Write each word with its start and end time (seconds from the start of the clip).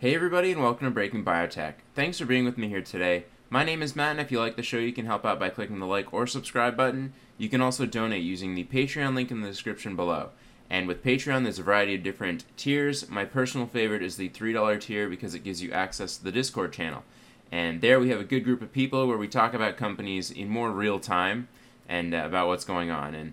Hey, 0.00 0.14
everybody, 0.14 0.52
and 0.52 0.62
welcome 0.62 0.86
to 0.86 0.92
Breaking 0.92 1.24
Biotech. 1.24 1.74
Thanks 1.96 2.20
for 2.20 2.24
being 2.24 2.44
with 2.44 2.56
me 2.56 2.68
here 2.68 2.82
today. 2.82 3.24
My 3.50 3.64
name 3.64 3.82
is 3.82 3.96
Matt, 3.96 4.12
and 4.12 4.20
if 4.20 4.30
you 4.30 4.38
like 4.38 4.54
the 4.54 4.62
show, 4.62 4.76
you 4.76 4.92
can 4.92 5.06
help 5.06 5.26
out 5.26 5.40
by 5.40 5.48
clicking 5.48 5.80
the 5.80 5.86
like 5.86 6.14
or 6.14 6.24
subscribe 6.28 6.76
button. 6.76 7.14
You 7.36 7.48
can 7.48 7.60
also 7.60 7.84
donate 7.84 8.22
using 8.22 8.54
the 8.54 8.62
Patreon 8.62 9.16
link 9.16 9.32
in 9.32 9.40
the 9.40 9.48
description 9.48 9.96
below. 9.96 10.28
And 10.70 10.86
with 10.86 11.02
Patreon, 11.02 11.42
there's 11.42 11.58
a 11.58 11.64
variety 11.64 11.96
of 11.96 12.04
different 12.04 12.44
tiers. 12.56 13.10
My 13.10 13.24
personal 13.24 13.66
favorite 13.66 14.04
is 14.04 14.16
the 14.16 14.28
$3 14.28 14.80
tier 14.80 15.08
because 15.08 15.34
it 15.34 15.42
gives 15.42 15.64
you 15.64 15.72
access 15.72 16.16
to 16.16 16.22
the 16.22 16.30
Discord 16.30 16.72
channel. 16.72 17.02
And 17.50 17.80
there 17.80 17.98
we 17.98 18.10
have 18.10 18.20
a 18.20 18.24
good 18.24 18.44
group 18.44 18.62
of 18.62 18.70
people 18.70 19.08
where 19.08 19.18
we 19.18 19.26
talk 19.26 19.52
about 19.52 19.76
companies 19.76 20.30
in 20.30 20.48
more 20.48 20.70
real 20.70 21.00
time 21.00 21.48
and 21.88 22.14
uh, 22.14 22.18
about 22.18 22.46
what's 22.46 22.64
going 22.64 22.92
on. 22.92 23.16
And 23.16 23.32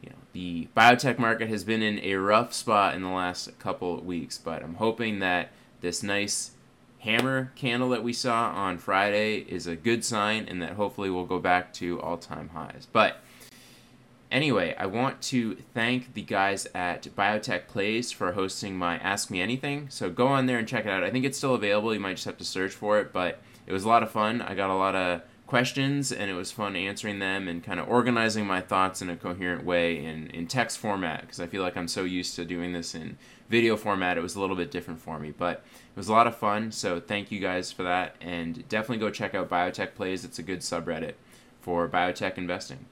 you 0.00 0.08
know, 0.08 0.16
the 0.32 0.68
biotech 0.74 1.18
market 1.18 1.50
has 1.50 1.62
been 1.62 1.82
in 1.82 1.98
a 1.98 2.14
rough 2.14 2.54
spot 2.54 2.94
in 2.94 3.02
the 3.02 3.10
last 3.10 3.58
couple 3.58 4.00
weeks, 4.00 4.38
but 4.38 4.62
I'm 4.62 4.76
hoping 4.76 5.18
that 5.18 5.50
this 5.86 6.02
nice 6.02 6.50
hammer 6.98 7.52
candle 7.54 7.90
that 7.90 8.02
we 8.02 8.12
saw 8.12 8.50
on 8.50 8.76
Friday 8.76 9.36
is 9.36 9.68
a 9.68 9.76
good 9.76 10.04
sign 10.04 10.44
and 10.48 10.60
that 10.60 10.72
hopefully 10.72 11.08
we'll 11.08 11.24
go 11.24 11.38
back 11.38 11.72
to 11.72 12.00
all-time 12.00 12.48
highs. 12.48 12.88
But 12.92 13.22
Anyway, 14.28 14.74
I 14.76 14.86
want 14.86 15.22
to 15.22 15.54
thank 15.72 16.14
the 16.14 16.22
guys 16.22 16.66
at 16.74 17.04
Biotech 17.16 17.68
Plays 17.68 18.10
for 18.10 18.32
hosting 18.32 18.76
my 18.76 18.98
Ask 18.98 19.30
Me 19.30 19.40
Anything. 19.40 19.88
So 19.88 20.10
go 20.10 20.26
on 20.26 20.46
there 20.46 20.58
and 20.58 20.66
check 20.66 20.84
it 20.84 20.90
out. 20.90 21.04
I 21.04 21.10
think 21.10 21.24
it's 21.24 21.38
still 21.38 21.54
available. 21.54 21.94
You 21.94 22.00
might 22.00 22.14
just 22.14 22.24
have 22.24 22.36
to 22.38 22.44
search 22.44 22.72
for 22.72 22.98
it, 22.98 23.12
but 23.12 23.40
it 23.68 23.72
was 23.72 23.84
a 23.84 23.88
lot 23.88 24.02
of 24.02 24.10
fun. 24.10 24.42
I 24.42 24.56
got 24.56 24.68
a 24.68 24.74
lot 24.74 24.96
of 24.96 25.22
questions 25.46 26.10
and 26.10 26.30
it 26.30 26.34
was 26.34 26.50
fun 26.50 26.74
answering 26.74 27.20
them 27.20 27.46
and 27.46 27.62
kind 27.62 27.78
of 27.78 27.88
organizing 27.88 28.46
my 28.46 28.60
thoughts 28.60 29.00
in 29.00 29.08
a 29.08 29.16
coherent 29.16 29.64
way 29.64 30.04
in, 30.04 30.26
in 30.28 30.46
text 30.46 30.78
format 30.78 31.20
because 31.20 31.38
I 31.38 31.46
feel 31.46 31.62
like 31.62 31.76
I'm 31.76 31.88
so 31.88 32.04
used 32.04 32.34
to 32.36 32.44
doing 32.44 32.72
this 32.72 32.94
in 32.94 33.16
video 33.48 33.76
format. 33.76 34.18
It 34.18 34.22
was 34.22 34.34
a 34.34 34.40
little 34.40 34.56
bit 34.56 34.70
different 34.70 35.00
for 35.00 35.18
me, 35.18 35.32
but 35.36 35.64
it 35.74 35.96
was 35.96 36.08
a 36.08 36.12
lot 36.12 36.26
of 36.26 36.36
fun. 36.36 36.72
So 36.72 37.00
thank 37.00 37.30
you 37.30 37.38
guys 37.38 37.70
for 37.70 37.84
that 37.84 38.16
and 38.20 38.68
definitely 38.68 38.98
go 38.98 39.10
check 39.10 39.34
out 39.34 39.48
Biotech 39.48 39.94
Plays. 39.94 40.24
It's 40.24 40.38
a 40.38 40.42
good 40.42 40.60
subreddit 40.60 41.14
for 41.60 41.88
biotech 41.88 42.38
investing. 42.38 42.86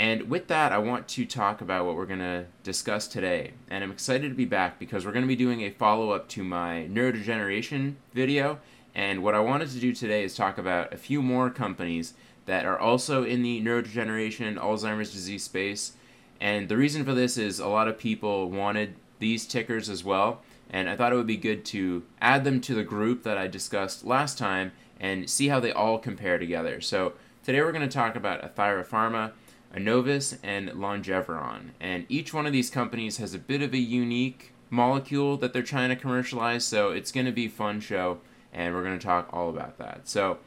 And 0.00 0.30
with 0.30 0.46
that, 0.48 0.72
I 0.72 0.78
want 0.78 1.08
to 1.08 1.26
talk 1.26 1.60
about 1.60 1.84
what 1.84 1.94
we're 1.94 2.06
going 2.06 2.20
to 2.20 2.46
discuss 2.62 3.06
today. 3.06 3.52
And 3.68 3.84
I'm 3.84 3.90
excited 3.90 4.30
to 4.30 4.34
be 4.34 4.46
back 4.46 4.78
because 4.78 5.04
we're 5.04 5.12
going 5.12 5.26
to 5.26 5.28
be 5.28 5.36
doing 5.36 5.60
a 5.60 5.68
follow 5.68 6.12
up 6.12 6.26
to 6.30 6.42
my 6.42 6.88
neurodegeneration 6.90 7.96
video. 8.14 8.60
And 8.94 9.22
what 9.22 9.34
I 9.34 9.40
wanted 9.40 9.70
to 9.70 9.80
do 9.80 9.94
today 9.94 10.24
is 10.24 10.34
talk 10.34 10.58
about 10.58 10.92
a 10.92 10.96
few 10.96 11.22
more 11.22 11.50
companies 11.50 12.14
that 12.46 12.64
are 12.64 12.78
also 12.78 13.24
in 13.24 13.42
the 13.42 13.62
neurodegeneration, 13.62 14.56
Alzheimer's 14.56 15.12
disease 15.12 15.44
space. 15.44 15.92
And 16.40 16.68
the 16.68 16.76
reason 16.76 17.04
for 17.04 17.14
this 17.14 17.36
is 17.36 17.58
a 17.58 17.68
lot 17.68 17.88
of 17.88 17.98
people 17.98 18.50
wanted 18.50 18.94
these 19.18 19.46
tickers 19.46 19.88
as 19.88 20.02
well. 20.02 20.42
And 20.70 20.88
I 20.88 20.96
thought 20.96 21.12
it 21.12 21.16
would 21.16 21.26
be 21.26 21.36
good 21.36 21.64
to 21.66 22.04
add 22.20 22.44
them 22.44 22.60
to 22.62 22.74
the 22.74 22.82
group 22.82 23.22
that 23.24 23.38
I 23.38 23.46
discussed 23.46 24.04
last 24.04 24.38
time 24.38 24.72
and 24.98 25.28
see 25.28 25.48
how 25.48 25.60
they 25.60 25.72
all 25.72 25.98
compare 25.98 26.38
together. 26.38 26.80
So 26.80 27.14
today 27.44 27.60
we're 27.60 27.72
going 27.72 27.88
to 27.88 27.94
talk 27.94 28.16
about 28.16 28.42
Athira 28.42 28.86
Pharma. 28.86 29.32
Annovis, 29.74 30.38
and 30.42 30.70
Longeveron. 30.70 31.70
And 31.80 32.06
each 32.08 32.34
one 32.34 32.46
of 32.46 32.52
these 32.52 32.70
companies 32.70 33.18
has 33.18 33.34
a 33.34 33.38
bit 33.38 33.62
of 33.62 33.72
a 33.72 33.78
unique 33.78 34.52
molecule 34.68 35.36
that 35.38 35.52
they're 35.52 35.62
trying 35.62 35.90
to 35.90 35.96
commercialize, 35.96 36.64
so 36.64 36.90
it's 36.90 37.12
going 37.12 37.26
to 37.26 37.32
be 37.32 37.48
fun 37.48 37.80
show, 37.80 38.18
and 38.52 38.74
we're 38.74 38.84
going 38.84 38.98
to 38.98 39.04
talk 39.04 39.28
all 39.32 39.50
about 39.50 39.78
that. 39.78 40.08
So, 40.08 40.38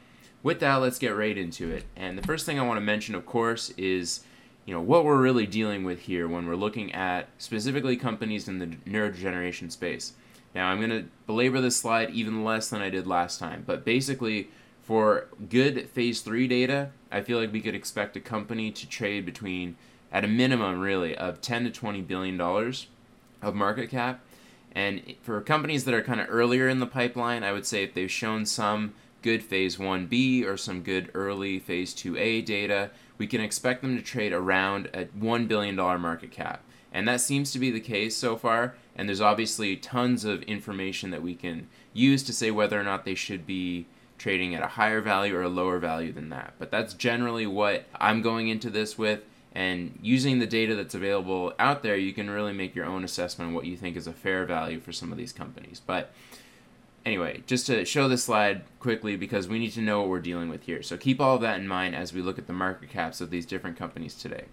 with 0.42 0.60
that, 0.60 0.76
let's 0.76 0.98
get 0.98 1.16
right 1.16 1.36
into 1.36 1.70
it. 1.70 1.84
And 1.96 2.18
the 2.18 2.22
first 2.22 2.44
thing 2.44 2.58
I 2.58 2.66
want 2.66 2.76
to 2.76 2.82
mention, 2.82 3.14
of 3.14 3.24
course, 3.24 3.70
is 3.78 4.20
you 4.66 4.74
know 4.74 4.80
what 4.80 5.04
we're 5.04 5.20
really 5.20 5.46
dealing 5.46 5.84
with 5.84 6.00
here 6.00 6.28
when 6.28 6.46
we're 6.46 6.56
looking 6.56 6.92
at 6.92 7.28
specifically 7.38 7.96
companies 7.96 8.48
in 8.48 8.58
the 8.58 8.66
neurodegeneration 8.66 9.70
space. 9.70 10.12
Now, 10.54 10.68
I'm 10.68 10.78
going 10.78 10.90
to 10.90 11.08
belabor 11.26 11.60
this 11.60 11.76
slide 11.76 12.10
even 12.10 12.44
less 12.44 12.68
than 12.68 12.80
I 12.80 12.88
did 12.88 13.06
last 13.06 13.40
time, 13.40 13.64
but 13.66 13.84
basically, 13.84 14.48
for 14.82 15.28
good 15.48 15.88
phase 15.90 16.20
three 16.20 16.46
data, 16.46 16.90
I 17.10 17.22
feel 17.22 17.38
like 17.40 17.52
we 17.52 17.60
could 17.60 17.74
expect 17.74 18.16
a 18.16 18.20
company 18.20 18.70
to 18.70 18.88
trade 18.88 19.24
between, 19.24 19.76
at 20.12 20.24
a 20.24 20.28
minimum, 20.28 20.78
really, 20.80 21.16
of 21.16 21.40
10 21.40 21.64
to 21.64 21.70
20 21.70 22.02
billion 22.02 22.36
dollars 22.36 22.86
of 23.42 23.54
market 23.54 23.90
cap. 23.90 24.23
And 24.74 25.14
for 25.22 25.40
companies 25.40 25.84
that 25.84 25.94
are 25.94 26.02
kind 26.02 26.20
of 26.20 26.26
earlier 26.28 26.68
in 26.68 26.80
the 26.80 26.86
pipeline, 26.86 27.44
I 27.44 27.52
would 27.52 27.66
say 27.66 27.84
if 27.84 27.94
they've 27.94 28.10
shown 28.10 28.44
some 28.44 28.94
good 29.22 29.42
phase 29.42 29.76
1B 29.76 30.44
or 30.44 30.56
some 30.56 30.82
good 30.82 31.10
early 31.14 31.58
phase 31.58 31.94
2A 31.94 32.44
data, 32.44 32.90
we 33.16 33.26
can 33.26 33.40
expect 33.40 33.82
them 33.82 33.96
to 33.96 34.02
trade 34.02 34.32
around 34.32 34.90
a 34.92 35.06
$1 35.06 35.48
billion 35.48 35.76
market 35.76 36.30
cap. 36.30 36.62
And 36.92 37.08
that 37.08 37.20
seems 37.20 37.50
to 37.52 37.58
be 37.58 37.70
the 37.70 37.80
case 37.80 38.16
so 38.16 38.36
far. 38.36 38.74
And 38.96 39.08
there's 39.08 39.20
obviously 39.20 39.76
tons 39.76 40.24
of 40.24 40.42
information 40.42 41.10
that 41.10 41.22
we 41.22 41.34
can 41.34 41.68
use 41.92 42.22
to 42.24 42.32
say 42.32 42.50
whether 42.50 42.78
or 42.78 42.84
not 42.84 43.04
they 43.04 43.14
should 43.14 43.46
be 43.46 43.86
trading 44.18 44.54
at 44.54 44.62
a 44.62 44.68
higher 44.68 45.00
value 45.00 45.36
or 45.36 45.42
a 45.42 45.48
lower 45.48 45.78
value 45.78 46.12
than 46.12 46.28
that. 46.30 46.54
But 46.58 46.70
that's 46.70 46.94
generally 46.94 47.46
what 47.46 47.86
I'm 47.96 48.22
going 48.22 48.48
into 48.48 48.70
this 48.70 48.96
with. 48.96 49.22
And 49.54 49.98
using 50.02 50.40
the 50.40 50.46
data 50.46 50.74
that's 50.74 50.94
available 50.94 51.52
out 51.58 51.82
there, 51.82 51.96
you 51.96 52.12
can 52.12 52.28
really 52.28 52.52
make 52.52 52.74
your 52.74 52.86
own 52.86 53.04
assessment 53.04 53.50
of 53.50 53.54
what 53.54 53.66
you 53.66 53.76
think 53.76 53.96
is 53.96 54.08
a 54.08 54.12
fair 54.12 54.44
value 54.44 54.80
for 54.80 54.92
some 54.92 55.12
of 55.12 55.18
these 55.18 55.32
companies. 55.32 55.80
But 55.84 56.12
anyway, 57.04 57.42
just 57.46 57.66
to 57.66 57.84
show 57.84 58.08
this 58.08 58.24
slide 58.24 58.62
quickly 58.80 59.16
because 59.16 59.46
we 59.46 59.60
need 59.60 59.72
to 59.72 59.80
know 59.80 60.00
what 60.00 60.08
we're 60.08 60.20
dealing 60.20 60.48
with 60.48 60.64
here. 60.64 60.82
So 60.82 60.96
keep 60.96 61.20
all 61.20 61.36
of 61.36 61.42
that 61.42 61.60
in 61.60 61.68
mind 61.68 61.94
as 61.94 62.12
we 62.12 62.20
look 62.20 62.38
at 62.38 62.48
the 62.48 62.52
market 62.52 62.90
caps 62.90 63.20
of 63.20 63.30
these 63.30 63.46
different 63.46 63.76
companies 63.76 64.16
today. 64.16 64.46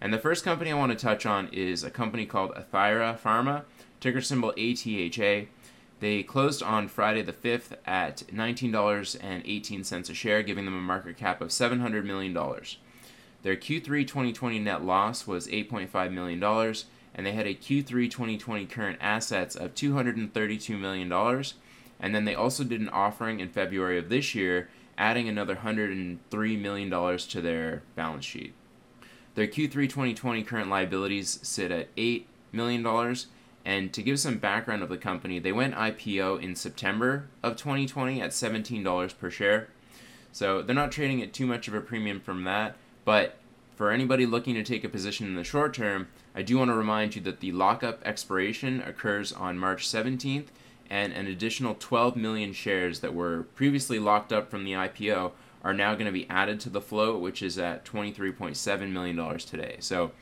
And 0.00 0.12
the 0.12 0.18
first 0.18 0.44
company 0.44 0.70
I 0.70 0.74
want 0.74 0.92
to 0.92 0.98
touch 0.98 1.24
on 1.24 1.48
is 1.52 1.84
a 1.84 1.90
company 1.90 2.26
called 2.26 2.54
Athira 2.54 3.18
Pharma, 3.18 3.62
ticker 4.00 4.20
symbol 4.20 4.52
ATHA. 4.58 5.46
They 6.00 6.22
closed 6.22 6.62
on 6.62 6.88
Friday 6.88 7.22
the 7.22 7.32
5th 7.32 7.76
at 7.86 8.24
$19.18 8.32 10.10
a 10.10 10.14
share, 10.14 10.42
giving 10.42 10.64
them 10.64 10.76
a 10.76 10.80
market 10.80 11.16
cap 11.16 11.40
of 11.40 11.48
$700 11.48 12.04
million. 12.04 12.36
Their 13.44 13.56
Q3 13.56 14.08
2020 14.08 14.58
net 14.58 14.84
loss 14.86 15.26
was 15.26 15.46
$8.5 15.48 16.12
million, 16.12 16.42
and 17.14 17.26
they 17.26 17.32
had 17.32 17.46
a 17.46 17.54
Q3 17.54 18.10
2020 18.10 18.64
current 18.64 18.98
assets 19.02 19.54
of 19.54 19.74
$232 19.74 20.80
million. 20.80 21.12
And 22.00 22.14
then 22.14 22.24
they 22.24 22.34
also 22.34 22.64
did 22.64 22.80
an 22.80 22.88
offering 22.88 23.40
in 23.40 23.50
February 23.50 23.98
of 23.98 24.08
this 24.08 24.34
year, 24.34 24.70
adding 24.96 25.28
another 25.28 25.56
$103 25.56 26.58
million 26.58 27.18
to 27.18 27.40
their 27.42 27.82
balance 27.94 28.24
sheet. 28.24 28.54
Their 29.34 29.46
Q3 29.46 29.90
2020 29.90 30.42
current 30.42 30.70
liabilities 30.70 31.38
sit 31.42 31.70
at 31.70 31.94
$8 31.96 32.24
million, 32.50 33.16
and 33.66 33.92
to 33.92 34.02
give 34.02 34.18
some 34.20 34.38
background 34.38 34.82
of 34.82 34.88
the 34.88 34.96
company, 34.96 35.38
they 35.38 35.52
went 35.52 35.74
IPO 35.74 36.40
in 36.40 36.56
September 36.56 37.28
of 37.42 37.56
2020 37.56 38.22
at 38.22 38.30
$17 38.30 39.18
per 39.18 39.28
share. 39.28 39.68
So 40.32 40.62
they're 40.62 40.74
not 40.74 40.92
trading 40.92 41.20
at 41.20 41.34
too 41.34 41.46
much 41.46 41.68
of 41.68 41.74
a 41.74 41.82
premium 41.82 42.20
from 42.20 42.44
that. 42.44 42.76
But 43.04 43.36
for 43.76 43.90
anybody 43.90 44.26
looking 44.26 44.54
to 44.54 44.62
take 44.62 44.84
a 44.84 44.88
position 44.88 45.26
in 45.26 45.34
the 45.34 45.44
short 45.44 45.74
term, 45.74 46.08
I 46.34 46.42
do 46.42 46.58
want 46.58 46.70
to 46.70 46.76
remind 46.76 47.16
you 47.16 47.22
that 47.22 47.40
the 47.40 47.52
lockup 47.52 48.02
expiration 48.04 48.80
occurs 48.82 49.32
on 49.32 49.58
March 49.58 49.86
17th, 49.88 50.46
and 50.90 51.12
an 51.12 51.26
additional 51.26 51.74
12 51.74 52.16
million 52.16 52.52
shares 52.52 53.00
that 53.00 53.14
were 53.14 53.44
previously 53.54 53.98
locked 53.98 54.32
up 54.32 54.50
from 54.50 54.64
the 54.64 54.72
IPO 54.72 55.32
are 55.62 55.74
now 55.74 55.94
going 55.94 56.06
to 56.06 56.12
be 56.12 56.28
added 56.28 56.60
to 56.60 56.70
the 56.70 56.80
float, 56.80 57.22
which 57.22 57.42
is 57.42 57.58
at 57.58 57.84
$23.7 57.86 58.90
million 58.90 59.38
today. 59.38 59.76
So 59.80 60.12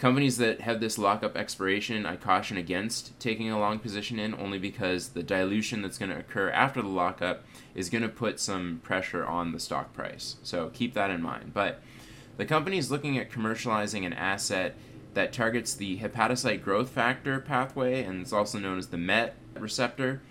Companies 0.00 0.38
that 0.38 0.62
have 0.62 0.80
this 0.80 0.96
lockup 0.96 1.36
expiration, 1.36 2.06
I 2.06 2.16
caution 2.16 2.56
against 2.56 3.20
taking 3.20 3.50
a 3.50 3.60
long 3.60 3.78
position 3.78 4.18
in 4.18 4.34
only 4.34 4.58
because 4.58 5.10
the 5.10 5.22
dilution 5.22 5.82
that's 5.82 5.98
going 5.98 6.10
to 6.10 6.18
occur 6.18 6.48
after 6.48 6.80
the 6.80 6.88
lockup 6.88 7.44
is 7.74 7.90
going 7.90 8.00
to 8.00 8.08
put 8.08 8.40
some 8.40 8.80
pressure 8.82 9.26
on 9.26 9.52
the 9.52 9.60
stock 9.60 9.92
price. 9.92 10.36
So 10.42 10.70
keep 10.72 10.94
that 10.94 11.10
in 11.10 11.20
mind. 11.20 11.52
But 11.52 11.82
the 12.40 12.46
company 12.46 12.78
is 12.78 12.90
looking 12.90 13.18
at 13.18 13.30
commercializing 13.30 14.06
an 14.06 14.14
asset 14.14 14.74
that 15.12 15.30
targets 15.30 15.74
the 15.74 15.98
hepatocyte 15.98 16.62
growth 16.62 16.88
factor 16.88 17.38
pathway, 17.38 18.02
and 18.02 18.22
it's 18.22 18.32
also 18.32 18.58
known 18.58 18.78
as 18.78 18.86
the 18.86 18.96
MET 18.96 19.34
receptor. 19.58 20.22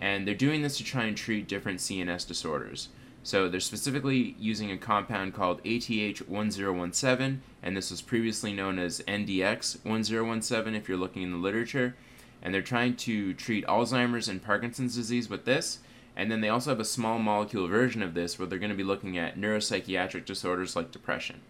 And 0.00 0.24
they're 0.24 0.36
doing 0.36 0.62
this 0.62 0.76
to 0.76 0.84
try 0.84 1.06
and 1.06 1.16
treat 1.16 1.48
different 1.48 1.80
CNS 1.80 2.28
disorders. 2.28 2.90
So 3.24 3.48
they're 3.48 3.58
specifically 3.58 4.36
using 4.38 4.70
a 4.70 4.78
compound 4.78 5.34
called 5.34 5.60
ATH1017, 5.64 7.38
and 7.64 7.76
this 7.76 7.90
was 7.90 8.02
previously 8.02 8.52
known 8.52 8.78
as 8.78 9.00
NDX1017 9.08 10.76
if 10.76 10.88
you're 10.88 10.96
looking 10.96 11.22
in 11.22 11.32
the 11.32 11.38
literature. 11.38 11.96
And 12.40 12.54
they're 12.54 12.62
trying 12.62 12.94
to 12.98 13.34
treat 13.34 13.66
Alzheimer's 13.66 14.28
and 14.28 14.40
Parkinson's 14.40 14.94
disease 14.94 15.28
with 15.28 15.44
this. 15.44 15.80
And 16.18 16.32
then 16.32 16.40
they 16.40 16.48
also 16.48 16.70
have 16.70 16.80
a 16.80 16.84
small 16.84 17.20
molecule 17.20 17.68
version 17.68 18.02
of 18.02 18.12
this 18.12 18.38
where 18.38 18.48
they're 18.48 18.58
going 18.58 18.72
to 18.72 18.76
be 18.76 18.82
looking 18.82 19.16
at 19.16 19.38
neuropsychiatric 19.38 20.24
disorders 20.24 20.74
like 20.74 20.90
depression. 20.90 21.40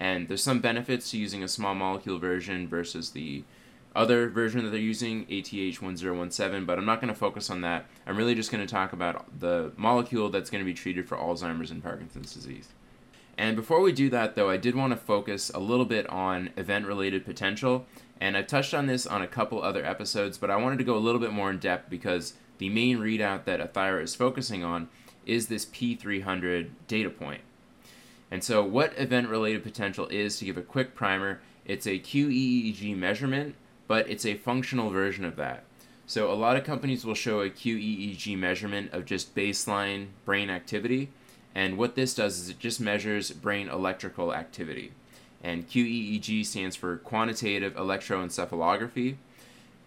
And 0.00 0.28
there's 0.28 0.42
some 0.42 0.60
benefits 0.60 1.10
to 1.10 1.18
using 1.18 1.44
a 1.44 1.48
small 1.48 1.74
molecule 1.74 2.18
version 2.18 2.66
versus 2.66 3.10
the 3.10 3.44
other 3.94 4.30
version 4.30 4.64
that 4.64 4.70
they're 4.70 4.80
using, 4.80 5.26
ATH1017, 5.26 6.64
but 6.64 6.78
I'm 6.78 6.86
not 6.86 7.02
going 7.02 7.12
to 7.12 7.18
focus 7.18 7.50
on 7.50 7.60
that. 7.60 7.84
I'm 8.06 8.16
really 8.16 8.34
just 8.34 8.50
going 8.50 8.66
to 8.66 8.72
talk 8.72 8.94
about 8.94 9.40
the 9.40 9.72
molecule 9.76 10.30
that's 10.30 10.48
going 10.48 10.64
to 10.64 10.66
be 10.66 10.74
treated 10.74 11.06
for 11.06 11.18
Alzheimer's 11.18 11.70
and 11.70 11.82
Parkinson's 11.82 12.32
disease. 12.32 12.68
And 13.36 13.56
before 13.56 13.82
we 13.82 13.92
do 13.92 14.08
that, 14.08 14.36
though, 14.36 14.48
I 14.48 14.56
did 14.56 14.74
want 14.74 14.92
to 14.92 14.96
focus 14.96 15.50
a 15.54 15.60
little 15.60 15.84
bit 15.84 16.08
on 16.08 16.50
event 16.56 16.86
related 16.86 17.26
potential. 17.26 17.84
And 18.20 18.38
I've 18.38 18.46
touched 18.46 18.72
on 18.72 18.86
this 18.86 19.06
on 19.06 19.20
a 19.20 19.28
couple 19.28 19.62
other 19.62 19.84
episodes, 19.84 20.38
but 20.38 20.50
I 20.50 20.56
wanted 20.56 20.78
to 20.78 20.84
go 20.84 20.96
a 20.96 20.98
little 20.98 21.20
bit 21.20 21.32
more 21.32 21.50
in 21.50 21.58
depth 21.58 21.90
because 21.90 22.34
the 22.58 22.68
main 22.68 22.98
readout 22.98 23.44
that 23.44 23.60
Athira 23.60 24.02
is 24.02 24.14
focusing 24.14 24.64
on 24.64 24.88
is 25.26 25.46
this 25.46 25.66
P300 25.66 26.70
data 26.86 27.10
point. 27.10 27.40
And 28.30 28.42
so, 28.42 28.64
what 28.64 28.98
event 28.98 29.28
related 29.28 29.62
potential 29.62 30.06
is, 30.08 30.38
to 30.38 30.44
give 30.44 30.56
a 30.56 30.62
quick 30.62 30.94
primer, 30.94 31.40
it's 31.64 31.86
a 31.86 31.98
QEEG 31.98 32.96
measurement, 32.96 33.54
but 33.86 34.08
it's 34.08 34.26
a 34.26 34.34
functional 34.34 34.90
version 34.90 35.24
of 35.24 35.36
that. 35.36 35.64
So, 36.06 36.30
a 36.30 36.34
lot 36.34 36.56
of 36.56 36.64
companies 36.64 37.04
will 37.04 37.14
show 37.14 37.40
a 37.40 37.50
QEEG 37.50 38.36
measurement 38.36 38.92
of 38.92 39.04
just 39.04 39.34
baseline 39.34 40.08
brain 40.24 40.50
activity. 40.50 41.10
And 41.54 41.78
what 41.78 41.94
this 41.94 42.14
does 42.14 42.38
is 42.40 42.48
it 42.48 42.58
just 42.58 42.80
measures 42.80 43.30
brain 43.30 43.68
electrical 43.68 44.34
activity. 44.34 44.92
And 45.42 45.68
QEEG 45.68 46.44
stands 46.44 46.74
for 46.74 46.96
quantitative 46.96 47.74
electroencephalography. 47.74 49.16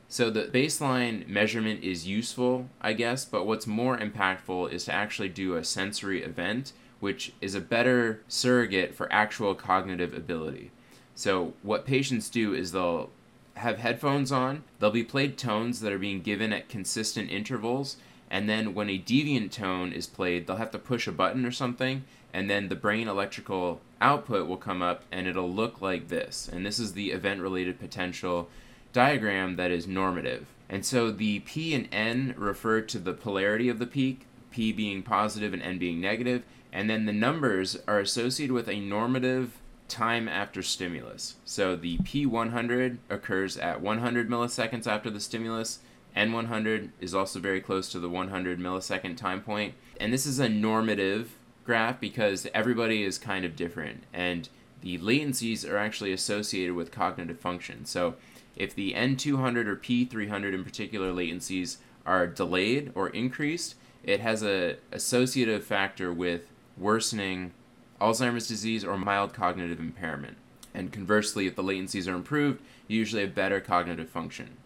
So 0.09 0.30
the 0.30 0.45
baseline 0.45 1.27
measurement 1.27 1.83
is 1.83 2.07
useful, 2.07 2.69
I 2.80 2.94
guess, 2.94 3.25
but 3.25 3.45
what's 3.45 3.68
more 3.68 3.98
impactful 3.98 4.71
is 4.71 4.86
to 4.86 4.94
actually 4.94 5.30
do 5.30 5.56
a 5.56 5.65
sensory 5.65 6.24
event, 6.24 6.71
which 7.01 7.33
is 7.42 7.56
a 7.56 7.62
better 7.62 8.21
surrogate 8.27 8.95
for 8.95 9.12
actual 9.12 9.54
cognitive 9.54 10.13
ability. 10.13 10.71
So 11.13 11.54
what 11.62 11.86
patients 11.86 12.30
do 12.30 12.54
is 12.54 12.71
they'll 12.71 13.09
have 13.56 13.80
headphones 13.80 14.31
on, 14.31 14.63
they'll 14.80 14.92
be 14.92 15.04
played 15.04 15.38
tones 15.38 15.81
that 15.81 15.92
are 15.92 16.00
being 16.00 16.21
given 16.21 16.54
at 16.54 16.69
consistent 16.69 17.30
intervals, 17.30 17.98
and 18.30 18.48
then 18.48 18.74
when 18.74 18.89
a 18.89 19.00
deviant 19.00 19.51
tone 19.51 19.92
is 19.92 20.07
played, 20.07 20.48
they'll 20.48 20.57
have 20.57 20.71
to 20.71 20.80
push 20.80 21.07
a 21.07 21.12
button 21.12 21.45
or 21.45 21.51
something, 21.51 22.04
and 22.33 22.50
then 22.50 22.69
the 22.69 22.75
brain 22.75 23.07
electrical 23.07 23.81
output 24.00 24.48
will 24.48 24.57
come 24.57 24.81
up 24.81 25.04
and 25.12 25.27
it'll 25.27 25.51
look 25.51 25.81
like 25.81 26.07
this. 26.07 26.50
And 26.51 26.65
this 26.65 26.77
is 26.77 26.94
the 26.94 27.12
event 27.12 27.42
related 27.42 27.80
potential 27.80 28.50
diagram 28.93 29.55
that 29.55 29.71
is 29.71 29.87
normative. 29.87 30.47
And 30.69 30.85
so 30.85 31.11
the 31.11 31.39
P 31.39 31.73
and 31.73 31.87
N 31.91 32.33
refer 32.37 32.81
to 32.81 32.99
the 32.99 33.13
polarity 33.13 33.69
of 33.69 33.79
the 33.79 33.85
peak, 33.85 34.25
P 34.51 34.71
being 34.71 35.03
positive 35.03 35.53
and 35.53 35.61
N 35.61 35.77
being 35.77 36.01
negative, 36.01 36.43
and 36.73 36.89
then 36.89 37.05
the 37.05 37.13
numbers 37.13 37.77
are 37.87 37.99
associated 37.99 38.53
with 38.53 38.67
a 38.67 38.79
normative 38.79 39.59
time 39.87 40.27
after 40.27 40.61
stimulus. 40.61 41.35
So 41.45 41.75
the 41.75 41.97
P100 41.99 42.97
occurs 43.09 43.57
at 43.57 43.81
100 43.81 44.29
milliseconds 44.29 44.87
after 44.87 45.09
the 45.09 45.19
stimulus. 45.19 45.79
N100 46.15 46.89
is 46.99 47.13
also 47.13 47.39
very 47.39 47.61
close 47.61 47.89
to 47.91 47.99
the 47.99 48.09
100 48.09 48.59
millisecond 48.59 49.17
time 49.17 49.41
point. 49.41 49.75
And 49.99 50.11
this 50.11 50.25
is 50.25 50.39
a 50.39 50.49
normative 50.49 51.37
graph 51.63 51.99
because 51.99 52.47
everybody 52.53 53.03
is 53.03 53.17
kind 53.17 53.45
of 53.45 53.55
different 53.55 54.03
and 54.13 54.49
the 54.81 54.97
latencies 54.99 55.67
are 55.67 55.77
actually 55.77 56.13
associated 56.13 56.75
with 56.75 56.91
cognitive 56.91 57.39
function. 57.39 57.85
So 57.85 58.15
if 58.57 58.75
the 58.75 58.94
N200 58.94 59.68
or 59.68 59.75
P300 59.75 60.54
in 60.54 60.63
particular 60.63 61.12
latencies 61.12 61.77
are 62.06 62.27
delayed 62.27 62.92
or 62.95 63.09
increased, 63.09 63.75
it 64.04 64.19
has 64.19 64.44
a 64.44 64.77
associative 64.92 65.63
factor 65.63 66.12
with 66.12 66.50
worsening 66.77 67.54
Alzheimer's 68.00 68.48
disease 68.48 68.83
or 68.83 68.98
mild 68.98 69.33
cognitive 69.33 69.80
impairment. 69.80 70.38
And 70.74 70.92
conversely, 70.92 71.48
if 71.48 71.56
the 71.56 71.63
latencies 71.63 72.07
are 72.07 72.15
improved, 72.15 72.62
you 72.88 72.98
usually 73.00 73.24
have 73.24 73.33
better 73.33 73.59
cognitive 73.59 74.09
function. 74.09 74.57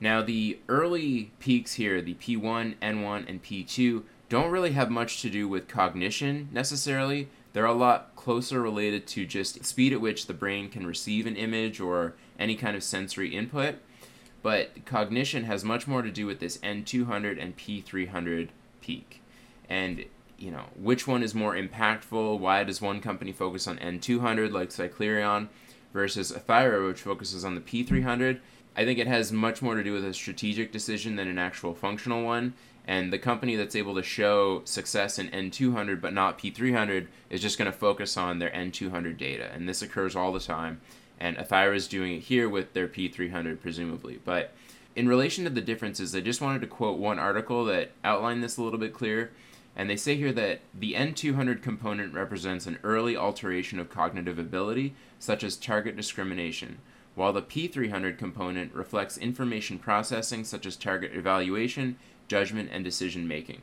Now, 0.00 0.22
the 0.22 0.58
early 0.68 1.32
peaks 1.40 1.74
here, 1.74 2.00
the 2.00 2.14
P1, 2.14 2.76
N1, 2.80 3.28
and 3.28 3.42
P2, 3.42 4.02
don't 4.28 4.50
really 4.50 4.72
have 4.72 4.90
much 4.90 5.22
to 5.22 5.30
do 5.30 5.48
with 5.48 5.66
cognition 5.66 6.48
necessarily. 6.52 7.28
They're 7.52 7.64
a 7.64 7.72
lot 7.72 8.14
closer 8.14 8.60
related 8.60 9.06
to 9.08 9.26
just 9.26 9.64
speed 9.64 9.92
at 9.92 10.00
which 10.00 10.26
the 10.26 10.34
brain 10.34 10.68
can 10.68 10.86
receive 10.86 11.26
an 11.26 11.36
image 11.36 11.80
or 11.80 12.14
any 12.38 12.54
kind 12.54 12.76
of 12.76 12.82
sensory 12.82 13.34
input. 13.34 13.76
But 14.42 14.84
cognition 14.84 15.44
has 15.44 15.64
much 15.64 15.86
more 15.86 16.02
to 16.02 16.10
do 16.10 16.26
with 16.26 16.38
this 16.38 16.58
N200 16.58 17.42
and 17.42 17.56
P300 17.56 18.48
peak. 18.80 19.22
And, 19.68 20.04
you 20.38 20.50
know, 20.50 20.66
which 20.76 21.06
one 21.06 21.22
is 21.22 21.34
more 21.34 21.54
impactful? 21.54 22.38
Why 22.38 22.64
does 22.64 22.80
one 22.80 23.00
company 23.00 23.32
focus 23.32 23.66
on 23.66 23.78
N200 23.78 24.52
like 24.52 24.70
Cyclerion 24.70 25.48
versus 25.92 26.32
Athira, 26.32 26.86
which 26.86 27.00
focuses 27.00 27.44
on 27.44 27.54
the 27.54 27.60
P300? 27.60 28.40
I 28.76 28.84
think 28.84 29.00
it 29.00 29.08
has 29.08 29.32
much 29.32 29.60
more 29.60 29.74
to 29.74 29.82
do 29.82 29.92
with 29.92 30.04
a 30.04 30.14
strategic 30.14 30.70
decision 30.70 31.16
than 31.16 31.26
an 31.26 31.38
actual 31.38 31.74
functional 31.74 32.22
one. 32.22 32.54
And 32.86 33.12
the 33.12 33.18
company 33.18 33.56
that's 33.56 33.76
able 33.76 33.96
to 33.96 34.02
show 34.02 34.62
success 34.64 35.18
in 35.18 35.28
N200 35.28 36.00
but 36.00 36.14
not 36.14 36.38
P300 36.38 37.08
is 37.28 37.42
just 37.42 37.58
going 37.58 37.70
to 37.70 37.76
focus 37.76 38.16
on 38.16 38.38
their 38.38 38.50
N200 38.50 39.18
data. 39.18 39.50
And 39.52 39.68
this 39.68 39.82
occurs 39.82 40.16
all 40.16 40.32
the 40.32 40.40
time 40.40 40.80
and 41.20 41.36
Athira 41.36 41.74
is 41.74 41.88
doing 41.88 42.14
it 42.14 42.22
here 42.22 42.48
with 42.48 42.72
their 42.72 42.88
P300 42.88 43.60
presumably. 43.60 44.20
But 44.24 44.52
in 44.94 45.08
relation 45.08 45.44
to 45.44 45.50
the 45.50 45.60
differences, 45.60 46.14
I 46.14 46.20
just 46.20 46.40
wanted 46.40 46.60
to 46.62 46.66
quote 46.66 46.98
one 46.98 47.18
article 47.18 47.64
that 47.66 47.92
outlined 48.02 48.42
this 48.42 48.56
a 48.56 48.62
little 48.62 48.78
bit 48.78 48.92
clearer. 48.92 49.30
And 49.76 49.88
they 49.88 49.96
say 49.96 50.16
here 50.16 50.32
that 50.32 50.60
the 50.74 50.94
N200 50.94 51.62
component 51.62 52.12
represents 52.12 52.66
an 52.66 52.78
early 52.82 53.16
alteration 53.16 53.78
of 53.78 53.90
cognitive 53.90 54.38
ability, 54.38 54.94
such 55.20 55.44
as 55.44 55.56
target 55.56 55.94
discrimination, 55.94 56.78
while 57.14 57.32
the 57.32 57.42
P300 57.42 58.18
component 58.18 58.74
reflects 58.74 59.16
information 59.16 59.78
processing, 59.78 60.42
such 60.42 60.66
as 60.66 60.74
target 60.74 61.12
evaluation, 61.14 61.96
judgment, 62.26 62.70
and 62.72 62.82
decision 62.82 63.28
making. 63.28 63.62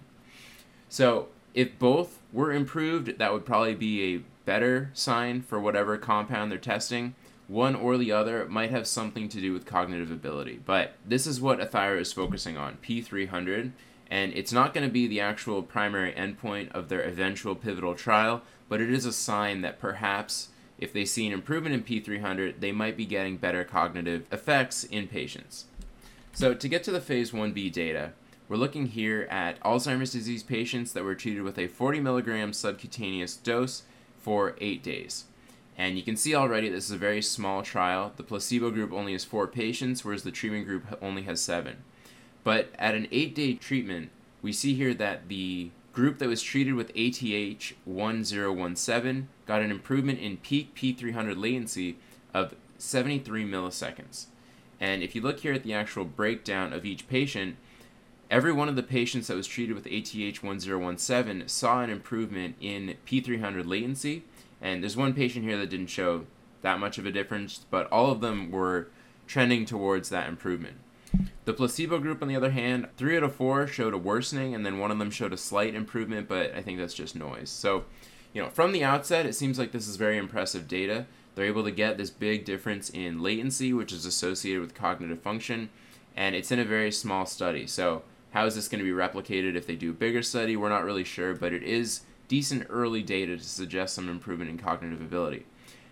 So, 0.87 1.27
if 1.53 1.77
both 1.79 2.19
were 2.31 2.53
improved, 2.53 3.17
that 3.17 3.33
would 3.33 3.45
probably 3.45 3.75
be 3.75 4.15
a 4.15 4.21
better 4.45 4.91
sign 4.93 5.41
for 5.41 5.59
whatever 5.59 5.97
compound 5.97 6.51
they're 6.51 6.59
testing 6.59 7.15
one 7.47 7.75
or 7.75 7.97
the 7.97 8.12
other 8.12 8.45
might 8.45 8.71
have 8.71 8.88
something 8.88 9.30
to 9.30 9.39
do 9.39 9.53
with 9.53 9.65
cognitive 9.65 10.12
ability. 10.12 10.59
But 10.65 10.94
this 11.06 11.27
is 11.27 11.42
what 11.42 11.59
Athira 11.59 12.00
is 12.00 12.13
focusing 12.13 12.57
on, 12.57 12.77
P300, 12.83 13.71
and 14.09 14.33
it's 14.33 14.53
not 14.53 14.74
going 14.74 14.86
to 14.86 14.92
be 14.92 15.07
the 15.07 15.19
actual 15.19 15.63
primary 15.63 16.12
endpoint 16.13 16.71
of 16.71 16.89
their 16.89 17.01
eventual 17.01 17.56
pivotal 17.56 17.95
trial, 17.95 18.42
but 18.69 18.81
it 18.81 18.92
is 18.92 19.06
a 19.06 19.13
sign 19.13 19.62
that 19.62 19.80
perhaps 19.80 20.50
if 20.77 20.92
they 20.92 21.06
see 21.06 21.25
an 21.25 21.33
improvement 21.33 21.75
in 21.75 21.83
P300, 21.83 22.59
they 22.59 22.71
might 22.71 22.97
be 22.97 23.06
getting 23.06 23.38
better 23.38 23.63
cognitive 23.63 24.25
effects 24.31 24.83
in 24.83 25.07
patients. 25.07 25.65
So 26.33 26.53
to 26.53 26.68
get 26.68 26.83
to 26.83 26.91
the 26.91 27.00
phase 27.00 27.31
1b 27.31 27.71
data, 27.71 28.12
we're 28.50 28.57
looking 28.57 28.88
here 28.88 29.27
at 29.31 29.59
Alzheimer's 29.62 30.12
disease 30.12 30.44
patients 30.44 30.94
that 30.94 31.03
were 31.03 31.15
treated 31.15 31.44
with 31.44 31.57
a 31.57 31.68
40 31.68 32.00
milligram 32.01 32.53
subcutaneous 32.53 33.38
dose 33.38 33.83
for 34.19 34.56
8 34.59 34.83
days. 34.83 35.25
And 35.77 35.98
you 35.98 36.04
can 36.04 36.16
see 36.16 36.33
already 36.33 36.69
this 36.69 36.86
is 36.86 36.92
a 36.92 36.98
very 36.98 37.22
small 37.22 37.62
trial. 37.62 38.13
The 38.16 38.24
placebo 38.24 38.72
group 38.72 38.94
only 38.94 39.12
has 39.12 39.25
four 39.25 39.48
patients, 39.48 40.06
whereas 40.06 40.24
the 40.24 40.31
treatment 40.31 40.66
group 40.66 40.98
only 41.01 41.24
has 41.24 41.42
seven. 41.42 41.83
But 42.44 42.69
at 42.80 42.95
an 42.95 43.07
eight 43.12 43.36
day 43.36 43.56
treatment, 43.56 44.10
we 44.42 44.54
see 44.54 44.75
here 44.75 44.94
that 44.94 45.27
the 45.27 45.72
group 45.91 46.20
that 46.20 46.29
was 46.29 46.41
treated 46.41 46.75
with 46.75 46.91
ATH 46.96 47.74
1017 47.86 49.27
got 49.46 49.62
an 49.62 49.72
improvement 49.72 50.20
in 50.20 50.38
peak 50.38 50.75
P300 50.75 51.38
latency 51.38 51.98
of 52.34 52.53
73 52.77 53.46
milliseconds. 53.46 54.25
And 54.79 55.01
if 55.01 55.15
you 55.15 55.22
look 55.22 55.39
here 55.39 55.53
at 55.53 55.63
the 55.63 55.74
actual 55.74 56.05
breakdown 56.05 56.74
of 56.74 56.86
each 56.86 57.08
patient, 57.08 57.55
every 58.29 58.51
one 58.51 58.67
of 58.67 58.75
the 58.75 58.84
patients 58.84 59.27
that 59.27 59.38
was 59.38 59.48
treated 59.48 59.74
with 59.74 59.88
ATH 59.88 60.44
1017 60.44 61.48
saw 61.48 61.82
an 61.82 61.89
improvement 61.89 62.55
in 62.60 62.96
P300 63.08 63.65
latency 63.65 64.24
and 64.62 64.81
there's 64.81 64.97
one 64.97 65.13
patient 65.13 65.45
here 65.45 65.57
that 65.57 65.69
didn't 65.69 65.88
show 65.88 66.25
that 66.62 66.79
much 66.79 66.97
of 66.97 67.05
a 67.05 67.12
difference, 67.12 67.65
but 67.69 67.91
all 67.91 68.12
of 68.12 68.21
them 68.21 68.51
were 68.51 68.88
trending 69.27 69.65
towards 69.65 70.09
that 70.09 70.27
improvement. 70.27 70.77
The 71.45 71.53
placebo 71.53 72.00
group, 72.00 72.21
on 72.21 72.27
the 72.27 72.35
other 72.35 72.51
hand, 72.51 72.88
three 72.97 73.15
out 73.15 73.24
of 73.24 73.35
four 73.35 73.67
showed 73.67 73.93
a 73.93 73.97
worsening, 73.97 74.55
and 74.55 74.65
then 74.65 74.79
one 74.79 74.91
of 74.91 74.97
them 74.97 75.12
showed 75.12 75.31
a 75.31 75.38
slight 75.38 75.75
improvement, 75.75 76.27
but 76.27 76.53
I 76.55 76.62
think 76.62 76.79
that's 76.79 76.93
just 76.93 77.15
noise. 77.15 77.50
So, 77.50 77.85
you 78.33 78.41
know, 78.41 78.50
from 78.50 78.71
the 78.71 78.83
outset, 78.83 79.25
it 79.25 79.33
seems 79.33 79.59
like 79.59 79.71
this 79.71 79.88
is 79.88 79.95
very 79.95 80.17
impressive 80.17 80.67
data. 80.67 81.05
They're 81.35 81.45
able 81.45 81.63
to 81.63 81.71
get 81.71 81.97
this 81.97 82.09
big 82.09 82.45
difference 82.45 82.89
in 82.89 83.21
latency, 83.21 83.74
which 83.74 83.93
is 83.93 84.05
associated 84.05 84.62
with 84.62 84.74
cognitive 84.74 85.21
function, 85.21 85.69
and 86.15 86.35
it's 86.35 86.51
in 86.51 86.59
a 86.59 86.65
very 86.65 86.91
small 86.91 87.25
study. 87.25 87.67
So, 87.67 88.03
how 88.31 88.45
is 88.45 88.55
this 88.55 88.67
going 88.67 88.83
to 88.83 88.85
be 88.85 88.91
replicated 88.91 89.55
if 89.55 89.65
they 89.65 89.75
do 89.75 89.91
a 89.91 89.93
bigger 89.93 90.21
study? 90.21 90.57
We're 90.57 90.69
not 90.69 90.83
really 90.83 91.05
sure, 91.05 91.33
but 91.35 91.53
it 91.53 91.63
is 91.63 92.01
decent 92.27 92.67
early 92.70 93.01
data 93.01 93.38
to 93.38 93.44
suggest 93.44 93.94
some 93.94 94.10
improvement 94.10 94.50
in 94.50 94.58
cognitive 94.58 95.01
ability. 95.01 95.46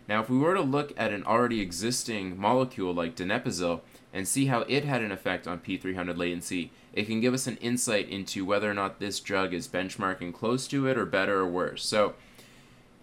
Now, 0.08 0.22
if 0.22 0.30
we 0.30 0.38
were 0.38 0.54
to 0.54 0.62
look 0.62 0.92
at 0.98 1.14
an 1.14 1.24
already 1.24 1.62
existing 1.62 2.38
molecule 2.38 2.94
like 2.94 3.16
donepezil 3.16 3.82
and 4.12 4.28
see 4.28 4.48
how 4.48 4.62
it 4.62 4.84
had 4.84 5.02
an 5.02 5.12
effect 5.12 5.48
on 5.48 5.60
P300 5.60 6.18
latency, 6.18 6.72
it 6.92 7.08
can 7.08 7.22
give 7.22 7.34
us 7.34 7.48
an 7.48 7.58
insight 7.58 8.10
into 8.10 8.46
whether 8.46 8.70
or 8.70 8.74
not 8.74 9.00
this 9.00 9.20
drug 9.20 9.54
is 9.54 9.68
benchmarking 9.68 10.34
close 10.34 10.68
to 10.68 10.88
it 10.88 10.98
or 10.98 11.06
better 11.06 11.40
or 11.40 11.48
worse. 11.48 11.86
So, 11.86 12.16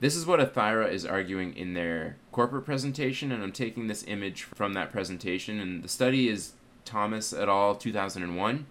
this 0.00 0.16
is 0.16 0.24
what 0.24 0.40
Athira 0.40 0.90
is 0.90 1.04
arguing 1.04 1.54
in 1.54 1.74
their 1.74 2.16
corporate 2.32 2.64
presentation, 2.64 3.30
and 3.30 3.42
I'm 3.42 3.52
taking 3.52 3.86
this 3.86 4.04
image 4.06 4.44
from 4.44 4.72
that 4.72 4.92
presentation. 4.92 5.60
And 5.60 5.84
the 5.84 5.88
study 5.88 6.28
is 6.28 6.52
Thomas 6.86 7.34
et 7.34 7.48
al. 7.48 7.74
2001. 7.74 8.66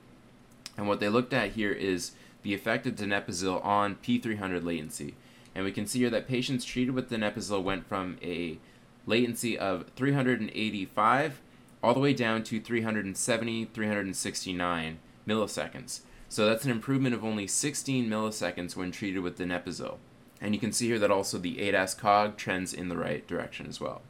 And 0.76 0.88
what 0.88 1.00
they 1.00 1.10
looked 1.10 1.34
at 1.34 1.52
here 1.52 1.72
is 1.72 2.14
the 2.44 2.54
effect 2.54 2.86
of 2.88 2.96
donepezil 2.96 3.64
on 3.64 3.96
P300 3.96 4.64
latency. 4.64 5.16
And 5.56 5.66
we 5.66 5.72
can 5.72 5.88
see 5.88 6.00
here 6.00 6.10
that 6.10 6.28
patients 6.28 6.64
treated 6.64 6.94
with 6.94 7.10
donepezil 7.10 7.64
went 7.64 7.88
from 7.88 8.18
a 8.22 8.58
latency 9.06 9.58
of 9.58 9.86
385 9.96 11.42
all 11.82 11.94
the 11.94 12.00
way 12.00 12.14
down 12.14 12.44
to 12.44 12.60
370, 12.60 13.66
369 13.66 15.00
milliseconds. 15.28 16.02
So 16.28 16.46
that's 16.46 16.66
an 16.66 16.72
improvement 16.72 17.16
of 17.16 17.26
only 17.26 17.48
16 17.48 18.08
milliseconds 18.08 18.76
when 18.76 18.92
treated 18.92 19.22
with 19.22 19.38
donepezil. 19.38 19.98
And 20.42 20.54
you 20.54 20.60
can 20.60 20.72
see 20.72 20.88
here 20.88 21.00
that 21.00 21.12
also 21.12 21.38
the 21.38 21.58
ADAS-Cog 21.58 22.38
trends 22.38 22.74
in 22.74 22.90
the 22.90 22.98
right 22.98 23.28
direction 23.28 23.68
as 23.68 23.82
well. 23.82 24.02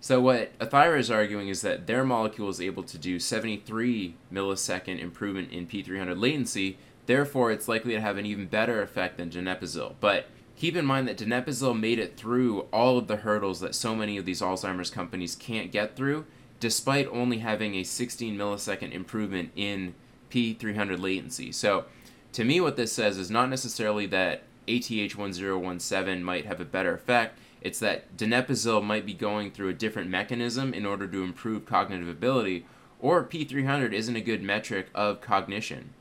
So 0.00 0.20
what 0.20 0.58
Athira 0.58 0.98
is 0.98 1.10
arguing 1.10 1.48
is 1.48 1.62
that 1.62 1.86
their 1.86 2.04
molecule 2.04 2.50
is 2.50 2.60
able 2.60 2.82
to 2.84 2.98
do 2.98 3.18
73 3.18 4.14
millisecond 4.32 5.00
improvement 5.00 5.50
in 5.50 5.66
P300 5.66 6.20
latency, 6.20 6.78
therefore 7.06 7.50
it's 7.50 7.68
likely 7.68 7.92
to 7.94 8.00
have 8.00 8.16
an 8.16 8.26
even 8.26 8.46
better 8.46 8.82
effect 8.82 9.16
than 9.16 9.30
donepezil. 9.30 9.94
But 10.00 10.26
keep 10.56 10.76
in 10.76 10.86
mind 10.86 11.08
that 11.08 11.18
donepezil 11.18 11.78
made 11.78 11.98
it 11.98 12.16
through 12.16 12.62
all 12.72 12.98
of 12.98 13.06
the 13.06 13.16
hurdles 13.16 13.60
that 13.60 13.74
so 13.74 13.94
many 13.94 14.16
of 14.16 14.24
these 14.24 14.40
Alzheimer's 14.40 14.90
companies 14.90 15.36
can't 15.36 15.72
get 15.72 15.96
through, 15.96 16.26
despite 16.60 17.08
only 17.08 17.38
having 17.38 17.74
a 17.74 17.84
16 17.84 18.36
millisecond 18.36 18.92
improvement 18.92 19.50
in 19.56 19.94
P300 20.30 21.00
latency. 21.00 21.52
So 21.52 21.84
to 22.32 22.44
me, 22.44 22.60
what 22.60 22.76
this 22.76 22.92
says 22.92 23.18
is 23.18 23.30
not 23.30 23.48
necessarily 23.48 24.06
that 24.06 24.42
ATH1017 24.66 26.22
might 26.22 26.46
have 26.46 26.60
a 26.60 26.64
better 26.64 26.94
effect. 26.94 27.38
It's 27.60 27.78
that 27.78 28.16
donepezil 28.16 28.82
might 28.82 29.06
be 29.06 29.14
going 29.14 29.50
through 29.50 29.68
a 29.68 29.74
different 29.74 30.10
mechanism 30.10 30.74
in 30.74 30.84
order 30.84 31.06
to 31.06 31.22
improve 31.22 31.64
cognitive 31.64 32.08
ability, 32.08 32.66
or 33.00 33.24
P300 33.24 33.92
isn't 33.92 34.16
a 34.16 34.20
good 34.20 34.42
metric 34.42 34.88
of 34.94 35.20
cognition. 35.20 35.94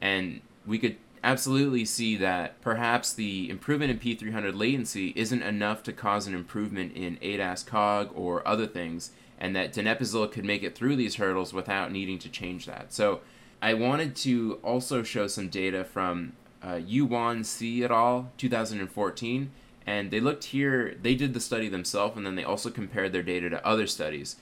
And 0.00 0.40
we 0.68 0.78
could 0.78 0.96
absolutely 1.24 1.84
see 1.84 2.16
that 2.16 2.60
perhaps 2.60 3.12
the 3.12 3.50
improvement 3.50 3.90
in 3.90 3.98
P300 3.98 4.56
latency 4.56 5.12
isn't 5.16 5.42
enough 5.42 5.82
to 5.84 5.92
cause 5.92 6.26
an 6.26 6.34
improvement 6.34 6.94
in 6.94 7.18
ADAS-Cog 7.22 8.10
or 8.14 8.46
other 8.46 8.66
things, 8.66 9.10
and 9.40 9.56
that 9.56 9.72
donepezil 9.72 10.30
could 10.30 10.44
make 10.44 10.62
it 10.62 10.76
through 10.76 10.94
these 10.94 11.16
hurdles 11.16 11.52
without 11.52 11.90
needing 11.90 12.18
to 12.20 12.28
change 12.28 12.66
that. 12.66 12.92
So 12.92 13.20
I 13.60 13.74
wanted 13.74 14.14
to 14.16 14.60
also 14.62 15.02
show 15.02 15.26
some 15.26 15.48
data 15.48 15.84
from 15.84 16.34
uh, 16.62 16.80
Yuan 16.84 17.44
C 17.44 17.82
et 17.82 17.90
al. 17.90 18.30
2014, 18.36 19.50
and 19.86 20.10
they 20.10 20.20
looked 20.20 20.44
here. 20.44 20.96
They 21.00 21.14
did 21.14 21.34
the 21.34 21.40
study 21.40 21.68
themselves, 21.68 22.16
and 22.16 22.26
then 22.26 22.34
they 22.34 22.44
also 22.44 22.70
compared 22.70 23.12
their 23.12 23.22
data 23.22 23.48
to 23.50 23.66
other 23.66 23.86
studies, 23.86 24.36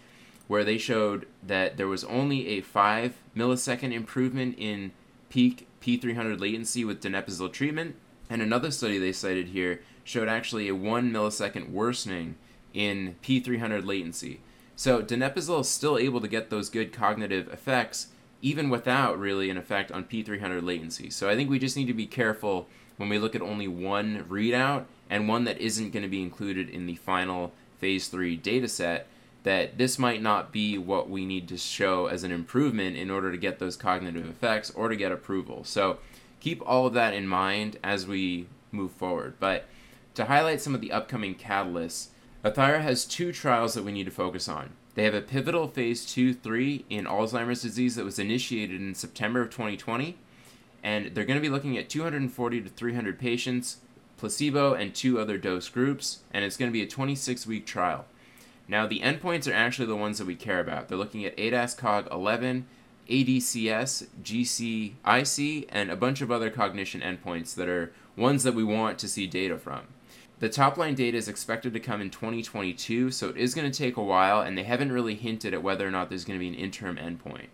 where 0.48 0.64
they 0.64 0.78
showed 0.78 1.26
that 1.42 1.76
there 1.76 1.88
was 1.88 2.04
only 2.04 2.48
a 2.48 2.60
five 2.62 3.16
millisecond 3.36 3.92
improvement 3.92 4.56
in 4.58 4.92
peak 5.28 5.65
P300 5.80 6.40
latency 6.40 6.84
with 6.84 7.02
donepezil 7.02 7.52
treatment, 7.52 7.96
and 8.28 8.42
another 8.42 8.70
study 8.70 8.98
they 8.98 9.12
cited 9.12 9.48
here 9.48 9.80
showed 10.04 10.28
actually 10.28 10.68
a 10.68 10.74
one 10.74 11.10
millisecond 11.12 11.70
worsening 11.70 12.36
in 12.74 13.16
P300 13.22 13.86
latency. 13.86 14.40
So 14.76 15.02
donepezil 15.02 15.60
is 15.60 15.68
still 15.68 15.98
able 15.98 16.20
to 16.20 16.28
get 16.28 16.50
those 16.50 16.68
good 16.68 16.92
cognitive 16.92 17.48
effects 17.48 18.08
even 18.42 18.68
without 18.68 19.18
really 19.18 19.48
an 19.50 19.56
effect 19.56 19.90
on 19.90 20.04
P300 20.04 20.62
latency. 20.62 21.10
So 21.10 21.28
I 21.28 21.34
think 21.34 21.48
we 21.48 21.58
just 21.58 21.76
need 21.76 21.86
to 21.86 21.94
be 21.94 22.06
careful 22.06 22.68
when 22.96 23.08
we 23.08 23.18
look 23.18 23.34
at 23.34 23.42
only 23.42 23.66
one 23.66 24.24
readout 24.28 24.84
and 25.08 25.28
one 25.28 25.44
that 25.44 25.58
isn't 25.58 25.92
going 25.92 26.02
to 26.02 26.08
be 26.08 26.22
included 26.22 26.68
in 26.68 26.86
the 26.86 26.96
final 26.96 27.52
phase 27.78 28.08
3 28.08 28.36
data 28.36 28.68
set 28.68 29.06
that 29.46 29.78
this 29.78 29.96
might 29.96 30.20
not 30.20 30.50
be 30.50 30.76
what 30.76 31.08
we 31.08 31.24
need 31.24 31.46
to 31.46 31.56
show 31.56 32.08
as 32.08 32.24
an 32.24 32.32
improvement 32.32 32.96
in 32.96 33.12
order 33.12 33.30
to 33.30 33.38
get 33.38 33.60
those 33.60 33.76
cognitive 33.76 34.28
effects 34.28 34.72
or 34.72 34.88
to 34.88 34.96
get 34.96 35.12
approval. 35.12 35.62
So 35.62 35.98
keep 36.40 36.60
all 36.66 36.84
of 36.84 36.94
that 36.94 37.14
in 37.14 37.28
mind 37.28 37.78
as 37.84 38.08
we 38.08 38.48
move 38.72 38.90
forward. 38.90 39.34
But 39.38 39.66
to 40.16 40.24
highlight 40.24 40.60
some 40.60 40.74
of 40.74 40.80
the 40.80 40.90
upcoming 40.90 41.36
catalysts, 41.36 42.08
Athira 42.44 42.82
has 42.82 43.04
two 43.04 43.30
trials 43.30 43.74
that 43.74 43.84
we 43.84 43.92
need 43.92 44.06
to 44.06 44.10
focus 44.10 44.48
on. 44.48 44.70
They 44.96 45.04
have 45.04 45.14
a 45.14 45.20
pivotal 45.20 45.68
phase 45.68 46.04
2 46.06 46.34
3 46.34 46.84
in 46.90 47.04
Alzheimer's 47.04 47.62
disease 47.62 47.94
that 47.94 48.04
was 48.04 48.18
initiated 48.18 48.80
in 48.80 48.96
September 48.96 49.42
of 49.42 49.50
2020. 49.50 50.18
And 50.82 51.14
they're 51.14 51.24
going 51.24 51.38
to 51.38 51.48
be 51.48 51.48
looking 51.48 51.78
at 51.78 51.88
240 51.88 52.62
to 52.62 52.68
300 52.68 53.16
patients, 53.16 53.76
placebo, 54.16 54.74
and 54.74 54.92
two 54.92 55.20
other 55.20 55.38
dose 55.38 55.68
groups. 55.68 56.24
And 56.32 56.44
it's 56.44 56.56
going 56.56 56.68
to 56.68 56.76
be 56.76 56.82
a 56.82 56.88
26 56.88 57.46
week 57.46 57.64
trial. 57.64 58.06
Now, 58.68 58.86
the 58.86 59.00
endpoints 59.00 59.48
are 59.48 59.54
actually 59.54 59.86
the 59.86 59.96
ones 59.96 60.18
that 60.18 60.26
we 60.26 60.34
care 60.34 60.60
about. 60.60 60.88
They're 60.88 60.98
looking 60.98 61.24
at 61.24 61.36
ADAS-Cog 61.36 62.08
11, 62.10 62.66
ADCS, 63.08 64.06
GCIC, 64.22 65.66
and 65.68 65.90
a 65.90 65.96
bunch 65.96 66.20
of 66.20 66.30
other 66.30 66.50
cognition 66.50 67.00
endpoints 67.00 67.54
that 67.54 67.68
are 67.68 67.92
ones 68.16 68.42
that 68.42 68.54
we 68.54 68.64
want 68.64 68.98
to 68.98 69.08
see 69.08 69.26
data 69.26 69.56
from. 69.56 69.82
The 70.38 70.48
top 70.48 70.76
line 70.76 70.94
data 70.94 71.16
is 71.16 71.28
expected 71.28 71.72
to 71.72 71.80
come 71.80 72.00
in 72.00 72.10
2022, 72.10 73.10
so 73.10 73.28
it 73.30 73.36
is 73.36 73.54
going 73.54 73.70
to 73.70 73.78
take 73.78 73.96
a 73.96 74.02
while, 74.02 74.40
and 74.40 74.58
they 74.58 74.64
haven't 74.64 74.92
really 74.92 75.14
hinted 75.14 75.54
at 75.54 75.62
whether 75.62 75.86
or 75.86 75.90
not 75.90 76.08
there's 76.08 76.24
going 76.24 76.38
to 76.38 76.44
be 76.44 76.48
an 76.48 76.54
interim 76.54 76.96
endpoint. 76.96 77.46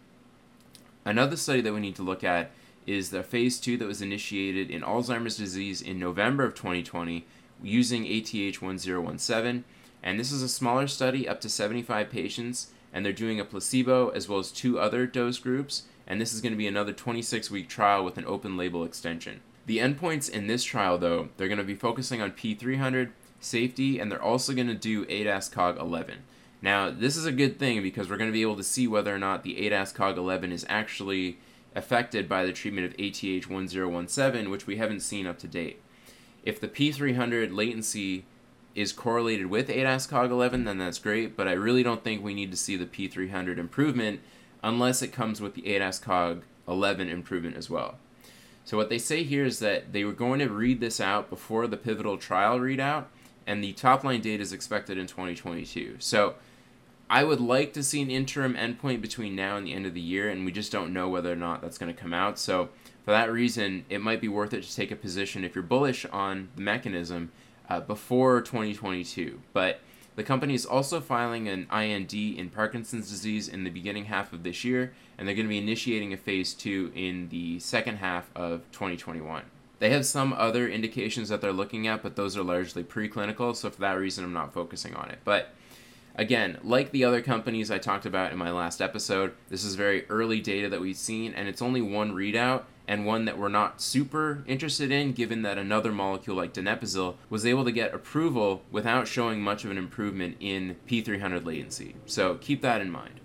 Another 1.04 1.36
study 1.36 1.60
that 1.60 1.74
we 1.74 1.80
need 1.80 1.96
to 1.96 2.02
look 2.02 2.24
at 2.24 2.50
is 2.86 3.10
the 3.10 3.22
phase 3.22 3.60
2 3.60 3.76
that 3.76 3.86
was 3.86 4.02
initiated 4.02 4.70
in 4.70 4.82
Alzheimer's 4.82 5.36
disease 5.36 5.80
in 5.80 5.98
November 5.98 6.44
of 6.44 6.54
2020 6.54 7.24
using 7.62 8.04
ATH1017. 8.04 9.62
And 10.02 10.18
this 10.18 10.32
is 10.32 10.42
a 10.42 10.48
smaller 10.48 10.86
study, 10.86 11.28
up 11.28 11.40
to 11.42 11.48
75 11.48 12.10
patients, 12.10 12.72
and 12.92 13.04
they're 13.04 13.12
doing 13.12 13.38
a 13.38 13.44
placebo 13.44 14.08
as 14.10 14.28
well 14.28 14.38
as 14.38 14.50
two 14.50 14.78
other 14.78 15.06
dose 15.06 15.38
groups. 15.38 15.84
And 16.06 16.20
this 16.20 16.32
is 16.32 16.40
going 16.40 16.52
to 16.52 16.58
be 16.58 16.66
another 16.66 16.92
26 16.92 17.50
week 17.50 17.68
trial 17.68 18.04
with 18.04 18.18
an 18.18 18.26
open 18.26 18.56
label 18.56 18.84
extension. 18.84 19.40
The 19.66 19.78
endpoints 19.78 20.28
in 20.28 20.48
this 20.48 20.64
trial, 20.64 20.98
though, 20.98 21.28
they're 21.36 21.48
going 21.48 21.58
to 21.58 21.64
be 21.64 21.76
focusing 21.76 22.20
on 22.20 22.32
P300, 22.32 23.10
safety, 23.40 23.98
and 23.98 24.10
they're 24.10 24.20
also 24.20 24.52
going 24.54 24.66
to 24.66 24.74
do 24.74 25.06
ADAS-Cog 25.06 25.78
11. 25.78 26.18
Now, 26.60 26.90
this 26.90 27.16
is 27.16 27.26
a 27.26 27.32
good 27.32 27.58
thing 27.58 27.82
because 27.82 28.08
we're 28.08 28.16
going 28.16 28.30
to 28.30 28.34
be 28.34 28.42
able 28.42 28.56
to 28.56 28.64
see 28.64 28.88
whether 28.88 29.14
or 29.14 29.18
not 29.18 29.44
the 29.44 29.56
ADAS-Cog 29.66 30.18
11 30.18 30.52
is 30.52 30.66
actually 30.68 31.38
affected 31.74 32.28
by 32.28 32.44
the 32.44 32.52
treatment 32.52 32.86
of 32.86 32.96
ATH1017, 32.96 34.50
which 34.50 34.66
we 34.66 34.76
haven't 34.76 35.00
seen 35.00 35.26
up 35.26 35.38
to 35.38 35.48
date. 35.48 35.80
If 36.44 36.60
the 36.60 36.68
P300 36.68 37.54
latency 37.54 38.24
is 38.74 38.92
correlated 38.92 39.46
with 39.46 39.68
ADAS-Cog 39.68 40.30
11, 40.30 40.64
then 40.64 40.78
that's 40.78 40.98
great, 40.98 41.36
but 41.36 41.48
I 41.48 41.52
really 41.52 41.82
don't 41.82 42.02
think 42.02 42.22
we 42.22 42.34
need 42.34 42.50
to 42.50 42.56
see 42.56 42.76
the 42.76 42.86
P300 42.86 43.58
improvement 43.58 44.20
unless 44.62 45.02
it 45.02 45.12
comes 45.12 45.40
with 45.40 45.54
the 45.54 45.62
ADAS-Cog 45.62 46.42
11 46.66 47.08
improvement 47.08 47.56
as 47.56 47.68
well. 47.68 47.96
So 48.64 48.76
what 48.76 48.88
they 48.88 48.98
say 48.98 49.24
here 49.24 49.44
is 49.44 49.58
that 49.58 49.92
they 49.92 50.04
were 50.04 50.12
going 50.12 50.38
to 50.38 50.48
read 50.48 50.80
this 50.80 51.00
out 51.00 51.28
before 51.28 51.66
the 51.66 51.76
pivotal 51.76 52.16
trial 52.16 52.60
readout, 52.60 53.06
and 53.46 53.62
the 53.62 53.72
top 53.72 54.04
line 54.04 54.20
data 54.20 54.42
is 54.42 54.52
expected 54.52 54.96
in 54.96 55.06
2022. 55.06 55.96
So 55.98 56.34
I 57.10 57.24
would 57.24 57.40
like 57.40 57.72
to 57.74 57.82
see 57.82 58.00
an 58.00 58.10
interim 58.10 58.54
endpoint 58.54 59.00
between 59.00 59.34
now 59.34 59.56
and 59.56 59.66
the 59.66 59.74
end 59.74 59.84
of 59.84 59.94
the 59.94 60.00
year, 60.00 60.30
and 60.30 60.44
we 60.44 60.52
just 60.52 60.72
don't 60.72 60.92
know 60.92 61.08
whether 61.08 61.32
or 61.32 61.36
not 61.36 61.60
that's 61.60 61.76
going 61.76 61.92
to 61.92 62.00
come 62.00 62.14
out. 62.14 62.38
So 62.38 62.68
for 63.04 63.10
that 63.10 63.32
reason, 63.32 63.84
it 63.90 64.00
might 64.00 64.20
be 64.20 64.28
worth 64.28 64.54
it 64.54 64.62
to 64.62 64.74
take 64.74 64.92
a 64.92 64.96
position 64.96 65.44
if 65.44 65.54
you're 65.54 65.62
bullish 65.62 66.06
on 66.06 66.48
the 66.54 66.62
mechanism 66.62 67.32
uh, 67.68 67.80
before 67.80 68.40
2022. 68.40 69.40
But 69.52 69.80
the 70.14 70.22
company 70.22 70.54
is 70.54 70.66
also 70.66 71.00
filing 71.00 71.48
an 71.48 71.66
IND 71.72 72.12
in 72.12 72.50
Parkinson's 72.50 73.08
disease 73.08 73.48
in 73.48 73.64
the 73.64 73.70
beginning 73.70 74.06
half 74.06 74.32
of 74.32 74.42
this 74.42 74.62
year, 74.64 74.92
and 75.16 75.26
they're 75.26 75.34
going 75.34 75.46
to 75.46 75.50
be 75.50 75.58
initiating 75.58 76.12
a 76.12 76.16
phase 76.16 76.52
two 76.52 76.92
in 76.94 77.28
the 77.30 77.58
second 77.60 77.96
half 77.96 78.30
of 78.36 78.70
2021. 78.72 79.42
They 79.78 79.90
have 79.90 80.06
some 80.06 80.32
other 80.34 80.68
indications 80.68 81.28
that 81.30 81.40
they're 81.40 81.52
looking 81.52 81.88
at, 81.88 82.02
but 82.02 82.14
those 82.14 82.36
are 82.36 82.44
largely 82.44 82.84
preclinical, 82.84 83.56
so 83.56 83.70
for 83.70 83.80
that 83.80 83.94
reason, 83.94 84.24
I'm 84.24 84.32
not 84.32 84.52
focusing 84.52 84.94
on 84.94 85.10
it. 85.10 85.18
But 85.24 85.54
again, 86.14 86.58
like 86.62 86.90
the 86.90 87.04
other 87.04 87.22
companies 87.22 87.70
I 87.70 87.78
talked 87.78 88.06
about 88.06 88.32
in 88.32 88.38
my 88.38 88.50
last 88.50 88.80
episode, 88.80 89.32
this 89.48 89.64
is 89.64 89.74
very 89.74 90.06
early 90.08 90.40
data 90.40 90.68
that 90.68 90.80
we've 90.80 90.96
seen, 90.96 91.34
and 91.34 91.48
it's 91.48 91.62
only 91.62 91.82
one 91.82 92.12
readout, 92.12 92.64
and 92.88 93.06
one 93.06 93.24
that 93.24 93.38
we're 93.38 93.48
not 93.48 93.80
super 93.80 94.42
interested 94.46 94.90
in 94.90 95.12
given 95.12 95.42
that 95.42 95.58
another 95.58 95.92
molecule 95.92 96.36
like 96.36 96.52
donepezil 96.52 97.14
was 97.30 97.46
able 97.46 97.64
to 97.64 97.72
get 97.72 97.94
approval 97.94 98.62
without 98.70 99.06
showing 99.06 99.40
much 99.40 99.64
of 99.64 99.70
an 99.70 99.78
improvement 99.78 100.36
in 100.40 100.76
P300 100.88 101.44
latency. 101.44 101.94
So 102.06 102.34
keep 102.36 102.60
that 102.62 102.80
in 102.80 102.90
mind. 102.90 103.20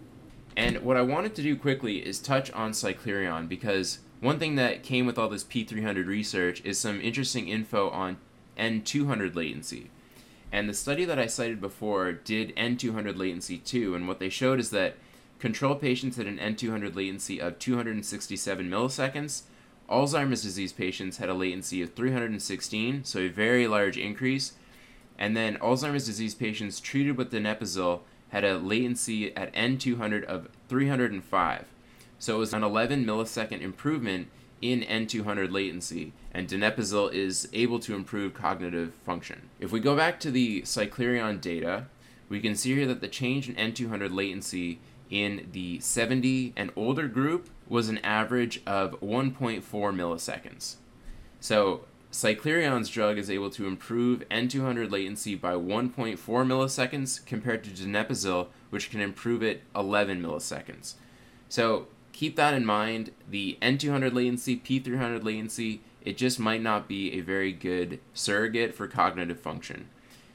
And 0.55 0.79
what 0.79 0.97
I 0.97 1.01
wanted 1.01 1.35
to 1.35 1.43
do 1.43 1.55
quickly 1.55 1.97
is 1.97 2.19
touch 2.19 2.51
on 2.51 2.71
Cyclerion 2.71 3.47
because 3.47 3.99
one 4.21 4.39
thing 4.39 4.55
that 4.55 4.83
came 4.83 5.05
with 5.05 5.17
all 5.17 5.29
this 5.29 5.43
P300 5.43 6.07
research 6.07 6.61
is 6.63 6.79
some 6.79 6.99
interesting 7.01 7.47
info 7.47 7.89
on 7.89 8.17
N200 8.57 9.35
latency. 9.35 9.91
And 10.51 10.69
the 10.69 10.73
study 10.73 11.05
that 11.05 11.19
I 11.19 11.27
cited 11.27 11.59
before 11.59 12.11
did 12.13 12.55
N200 12.55 13.17
latency 13.17 13.57
too, 13.57 13.95
and 13.95 14.07
what 14.07 14.19
they 14.19 14.29
showed 14.29 14.59
is 14.59 14.69
that 14.71 14.95
Control 15.39 15.75
patients 15.75 16.17
had 16.17 16.25
an 16.25 16.39
N200 16.39 16.95
latency 16.95 17.39
of 17.39 17.59
267 17.59 18.67
milliseconds. 18.67 19.43
Alzheimer's 19.87 20.41
disease 20.41 20.73
patients 20.73 21.17
had 21.17 21.29
a 21.29 21.33
latency 21.33 21.81
of 21.81 21.93
316, 21.93 23.03
so 23.03 23.19
a 23.19 23.27
very 23.27 23.67
large 23.67 23.97
increase. 23.97 24.53
And 25.17 25.37
then 25.37 25.57
Alzheimer's 25.57 26.07
disease 26.07 26.33
patients 26.33 26.79
treated 26.79 27.17
with 27.17 27.31
donepezil 27.31 28.01
had 28.29 28.43
a 28.43 28.57
latency 28.57 29.35
at 29.35 29.53
N200 29.53 30.23
of 30.23 30.49
305. 30.69 31.65
So 32.19 32.35
it 32.35 32.39
was 32.39 32.53
an 32.53 32.63
11 32.63 33.05
millisecond 33.05 33.61
improvement 33.61 34.27
in 34.61 34.81
N200 34.81 35.51
latency, 35.51 36.13
and 36.33 36.47
donepezil 36.47 37.13
is 37.13 37.47
able 37.53 37.79
to 37.79 37.95
improve 37.95 38.33
cognitive 38.33 38.93
function. 39.05 39.49
If 39.59 39.71
we 39.71 39.79
go 39.79 39.95
back 39.95 40.19
to 40.21 40.31
the 40.31 40.61
Cyclerion 40.63 41.39
data, 41.39 41.85
we 42.29 42.39
can 42.39 42.55
see 42.55 42.75
here 42.75 42.87
that 42.87 43.01
the 43.01 43.07
change 43.07 43.49
in 43.49 43.55
N200 43.55 44.13
latency 44.13 44.79
in 45.09 45.47
the 45.51 45.79
70 45.79 46.53
and 46.55 46.71
older 46.75 47.07
group 47.07 47.49
was 47.67 47.89
an 47.89 47.99
average 47.99 48.61
of 48.65 48.99
1.4 48.99 49.61
milliseconds. 49.63 50.75
So 51.39 51.81
Cyclerion's 52.11 52.89
drug 52.89 53.17
is 53.17 53.29
able 53.29 53.49
to 53.51 53.67
improve 53.67 54.27
N200 54.29 54.91
latency 54.91 55.35
by 55.35 55.53
1.4 55.53 56.17
milliseconds 56.17 57.25
compared 57.25 57.63
to 57.63 57.69
donepezil, 57.69 58.47
which 58.69 58.89
can 58.89 59.01
improve 59.01 59.43
it 59.43 59.63
11 59.75 60.21
milliseconds. 60.21 60.95
So 61.49 61.87
keep 62.17 62.35
that 62.35 62.55
in 62.55 62.65
mind. 62.65 63.11
The 63.29 63.59
N200 63.61 64.11
latency, 64.11 64.57
P300 64.57 65.23
latency, 65.23 65.81
it 66.01 66.17
just 66.17 66.39
might 66.39 66.63
not 66.63 66.87
be 66.87 67.13
a 67.13 67.21
very 67.21 67.53
good 67.53 67.99
surrogate 68.15 68.73
for 68.73 68.87
cognitive 68.87 69.39
function. 69.39 69.87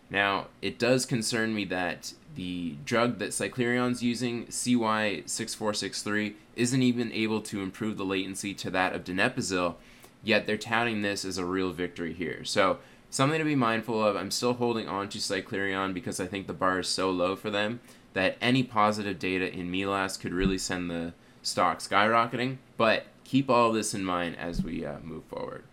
Now, 0.08 0.46
it 0.60 0.78
does 0.78 1.04
concern 1.04 1.56
me 1.56 1.64
that 1.64 2.12
the 2.36 2.76
drug 2.84 3.18
that 3.18 3.30
Cyclerion's 3.30 4.00
using, 4.00 4.46
CY6463, 4.46 6.34
isn't 6.54 6.82
even 6.82 7.10
able 7.10 7.40
to 7.40 7.62
improve 7.62 7.96
the 7.96 8.04
latency 8.04 8.54
to 8.54 8.70
that 8.70 8.94
of 8.94 9.02
donepezil, 9.02 9.74
yet 10.22 10.46
they're 10.46 10.56
touting 10.56 11.02
this 11.02 11.24
as 11.24 11.36
a 11.36 11.44
real 11.44 11.72
victory 11.72 12.12
here. 12.12 12.44
So, 12.44 12.78
something 13.10 13.40
to 13.40 13.44
be 13.44 13.56
mindful 13.56 14.00
of. 14.00 14.14
I'm 14.14 14.30
still 14.30 14.54
holding 14.54 14.86
on 14.86 15.08
to 15.08 15.18
Cyclerion 15.18 15.92
because 15.94 16.20
I 16.20 16.26
think 16.26 16.46
the 16.46 16.52
bar 16.52 16.78
is 16.78 16.88
so 16.88 17.10
low 17.10 17.34
for 17.34 17.50
them 17.50 17.80
that 18.12 18.36
any 18.40 18.62
positive 18.62 19.18
data 19.18 19.52
in 19.52 19.68
MELAS 19.70 20.16
could 20.16 20.32
really 20.32 20.58
send 20.58 20.88
the 20.88 21.14
stock 21.42 21.80
skyrocketing. 21.80 22.58
But 22.76 23.06
keep 23.25 23.50
all 23.50 23.72
this 23.72 23.94
in 23.94 24.04
mind 24.04 24.37
as 24.38 24.62
we 24.62 24.84
uh, 24.84 24.99
move 25.02 25.25
forward. 25.25 25.64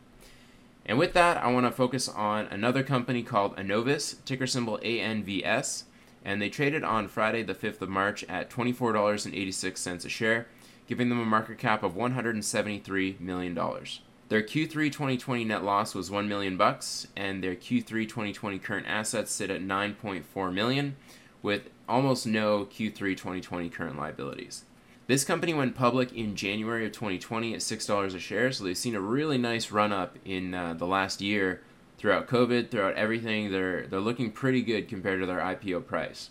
And 0.86 0.98
with 0.98 1.14
that, 1.14 1.38
I 1.38 1.52
want 1.52 1.68
to 1.68 1.72
focus 1.72 2.10
on 2.10 2.46
another 2.48 2.82
company 2.82 3.22
called 3.22 3.56
Annovis, 3.58 4.16
ticker 4.26 4.48
symbol 4.48 4.80
ANVS, 4.80 5.84
and 6.26 6.42
they 6.42 6.50
traded 6.50 6.84
on 6.84 7.08
Friday, 7.08 7.44
the 7.44 7.54
5th 7.54 7.82
of 7.82 7.90
March, 7.90 8.24
at 8.24 8.50
$24.86 8.50 10.06
a 10.06 10.10
share, 10.10 10.48
giving 10.88 11.10
them 11.10 11.20
a 11.20 11.26
market 11.26 11.60
cap 11.60 11.84
of 11.84 11.94
$173 11.94 13.20
million. 13.20 13.54
Their 13.54 14.42
Q3 14.42 14.72
2020 14.92 15.44
net 15.44 15.64
loss 15.64 15.94
was 15.94 16.10
1 16.10 16.28
million 16.28 16.58
bucks, 16.58 17.08
and 17.16 17.44
their 17.44 17.56
Q3 17.56 18.08
2020 18.08 18.58
current 18.60 18.88
assets 18.88 19.32
sit 19.32 19.52
at 19.52 19.62
9.4 19.62 20.54
million, 20.54 20.96
with 21.44 21.70
almost 21.88 22.26
no 22.26 22.66
Q3 22.66 23.16
2020 23.16 23.70
current 23.70 23.98
liabilities. 23.98 24.66
This 25.10 25.26
company 25.26 25.56
went 25.56 25.74
public 25.74 26.14
in 26.14 26.36
January 26.36 26.86
of 26.86 26.92
2020 26.92 27.56
at 27.56 27.62
$6 27.62 28.14
a 28.14 28.20
share, 28.20 28.52
so 28.52 28.64
they've 28.64 28.78
seen 28.78 28.94
a 28.94 29.02
really 29.02 29.40
nice 29.40 29.72
run 29.72 29.92
up 29.92 30.20
in 30.24 30.54
uh, 30.54 30.76
the 30.76 30.86
last 30.86 31.20
year 31.20 31.64
throughout 31.98 32.28
COVID, 32.28 32.70
throughout 32.70 32.94
everything. 32.94 33.52
They're, 33.52 33.88
they're 33.88 34.00
looking 34.00 34.32
pretty 34.32 34.62
good 34.62 34.88
compared 34.88 35.20
to 35.22 35.26
their 35.26 35.40
IPO 35.40 35.88
price. 35.88 36.30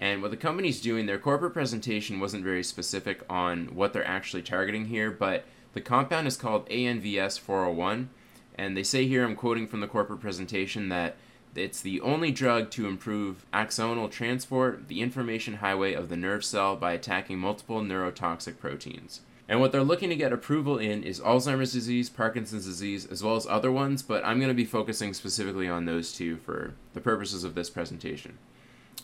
And 0.00 0.22
what 0.22 0.30
the 0.30 0.36
company's 0.36 0.80
doing, 0.80 1.06
their 1.06 1.18
corporate 1.18 1.54
presentation 1.54 2.20
wasn't 2.20 2.44
very 2.44 2.62
specific 2.62 3.24
on 3.28 3.74
what 3.74 3.92
they're 3.92 4.06
actually 4.06 4.42
targeting 4.42 4.84
here, 4.84 5.10
but 5.10 5.44
the 5.72 5.80
compound 5.80 6.28
is 6.28 6.36
called 6.36 6.68
ANVS 6.68 7.40
401. 7.40 8.10
And 8.54 8.76
they 8.76 8.84
say 8.84 9.08
here, 9.08 9.24
I'm 9.24 9.34
quoting 9.34 9.66
from 9.66 9.80
the 9.80 9.88
corporate 9.88 10.20
presentation, 10.20 10.88
that 10.90 11.16
it's 11.54 11.80
the 11.80 12.00
only 12.00 12.30
drug 12.30 12.70
to 12.72 12.86
improve 12.86 13.44
axonal 13.52 14.10
transport, 14.10 14.88
the 14.88 15.00
information 15.00 15.54
highway 15.54 15.94
of 15.94 16.08
the 16.08 16.16
nerve 16.16 16.44
cell, 16.44 16.76
by 16.76 16.92
attacking 16.92 17.38
multiple 17.38 17.80
neurotoxic 17.80 18.58
proteins. 18.58 19.20
And 19.48 19.60
what 19.60 19.72
they're 19.72 19.82
looking 19.82 20.10
to 20.10 20.16
get 20.16 20.32
approval 20.32 20.78
in 20.78 21.02
is 21.02 21.20
Alzheimer's 21.20 21.72
disease, 21.72 22.10
Parkinson's 22.10 22.66
disease, 22.66 23.06
as 23.06 23.22
well 23.22 23.34
as 23.34 23.46
other 23.46 23.72
ones, 23.72 24.02
but 24.02 24.22
I'm 24.24 24.38
going 24.38 24.48
to 24.50 24.54
be 24.54 24.66
focusing 24.66 25.14
specifically 25.14 25.68
on 25.68 25.86
those 25.86 26.12
two 26.12 26.36
for 26.36 26.74
the 26.92 27.00
purposes 27.00 27.44
of 27.44 27.54
this 27.54 27.70
presentation. 27.70 28.36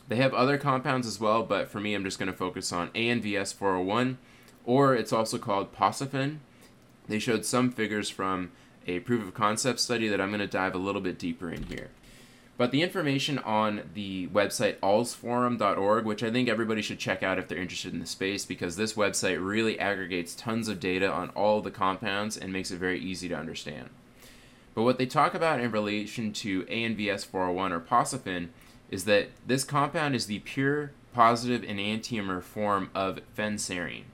They 0.08 0.16
have 0.16 0.34
other 0.34 0.58
compounds 0.58 1.06
as 1.06 1.18
well, 1.18 1.42
but 1.44 1.68
for 1.68 1.80
me, 1.80 1.94
I'm 1.94 2.04
just 2.04 2.18
going 2.18 2.30
to 2.30 2.36
focus 2.36 2.72
on 2.72 2.90
ANVS 2.90 3.54
401, 3.54 4.18
or 4.66 4.94
it's 4.94 5.14
also 5.14 5.38
called 5.38 5.74
Posiphen. 5.74 6.40
They 7.08 7.18
showed 7.18 7.46
some 7.46 7.70
figures 7.70 8.10
from 8.10 8.50
a 8.86 9.00
proof 9.00 9.26
of 9.26 9.32
concept 9.32 9.80
study 9.80 10.08
that 10.08 10.20
I'm 10.20 10.28
going 10.28 10.40
to 10.40 10.46
dive 10.46 10.74
a 10.74 10.78
little 10.78 11.00
bit 11.00 11.18
deeper 11.18 11.50
in 11.50 11.64
here. 11.64 11.88
But 12.56 12.70
the 12.70 12.82
information 12.82 13.38
on 13.40 13.90
the 13.94 14.28
website 14.28 14.78
alzforum.org, 14.78 16.04
which 16.04 16.22
I 16.22 16.30
think 16.30 16.48
everybody 16.48 16.82
should 16.82 17.00
check 17.00 17.22
out 17.22 17.38
if 17.38 17.48
they're 17.48 17.58
interested 17.58 17.92
in 17.92 17.98
the 17.98 18.06
space, 18.06 18.44
because 18.44 18.76
this 18.76 18.92
website 18.92 19.44
really 19.44 19.78
aggregates 19.78 20.36
tons 20.36 20.68
of 20.68 20.78
data 20.78 21.10
on 21.10 21.30
all 21.30 21.60
the 21.60 21.72
compounds 21.72 22.36
and 22.36 22.52
makes 22.52 22.70
it 22.70 22.78
very 22.78 23.00
easy 23.00 23.28
to 23.28 23.36
understand. 23.36 23.90
But 24.74 24.84
what 24.84 24.98
they 24.98 25.06
talk 25.06 25.34
about 25.34 25.60
in 25.60 25.72
relation 25.72 26.32
to 26.34 26.62
ANVS 26.64 27.26
401 27.26 27.72
or 27.72 27.80
Posiphen 27.80 28.48
is 28.90 29.04
that 29.04 29.30
this 29.46 29.64
compound 29.64 30.14
is 30.14 30.26
the 30.26 30.40
pure 30.40 30.92
positive 31.12 31.62
enantiomer 31.62 32.42
form 32.42 32.90
of 32.94 33.20
phenserine. 33.36 34.04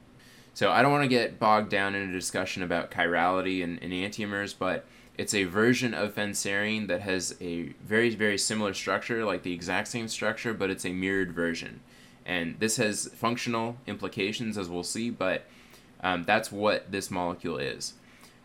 So 0.54 0.70
I 0.70 0.82
don't 0.82 0.92
want 0.92 1.04
to 1.04 1.08
get 1.08 1.38
bogged 1.38 1.70
down 1.70 1.94
in 1.94 2.08
a 2.08 2.12
discussion 2.12 2.62
about 2.62 2.90
chirality 2.90 3.62
and 3.64 3.80
enantiomers, 3.80 4.54
but 4.58 4.84
it's 5.20 5.34
a 5.34 5.44
version 5.44 5.92
of 5.92 6.14
phenserine 6.14 6.86
that 6.86 7.02
has 7.02 7.36
a 7.42 7.74
very, 7.84 8.08
very 8.08 8.38
similar 8.38 8.72
structure, 8.72 9.22
like 9.22 9.42
the 9.42 9.52
exact 9.52 9.88
same 9.88 10.08
structure, 10.08 10.54
but 10.54 10.70
it's 10.70 10.86
a 10.86 10.94
mirrored 10.94 11.30
version. 11.30 11.80
And 12.24 12.58
this 12.58 12.78
has 12.78 13.06
functional 13.08 13.76
implications, 13.86 14.56
as 14.56 14.70
we'll 14.70 14.82
see, 14.82 15.10
but 15.10 15.44
um, 16.02 16.24
that's 16.24 16.50
what 16.50 16.90
this 16.90 17.10
molecule 17.10 17.58
is. 17.58 17.92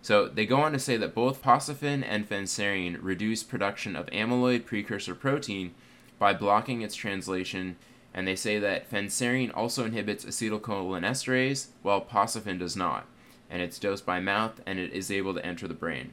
So 0.02 0.28
they 0.28 0.46
go 0.46 0.58
on 0.58 0.74
to 0.74 0.80
say 0.80 0.98
that 0.98 1.16
both 1.16 1.42
Posiphen 1.42 2.04
and 2.06 2.28
phenserine 2.28 2.98
reduce 3.00 3.42
production 3.42 3.96
of 3.96 4.08
amyloid 4.08 4.66
precursor 4.66 5.16
protein 5.16 5.74
by 6.20 6.34
blocking 6.34 6.82
its 6.82 6.96
translation, 6.96 7.78
and 8.14 8.28
they 8.28 8.36
say 8.36 8.60
that 8.60 8.92
phenserine 8.92 9.56
also 9.56 9.86
inhibits 9.86 10.26
acetylcholinesterase, 10.26 11.68
while 11.84 12.02
Posiphen 12.02 12.60
does 12.60 12.76
not, 12.76 13.06
and 13.50 13.62
it's 13.62 13.80
dosed 13.80 14.06
by 14.06 14.20
mouth 14.20 14.60
and 14.66 14.78
it 14.78 14.92
is 14.92 15.10
able 15.10 15.34
to 15.34 15.46
enter 15.46 15.70
the 15.70 15.74
brain. 15.74 16.12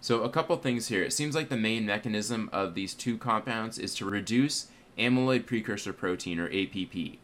So 0.00 0.22
a 0.22 0.30
couple 0.30 0.56
things 0.56 0.88
here. 0.88 1.02
It 1.02 1.12
seems 1.12 1.34
like 1.34 1.50
the 1.50 1.56
main 1.56 1.84
mechanism 1.84 2.48
of 2.52 2.74
these 2.74 2.94
two 2.94 3.18
compounds 3.18 3.78
is 3.78 3.94
to 3.96 4.06
reduce 4.06 4.68
amyloid 4.98 5.46
precursor 5.46 5.92
protein 5.92 6.40
or 6.40 6.46
APP. 6.46 7.18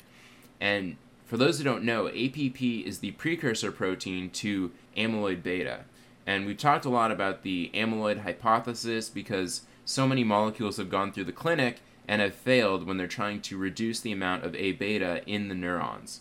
And 0.61 0.97
for 1.25 1.37
those 1.37 1.59
who 1.59 1.65
don't 1.65 1.85
know, 1.85 2.09
APP 2.09 2.63
is 2.63 2.99
the 2.99 3.13
precursor 3.13 3.73
protein 3.73 4.31
to 4.31 4.73
amyloid 4.97 5.43
beta. 5.43 5.85
And 6.27 6.45
we've 6.45 6.59
talked 6.59 6.85
a 6.85 6.91
lot 6.91 7.11
about 7.11 7.43
the 7.43 7.71
amyloid 7.73 8.23
hypothesis 8.23 9.09
because 9.09 9.63
so 9.85 10.07
many 10.07 10.25
molecules 10.25 10.77
have 10.77 10.91
gone 10.91 11.13
through 11.13 11.25
the 11.25 11.33
clinic 11.33 11.81
and 12.09 12.21
have 12.21 12.35
failed 12.35 12.87
when 12.87 12.97
they're 12.97 13.07
trying 13.07 13.41
to 13.43 13.57
reduce 13.57 14.01
the 14.01 14.13
amount 14.13 14.45
of 14.45 14.55
A 14.55 14.73
beta 14.73 15.23
in 15.27 15.49
the 15.49 15.55
neurons. 15.55 16.21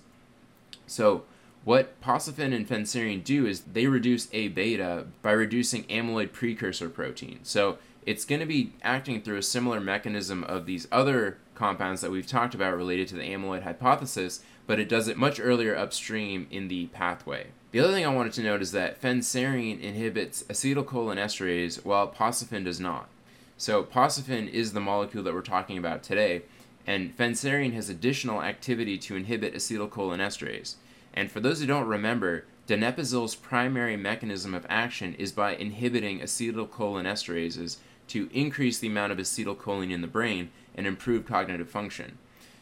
So, 0.87 1.23
what 1.65 1.99
Posiphen 1.99 2.55
and 2.55 2.69
phenserine 2.69 3.23
do 3.23 3.47
is 3.47 3.61
they 3.61 3.87
reduce 3.87 4.29
A 4.31 4.49
beta 4.49 5.07
by 5.23 5.31
reducing 5.31 5.83
amyloid 5.85 6.31
precursor 6.31 6.89
protein. 6.89 7.39
So 7.41 7.79
it's 8.05 8.23
going 8.23 8.39
to 8.39 8.45
be 8.45 8.73
acting 8.83 9.21
through 9.21 9.37
a 9.37 9.43
similar 9.43 9.81
mechanism 9.81 10.43
of 10.43 10.67
these 10.67 10.87
other 10.91 11.39
compounds 11.55 12.01
that 12.01 12.11
we've 12.11 12.27
talked 12.27 12.53
about 12.53 12.77
related 12.77 13.07
to 13.07 13.15
the 13.15 13.23
amyloid 13.23 13.63
hypothesis, 13.63 14.41
but 14.67 14.79
it 14.79 14.87
does 14.87 15.07
it 15.07 15.17
much 15.17 15.39
earlier 15.39 15.75
upstream 15.75 16.45
in 16.51 16.67
the 16.67 16.85
pathway. 16.87 17.47
The 17.71 17.79
other 17.79 17.91
thing 17.91 18.05
I 18.05 18.13
wanted 18.13 18.33
to 18.33 18.43
note 18.43 18.61
is 18.61 18.71
that 18.73 19.01
phenserine 19.01 19.81
inhibits 19.81 20.43
acetylcholinesterase 20.43 21.83
while 21.83 22.07
Posiphen 22.07 22.63
does 22.63 22.79
not. 22.79 23.09
So 23.57 23.83
Posiphen 23.83 24.47
is 24.47 24.73
the 24.73 24.79
molecule 24.81 25.23
that 25.23 25.33
we're 25.33 25.41
talking 25.41 25.79
about 25.79 26.03
today, 26.03 26.43
and 26.85 27.17
phenserine 27.17 27.73
has 27.73 27.89
additional 27.89 28.43
activity 28.43 28.99
to 28.99 29.15
inhibit 29.15 29.55
acetylcholinesterase. 29.55 30.75
And 31.15 31.31
for 31.31 31.39
those 31.39 31.61
who 31.61 31.65
don't 31.65 31.87
remember, 31.87 32.45
donepezil's 32.67 33.35
primary 33.35 33.95
mechanism 33.95 34.53
of 34.53 34.65
action 34.67 35.15
is 35.15 35.31
by 35.31 35.55
inhibiting 35.55 36.19
acetylcholinesterases 36.19 37.77
to 38.09 38.29
increase 38.33 38.79
the 38.79 38.87
amount 38.87 39.11
of 39.11 39.17
acetylcholine 39.17 39.91
in 39.91 40.01
the 40.01 40.07
brain 40.07 40.49
and 40.75 40.85
improve 40.85 41.25
cognitive 41.25 41.69
function. 41.69 42.17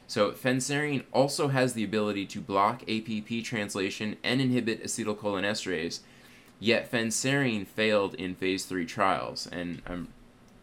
So, 0.05 0.31
phenserine 0.31 1.03
also 1.11 1.47
has 1.47 1.73
the 1.73 1.83
ability 1.83 2.25
to 2.27 2.41
block 2.41 2.83
APP 2.89 3.43
translation 3.43 4.17
and 4.23 4.41
inhibit 4.41 4.83
acetylcholinesterase, 4.83 5.99
yet 6.59 6.91
phenserine 6.91 7.65
failed 7.65 8.13
in 8.15 8.35
phase 8.35 8.65
3 8.65 8.85
trials. 8.85 9.47
And 9.47 9.81
I'm, 9.87 10.09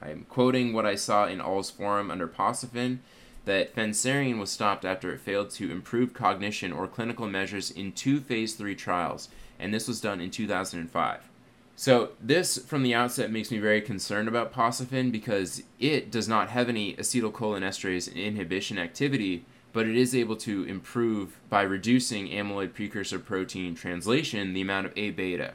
I'm 0.00 0.26
quoting 0.28 0.72
what 0.72 0.86
I 0.86 0.94
saw 0.94 1.26
in 1.26 1.40
Alzforum 1.40 2.10
under 2.10 2.28
Posiphen 2.28 2.98
that 3.44 3.74
phenserine 3.74 4.38
was 4.38 4.50
stopped 4.50 4.84
after 4.84 5.12
it 5.12 5.20
failed 5.20 5.50
to 5.50 5.70
improve 5.70 6.14
cognition 6.14 6.72
or 6.72 6.86
clinical 6.86 7.26
measures 7.26 7.70
in 7.70 7.92
two 7.92 8.20
phase 8.20 8.54
3 8.54 8.74
trials, 8.74 9.28
and 9.58 9.72
this 9.72 9.88
was 9.88 10.00
done 10.00 10.20
in 10.20 10.30
2005. 10.30 11.30
So, 11.76 12.10
this 12.20 12.58
from 12.58 12.82
the 12.82 12.94
outset 12.94 13.30
makes 13.30 13.50
me 13.50 13.58
very 13.58 13.80
concerned 13.80 14.28
about 14.28 14.52
Posiphen 14.52 15.10
because 15.10 15.62
it 15.78 16.10
does 16.10 16.28
not 16.28 16.50
have 16.50 16.68
any 16.68 16.94
acetylcholinesterase 16.96 18.14
inhibition 18.14 18.78
activity, 18.78 19.46
but 19.72 19.86
it 19.86 19.96
is 19.96 20.14
able 20.14 20.36
to 20.36 20.64
improve 20.64 21.38
by 21.48 21.62
reducing 21.62 22.28
amyloid 22.28 22.74
precursor 22.74 23.18
protein 23.18 23.74
translation 23.74 24.52
the 24.52 24.60
amount 24.60 24.86
of 24.86 24.92
A 24.96 25.10
beta. 25.10 25.54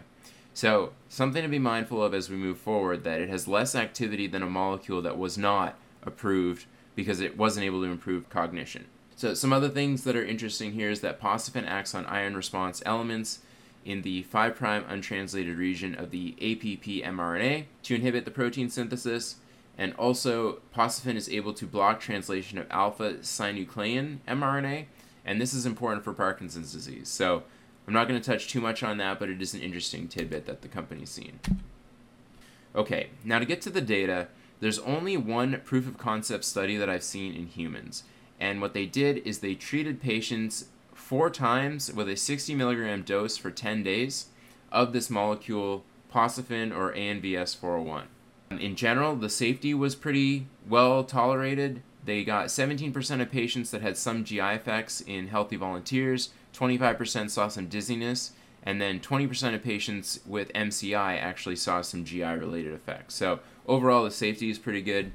So, 0.56 0.94
something 1.10 1.44
to 1.44 1.48
be 1.48 1.60
mindful 1.60 2.02
of 2.02 2.16
as 2.16 2.30
we 2.30 2.38
move 2.38 2.58
forward 2.58 3.04
that 3.04 3.22
it 3.22 3.30
has 3.30 3.48
less 3.48 3.76
activity 3.76 4.26
than 4.26 4.42
a 4.42 4.50
molecule 4.50 5.04
that 5.04 5.20
was 5.20 5.38
not 5.38 5.76
approved 6.02 6.66
because 6.96 7.20
it 7.20 7.38
wasn't 7.38 7.66
able 7.66 7.82
to 7.82 7.92
improve 7.92 8.30
cognition. 8.30 8.86
So 9.16 9.34
some 9.34 9.54
other 9.54 9.70
things 9.70 10.04
that 10.04 10.16
are 10.16 10.26
interesting 10.26 10.74
here 10.74 10.90
is 10.90 11.02
that 11.02 11.22
Posiphen 11.22 11.68
acts 11.68 11.94
on 11.94 12.06
iron 12.06 12.36
response 12.36 12.82
elements. 12.86 13.40
in 13.86 14.02
the 14.02 14.24
5' 14.24 14.62
untranslated 14.90 15.58
region 15.58 15.96
of 15.96 16.10
the 16.10 16.34
APP 16.42 17.06
mRNA 17.08 17.66
to 17.84 17.96
inhibit 17.96 18.26
the 18.26 18.32
protein 18.32 18.70
synthesis. 18.70 19.36
And 19.78 19.94
also, 19.94 20.62
Posiphen 20.76 21.16
is 21.16 21.30
able 21.30 21.54
to 21.54 21.68
block 21.68 22.00
translation 22.00 22.58
of 22.58 22.66
alpha 22.72 23.16
synuclein 23.16 24.20
mRNA, 24.28 24.86
and 25.24 25.40
this 25.40 25.54
is 25.54 25.66
important 25.66 26.04
for 26.04 26.14
Parkinson's 26.14 26.74
disease. 26.74 27.10
So, 27.10 27.44
I'm 27.88 27.94
not 27.94 28.08
going 28.08 28.20
to 28.20 28.26
touch 28.26 28.48
too 28.48 28.62
much 28.62 28.82
on 28.82 28.98
that, 28.98 29.20
but 29.20 29.30
it 29.30 29.42
is 29.42 29.54
an 29.54 29.62
interesting 29.62 30.08
tidbit 30.08 30.48
that 30.48 30.64
the 30.64 30.68
company's 30.68 31.12
seen. 31.12 31.40
Okay, 32.74 33.10
now 33.24 33.38
to 33.38 33.46
get 33.46 33.62
to 33.62 33.70
the 33.70 33.82
data, 33.82 34.28
there's 34.60 34.80
only 34.80 35.18
one 35.18 35.62
proof 35.64 35.88
of 35.88 35.98
concept 35.98 36.44
study 36.44 36.78
that 36.78 36.90
I've 36.90 37.04
seen 37.04 37.34
in 37.34 37.48
humans. 37.48 38.04
And 38.40 38.62
what 38.62 38.74
they 38.74 38.86
did 38.86 39.18
is 39.20 39.40
they 39.40 39.56
treated 39.56 40.02
patients 40.02 40.66
four 40.94 41.30
times 41.30 41.92
with 41.92 42.10
a 42.10 42.16
60 42.16 42.56
milligram 42.56 43.04
dose 43.04 43.38
for 43.38 43.52
10 43.52 43.84
days 43.84 44.28
of 44.72 44.94
this 44.94 45.10
molecule, 45.10 45.84
Posiphen 46.12 46.76
or 46.76 46.94
ANVS 46.94 47.56
401. 47.56 48.08
In 48.52 48.76
general, 48.76 49.16
the 49.16 49.30
safety 49.30 49.74
was 49.74 49.96
pretty 49.96 50.48
well 50.68 51.04
tolerated. 51.04 51.82
They 52.04 52.24
got 52.24 52.48
17% 52.48 53.22
of 53.22 53.32
patients 53.32 53.72
that 53.72 53.82
had 53.82 53.98
some 53.98 54.24
GI 54.24 54.40
effects 54.40 55.02
in 55.02 55.28
healthy 55.28 55.56
volunteers, 55.56 56.30
25% 56.54 57.30
saw 57.30 57.48
some 57.48 57.68
dizziness, 57.68 58.32
and 58.64 58.82
then 58.82 59.00
20% 59.00 59.56
of 59.56 59.64
patients 59.64 60.20
with 60.26 60.54
MCI 60.54 61.20
actually 61.20 61.56
saw 61.56 61.82
some 61.82 62.04
GI 62.04 62.24
related 62.24 62.74
effects. 62.74 63.16
So, 63.16 63.40
overall, 63.68 64.04
the 64.04 64.12
safety 64.12 64.50
is 64.50 64.60
pretty 64.60 64.82
good. 64.82 65.12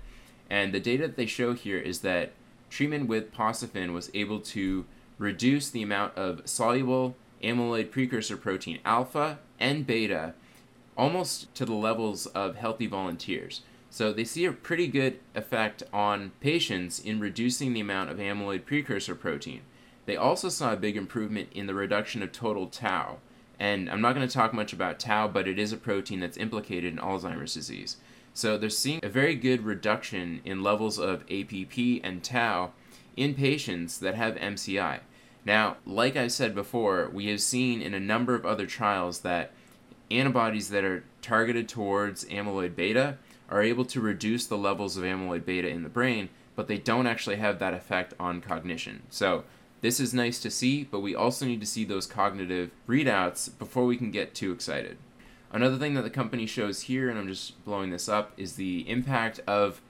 And 0.48 0.72
the 0.72 0.80
data 0.80 1.06
that 1.06 1.16
they 1.16 1.26
show 1.26 1.52
here 1.52 1.78
is 1.78 2.00
that 2.00 2.32
treatment 2.68 3.08
with 3.08 3.32
Posiphen 3.32 3.92
was 3.92 4.10
able 4.14 4.40
to 4.40 4.84
reduce 5.18 5.70
the 5.70 5.82
amount 5.82 6.16
of 6.16 6.42
soluble 6.48 7.16
amyloid 7.42 7.90
precursor 7.90 8.36
protein 8.36 8.78
alpha 8.84 9.38
and 9.58 9.86
beta 9.86 10.34
almost 10.96 11.54
to 11.54 11.64
the 11.64 11.74
levels 11.74 12.26
of 12.26 12.56
healthy 12.56 12.86
volunteers. 12.86 13.62
So 13.90 14.12
they 14.12 14.24
see 14.24 14.44
a 14.44 14.52
pretty 14.52 14.86
good 14.86 15.18
effect 15.34 15.82
on 15.92 16.32
patients 16.40 17.00
in 17.00 17.20
reducing 17.20 17.72
the 17.72 17.80
amount 17.80 18.10
of 18.10 18.18
amyloid 18.18 18.64
precursor 18.64 19.14
protein. 19.14 19.62
They 20.06 20.16
also 20.16 20.48
saw 20.48 20.72
a 20.72 20.76
big 20.76 20.96
improvement 20.96 21.48
in 21.52 21.66
the 21.66 21.74
reduction 21.74 22.22
of 22.22 22.32
total 22.32 22.66
tau. 22.66 23.18
And 23.58 23.90
I'm 23.90 24.00
not 24.00 24.14
going 24.14 24.26
to 24.26 24.32
talk 24.32 24.54
much 24.54 24.72
about 24.72 24.98
tau, 24.98 25.28
but 25.28 25.48
it 25.48 25.58
is 25.58 25.72
a 25.72 25.76
protein 25.76 26.20
that's 26.20 26.36
implicated 26.36 26.92
in 26.92 26.98
Alzheimer's 26.98 27.54
disease. 27.54 27.96
So 28.40 28.56
they're 28.56 28.70
seeing 28.70 29.00
a 29.02 29.10
very 29.10 29.34
good 29.34 29.66
reduction 29.66 30.40
in 30.46 30.62
levels 30.62 30.98
of 30.98 31.24
APP 31.30 32.00
and 32.02 32.24
tau 32.24 32.70
in 33.14 33.34
patients 33.34 33.98
that 33.98 34.14
have 34.14 34.34
MCI. 34.36 35.00
Now, 35.44 35.76
like 35.84 36.16
I 36.16 36.28
said 36.28 36.54
before, 36.54 37.10
we 37.12 37.26
have 37.26 37.42
seen 37.42 37.82
in 37.82 37.92
a 37.92 38.00
number 38.00 38.34
of 38.34 38.46
other 38.46 38.64
trials 38.64 39.20
that 39.20 39.52
antibodies 40.10 40.70
that 40.70 40.84
are 40.84 41.04
targeted 41.20 41.68
towards 41.68 42.24
amyloid 42.24 42.74
beta 42.74 43.18
are 43.50 43.62
able 43.62 43.84
to 43.84 44.00
reduce 44.00 44.46
the 44.46 44.56
levels 44.56 44.96
of 44.96 45.04
amyloid 45.04 45.44
beta 45.44 45.68
in 45.68 45.82
the 45.82 45.90
brain, 45.90 46.30
but 46.56 46.66
they 46.66 46.78
don't 46.78 47.06
actually 47.06 47.36
have 47.36 47.58
that 47.58 47.74
effect 47.74 48.14
on 48.18 48.40
cognition. 48.40 49.02
So, 49.10 49.44
this 49.82 50.00
is 50.00 50.14
nice 50.14 50.40
to 50.40 50.50
see, 50.50 50.84
but 50.84 51.00
we 51.00 51.14
also 51.14 51.44
need 51.44 51.60
to 51.60 51.66
see 51.66 51.84
those 51.84 52.06
cognitive 52.06 52.70
readouts 52.88 53.50
before 53.58 53.84
we 53.84 53.98
can 53.98 54.10
get 54.10 54.34
too 54.34 54.50
excited. 54.50 54.96
Another 55.52 55.76
thing 55.76 55.94
that 55.94 56.02
the 56.02 56.10
company 56.10 56.46
shows 56.46 56.82
here, 56.82 57.10
and 57.10 57.18
I'm 57.18 57.28
just 57.28 57.64
blowing 57.64 57.90
this 57.90 58.08
up, 58.08 58.32
is 58.36 58.54
the 58.54 58.88
impact 58.88 59.40
of 59.46 59.80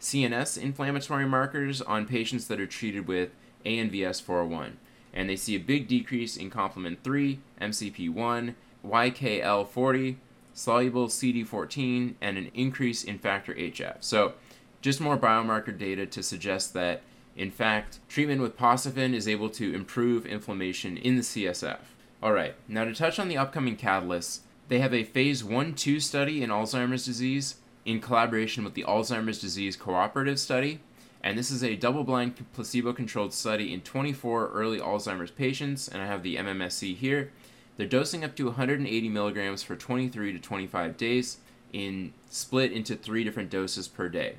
CNS 0.00 0.56
inflammatory 0.56 1.26
markers 1.26 1.82
on 1.82 2.06
patients 2.06 2.46
that 2.48 2.60
are 2.60 2.66
treated 2.66 3.06
with 3.06 3.30
ANVS 3.66 4.22
401 4.22 4.78
and 5.12 5.28
they 5.28 5.36
see 5.36 5.54
a 5.54 5.60
big 5.60 5.88
decrease 5.88 6.36
in 6.36 6.50
complement 6.50 7.02
3, 7.02 7.40
MCP1, 7.60 8.54
YKL40, 8.86 10.16
soluble 10.54 11.08
CD14, 11.08 12.14
and 12.20 12.38
an 12.38 12.50
increase 12.54 13.02
in 13.02 13.18
factor 13.18 13.54
HF. 13.54 13.96
So, 14.00 14.34
just 14.80 15.00
more 15.00 15.18
biomarker 15.18 15.76
data 15.76 16.06
to 16.06 16.22
suggest 16.22 16.72
that, 16.74 17.02
in 17.36 17.50
fact, 17.50 17.98
treatment 18.08 18.40
with 18.40 18.56
Posiphen 18.56 19.14
is 19.14 19.28
able 19.28 19.50
to 19.50 19.74
improve 19.74 20.26
inflammation 20.26 20.96
in 20.96 21.16
the 21.16 21.22
CSF. 21.22 21.78
Alright, 22.22 22.54
now 22.68 22.84
to 22.84 22.94
touch 22.94 23.18
on 23.18 23.28
the 23.28 23.36
upcoming 23.36 23.76
catalysts, 23.76 24.40
they 24.70 24.78
have 24.78 24.94
a 24.94 25.04
phase 25.04 25.44
1 25.44 25.74
2 25.74 26.00
study 26.00 26.42
in 26.42 26.48
Alzheimer's 26.48 27.04
disease 27.04 27.56
in 27.84 28.00
collaboration 28.00 28.64
with 28.64 28.72
the 28.72 28.84
Alzheimer's 28.84 29.40
Disease 29.40 29.76
Cooperative 29.76 30.40
Study 30.40 30.80
and 31.22 31.36
this 31.36 31.50
is 31.50 31.62
a 31.62 31.76
double 31.76 32.04
blind 32.04 32.46
placebo 32.54 32.92
controlled 32.92 33.34
study 33.34 33.74
in 33.74 33.82
24 33.82 34.48
early 34.52 34.78
Alzheimer's 34.78 35.30
patients, 35.30 35.86
and 35.86 36.02
I 36.02 36.06
have 36.06 36.22
the 36.22 36.36
MMSE 36.36 36.96
here. 36.96 37.30
They're 37.76 37.86
dosing 37.86 38.24
up 38.24 38.34
to 38.36 38.46
180 38.46 39.08
milligrams 39.08 39.62
for 39.62 39.76
23 39.76 40.32
to 40.32 40.38
25 40.38 40.96
days, 40.96 41.38
in 41.72 42.12
split 42.30 42.72
into 42.72 42.96
three 42.96 43.22
different 43.22 43.50
doses 43.50 43.86
per 43.86 44.08
day. 44.08 44.36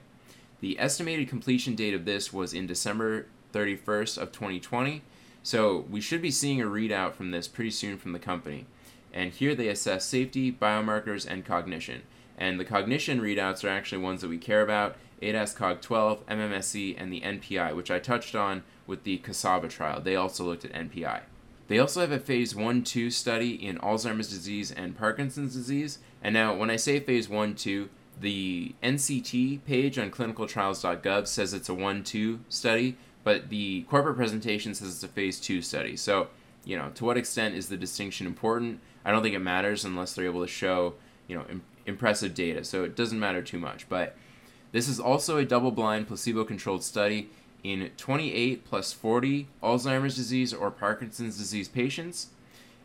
The 0.59 0.79
estimated 0.79 1.29
completion 1.29 1.75
date 1.75 1.93
of 1.93 2.05
this 2.05 2.33
was 2.33 2.53
in 2.53 2.67
December 2.67 3.27
31st 3.53 4.17
of 4.17 4.31
2020, 4.31 5.01
so 5.43 5.85
we 5.89 6.01
should 6.01 6.21
be 6.21 6.31
seeing 6.31 6.61
a 6.61 6.65
readout 6.65 7.13
from 7.13 7.31
this 7.31 7.47
pretty 7.47 7.71
soon 7.71 7.97
from 7.97 8.11
the 8.11 8.19
company. 8.19 8.65
And 9.13 9.31
here 9.31 9.55
they 9.55 9.67
assess 9.67 10.05
safety, 10.05 10.51
biomarkers, 10.51 11.25
and 11.29 11.45
cognition. 11.45 12.03
And 12.37 12.59
the 12.59 12.65
cognition 12.65 13.21
readouts 13.21 13.63
are 13.63 13.69
actually 13.69 14.01
ones 14.01 14.21
that 14.21 14.29
we 14.29 14.37
care 14.37 14.61
about 14.61 14.95
ADAS-Cog 15.21 15.81
12, 15.81 16.25
MMSE, 16.25 16.95
and 16.97 17.13
the 17.13 17.21
NPI, 17.21 17.75
which 17.75 17.91
I 17.91 17.99
touched 17.99 18.35
on 18.35 18.63
with 18.87 19.03
the 19.03 19.17
Cassava 19.17 19.67
trial. 19.67 20.01
They 20.01 20.15
also 20.15 20.43
looked 20.43 20.65
at 20.65 20.73
NPI. 20.73 21.21
They 21.67 21.79
also 21.79 22.01
have 22.01 22.11
a 22.11 22.19
phase 22.19 22.55
1 22.55 22.83
2 22.83 23.09
study 23.09 23.51
in 23.53 23.77
Alzheimer's 23.77 24.29
disease 24.29 24.71
and 24.71 24.97
Parkinson's 24.97 25.53
disease. 25.53 25.99
And 26.21 26.33
now, 26.33 26.53
when 26.53 26.69
I 26.69 26.75
say 26.75 26.99
phase 26.99 27.29
1 27.29 27.55
2, 27.55 27.89
the 28.19 28.75
NCT 28.83 29.63
page 29.65 29.97
on 29.97 30.11
clinicaltrials.gov 30.11 31.27
says 31.27 31.53
it's 31.53 31.69
a 31.69 31.73
1 31.73 32.03
2 32.03 32.41
study, 32.49 32.97
but 33.23 33.49
the 33.49 33.83
corporate 33.83 34.17
presentation 34.17 34.73
says 34.73 34.89
it's 34.89 35.03
a 35.03 35.07
phase 35.07 35.39
2 35.39 35.61
study. 35.61 35.95
So, 35.95 36.27
you 36.65 36.77
know, 36.77 36.91
to 36.95 37.05
what 37.05 37.17
extent 37.17 37.55
is 37.55 37.69
the 37.69 37.77
distinction 37.77 38.27
important? 38.27 38.81
I 39.03 39.11
don't 39.11 39.23
think 39.23 39.35
it 39.35 39.39
matters 39.39 39.85
unless 39.85 40.13
they're 40.13 40.25
able 40.25 40.41
to 40.41 40.47
show, 40.47 40.95
you 41.27 41.37
know, 41.37 41.45
Im- 41.49 41.63
impressive 41.85 42.33
data. 42.33 42.63
So 42.63 42.83
it 42.83 42.95
doesn't 42.95 43.19
matter 43.19 43.41
too 43.41 43.59
much. 43.59 43.89
But 43.89 44.15
this 44.71 44.87
is 44.87 44.99
also 44.99 45.37
a 45.37 45.45
double 45.45 45.71
blind, 45.71 46.07
placebo 46.07 46.43
controlled 46.43 46.83
study 46.83 47.29
in 47.63 47.91
28 47.97 48.65
plus 48.65 48.93
40 48.93 49.47
Alzheimer's 49.61 50.15
disease 50.15 50.53
or 50.53 50.71
Parkinson's 50.71 51.37
disease 51.37 51.67
patients, 51.67 52.27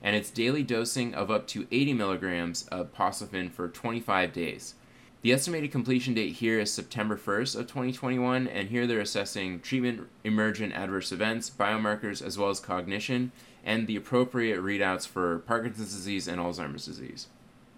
and 0.02 0.14
it's 0.14 0.30
daily 0.30 0.62
dosing 0.62 1.14
of 1.14 1.30
up 1.30 1.46
to 1.48 1.66
80 1.70 1.94
milligrams 1.94 2.66
of 2.68 2.92
Posiphen 2.94 3.50
for 3.50 3.68
25 3.68 4.32
days. 4.32 4.74
The 5.22 5.32
estimated 5.32 5.72
completion 5.72 6.14
date 6.14 6.34
here 6.34 6.60
is 6.60 6.72
September 6.72 7.16
1st 7.16 7.56
of 7.56 7.66
2021, 7.66 8.46
and 8.46 8.68
here 8.68 8.86
they're 8.86 9.00
assessing 9.00 9.60
treatment 9.60 10.06
emergent 10.22 10.74
adverse 10.74 11.10
events, 11.10 11.50
biomarkers, 11.50 12.24
as 12.24 12.36
well 12.38 12.50
as 12.50 12.60
cognition, 12.60 13.32
and 13.66 13.86
the 13.86 13.96
appropriate 13.96 14.60
readouts 14.60 15.06
for 15.06 15.40
Parkinson's 15.40 15.92
disease 15.92 16.26
and 16.26 16.40
Alzheimer's 16.40 16.86
disease. 16.86 17.26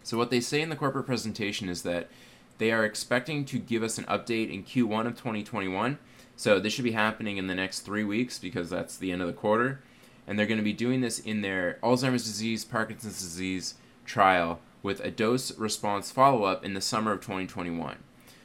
So, 0.04 0.16
what 0.16 0.30
they 0.30 0.40
say 0.40 0.60
in 0.60 0.68
the 0.68 0.76
corporate 0.76 1.06
presentation 1.06 1.68
is 1.68 1.82
that 1.82 2.08
they 2.58 2.72
are 2.72 2.84
expecting 2.84 3.44
to 3.46 3.58
give 3.58 3.82
us 3.82 3.98
an 3.98 4.04
update 4.04 4.52
in 4.52 4.64
Q1 4.64 5.06
of 5.06 5.16
2021. 5.16 5.98
So 6.36 6.60
this 6.60 6.72
should 6.72 6.84
be 6.84 6.92
happening 6.92 7.36
in 7.36 7.46
the 7.46 7.54
next 7.54 7.80
three 7.80 8.04
weeks 8.04 8.38
because 8.38 8.68
that's 8.68 8.96
the 8.96 9.10
end 9.10 9.22
of 9.22 9.28
the 9.28 9.32
quarter. 9.32 9.80
And 10.26 10.38
they're 10.38 10.46
going 10.46 10.58
to 10.58 10.64
be 10.64 10.72
doing 10.72 11.00
this 11.00 11.18
in 11.18 11.40
their 11.40 11.78
Alzheimer's 11.82 12.24
disease, 12.24 12.64
Parkinson's 12.64 13.20
disease 13.20 13.74
trial 14.04 14.60
with 14.82 15.00
a 15.00 15.10
dose 15.10 15.56
response 15.58 16.10
follow 16.10 16.44
up 16.44 16.64
in 16.64 16.74
the 16.74 16.80
summer 16.80 17.12
of 17.12 17.20
2021. 17.20 17.96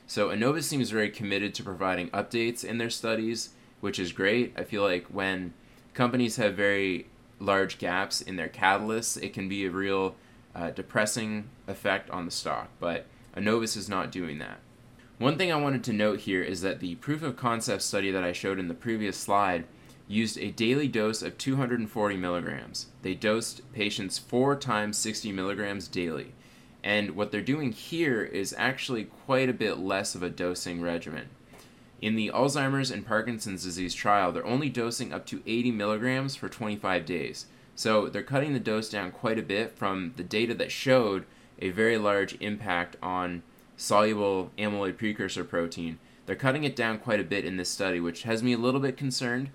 So 0.08 0.30
Annovis 0.30 0.64
seems 0.64 0.90
very 0.90 1.10
committed 1.10 1.54
to 1.56 1.64
providing 1.64 2.10
updates 2.10 2.64
in 2.64 2.78
their 2.78 2.90
studies, 2.90 3.50
which 3.80 4.00
is 4.00 4.12
great. 4.12 4.54
I 4.58 4.64
feel 4.64 4.84
like 4.84 5.06
when 5.08 5.54
companies 5.94 6.38
have 6.38 6.56
very 6.56 7.08
large 7.44 7.78
gaps 7.78 8.22
in 8.22 8.36
their 8.36 8.50
catalysts, 8.50 9.22
it 9.22 9.34
can 9.34 9.50
be 9.50 9.66
a 9.66 9.72
real 9.72 10.16
uh, 10.56 10.72
depressing 10.72 11.50
effect 11.68 12.10
on 12.10 12.26
the 12.26 12.32
stock. 12.32 12.70
But 12.80 13.06
Annovis 13.36 13.76
is 13.76 13.90
not 13.90 14.12
doing 14.12 14.40
that. 14.40 14.60
One 15.20 15.38
thing 15.38 15.52
I 15.52 15.62
wanted 15.62 15.84
to 15.86 15.94
note 15.94 16.22
here 16.22 16.42
is 16.42 16.62
that 16.62 16.80
the 16.80 16.96
proof 16.96 17.24
of 17.24 17.38
concept 17.38 17.82
study 17.82 18.12
that 18.12 18.24
I 18.24 18.34
showed 18.34 18.60
in 18.60 18.68
the 18.68 18.74
previous 18.74 19.18
slide 19.18 19.66
used 20.08 20.38
a 20.38 20.52
daily 20.52 20.88
dose 20.88 21.22
of 21.22 21.38
240 21.38 22.18
milligrams. 22.18 22.88
They 23.02 23.14
dosed 23.14 23.62
patients 23.72 24.18
four 24.18 24.56
times 24.56 24.98
60 24.98 25.32
milligrams 25.32 25.88
daily. 25.88 26.34
And 26.84 27.12
what 27.12 27.32
they're 27.32 27.42
doing 27.42 27.72
here 27.72 28.24
is 28.24 28.54
actually 28.58 29.06
quite 29.06 29.50
a 29.50 29.54
bit 29.54 29.78
less 29.80 30.16
of 30.16 30.24
a 30.24 30.30
dosing 30.30 30.82
regimen. 30.82 31.30
In 32.04 32.18
the 32.18 32.32
Alzheimer's 32.34 32.92
and 32.92 33.06
Parkinson's 33.06 33.64
disease 33.64 33.94
trial, 33.94 34.34
they're 34.34 34.46
only 34.46 34.68
dosing 34.68 35.14
up 35.14 35.26
to 35.28 35.42
80 35.48 35.72
milligrams 35.72 36.36
for 36.36 36.50
25 36.50 37.06
days. 37.06 37.46
So 37.76 38.08
they're 38.08 38.22
cutting 38.22 38.52
the 38.52 38.60
dose 38.60 38.90
down 38.90 39.10
quite 39.12 39.40
a 39.40 39.42
bit 39.42 39.78
from 39.78 40.12
the 40.18 40.24
data 40.24 40.54
that 40.56 40.70
showed 40.70 41.24
a 41.60 41.70
very 41.70 41.98
large 41.98 42.36
impact 42.42 42.98
on 43.02 43.42
soluble 43.78 44.52
amyloid 44.58 44.98
precursor 44.98 45.46
protein. 45.46 45.98
They're 46.26 46.36
cutting 46.36 46.66
it 46.66 46.76
down 46.76 47.00
quite 47.00 47.22
a 47.22 47.24
bit 47.24 47.46
in 47.46 47.56
this 47.56 47.70
study, 47.70 48.02
which 48.02 48.24
has 48.24 48.44
me 48.44 48.52
a 48.52 48.58
little 48.58 48.82
bit 48.82 48.98
concerned. 48.98 49.50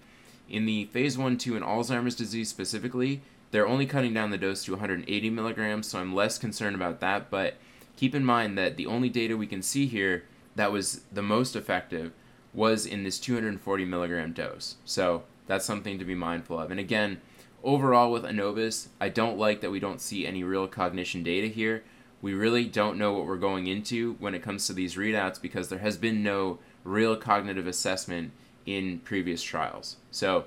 In 0.49 0.65
the 0.65 0.87
phase 0.87 1.19
1 1.19 1.37
2 1.37 1.55
in 1.55 1.63
Alzheimer's 1.63 2.17
disease 2.17 2.49
specifically, 2.49 3.21
They're 3.51 3.69
only 3.69 3.85
cutting 3.85 4.15
down 4.15 4.31
the 4.31 4.39
dose 4.39 4.65
to 4.65 4.73
180 4.73 5.29
milligrams, 5.29 5.89
so 5.89 5.99
I'm 5.99 6.15
less 6.15 6.39
concerned 6.39 6.77
about 6.77 7.01
that. 7.01 7.29
But 7.29 7.57
keep 7.97 8.15
in 8.15 8.25
mind 8.25 8.57
that 8.57 8.79
the 8.79 8.87
only 8.87 9.11
data 9.11 9.37
we 9.37 9.47
can 9.47 9.61
see 9.61 9.87
here 9.87 10.25
that 10.57 10.73
was 10.73 11.03
the 11.13 11.23
most 11.23 11.55
effective 11.55 12.13
was 12.53 12.87
in 12.87 13.05
this 13.05 13.19
240 13.19 13.85
milligram 13.85 14.33
dose. 14.33 14.77
So 14.85 15.25
that's 15.47 15.65
something 15.65 15.99
to 15.99 16.05
be 16.05 16.15
mindful 16.15 16.59
of. 16.59 16.71
And 16.71 16.81
again, 16.81 17.21
overall 17.63 18.13
with 18.13 18.25
Annovis, 18.25 18.89
I 19.01 19.09
don't 19.09 19.39
like 19.39 19.61
that 19.61 19.71
we 19.71 19.81
don't 19.81 20.01
see 20.01 20.27
any 20.27 20.43
real 20.43 20.67
cognition 20.67 21.23
data 21.23 21.49
here. 21.49 21.85
We 22.21 22.35
really 22.35 22.65
don't 22.65 22.99
know 22.99 23.13
what 23.13 23.27
we're 23.27 23.37
going 23.37 23.67
into 23.67 24.15
when 24.19 24.35
it 24.35 24.43
comes 24.43 24.67
to 24.67 24.73
these 24.73 24.97
readouts 24.97 25.41
because 25.41 25.69
there 25.69 25.79
has 25.79 25.97
been 25.97 26.23
no 26.23 26.59
real 26.85 27.17
cognitive 27.17 27.67
assessment 27.67 28.33
in 28.67 28.99
previous 29.01 29.43
trials. 29.43 29.97
So 30.11 30.47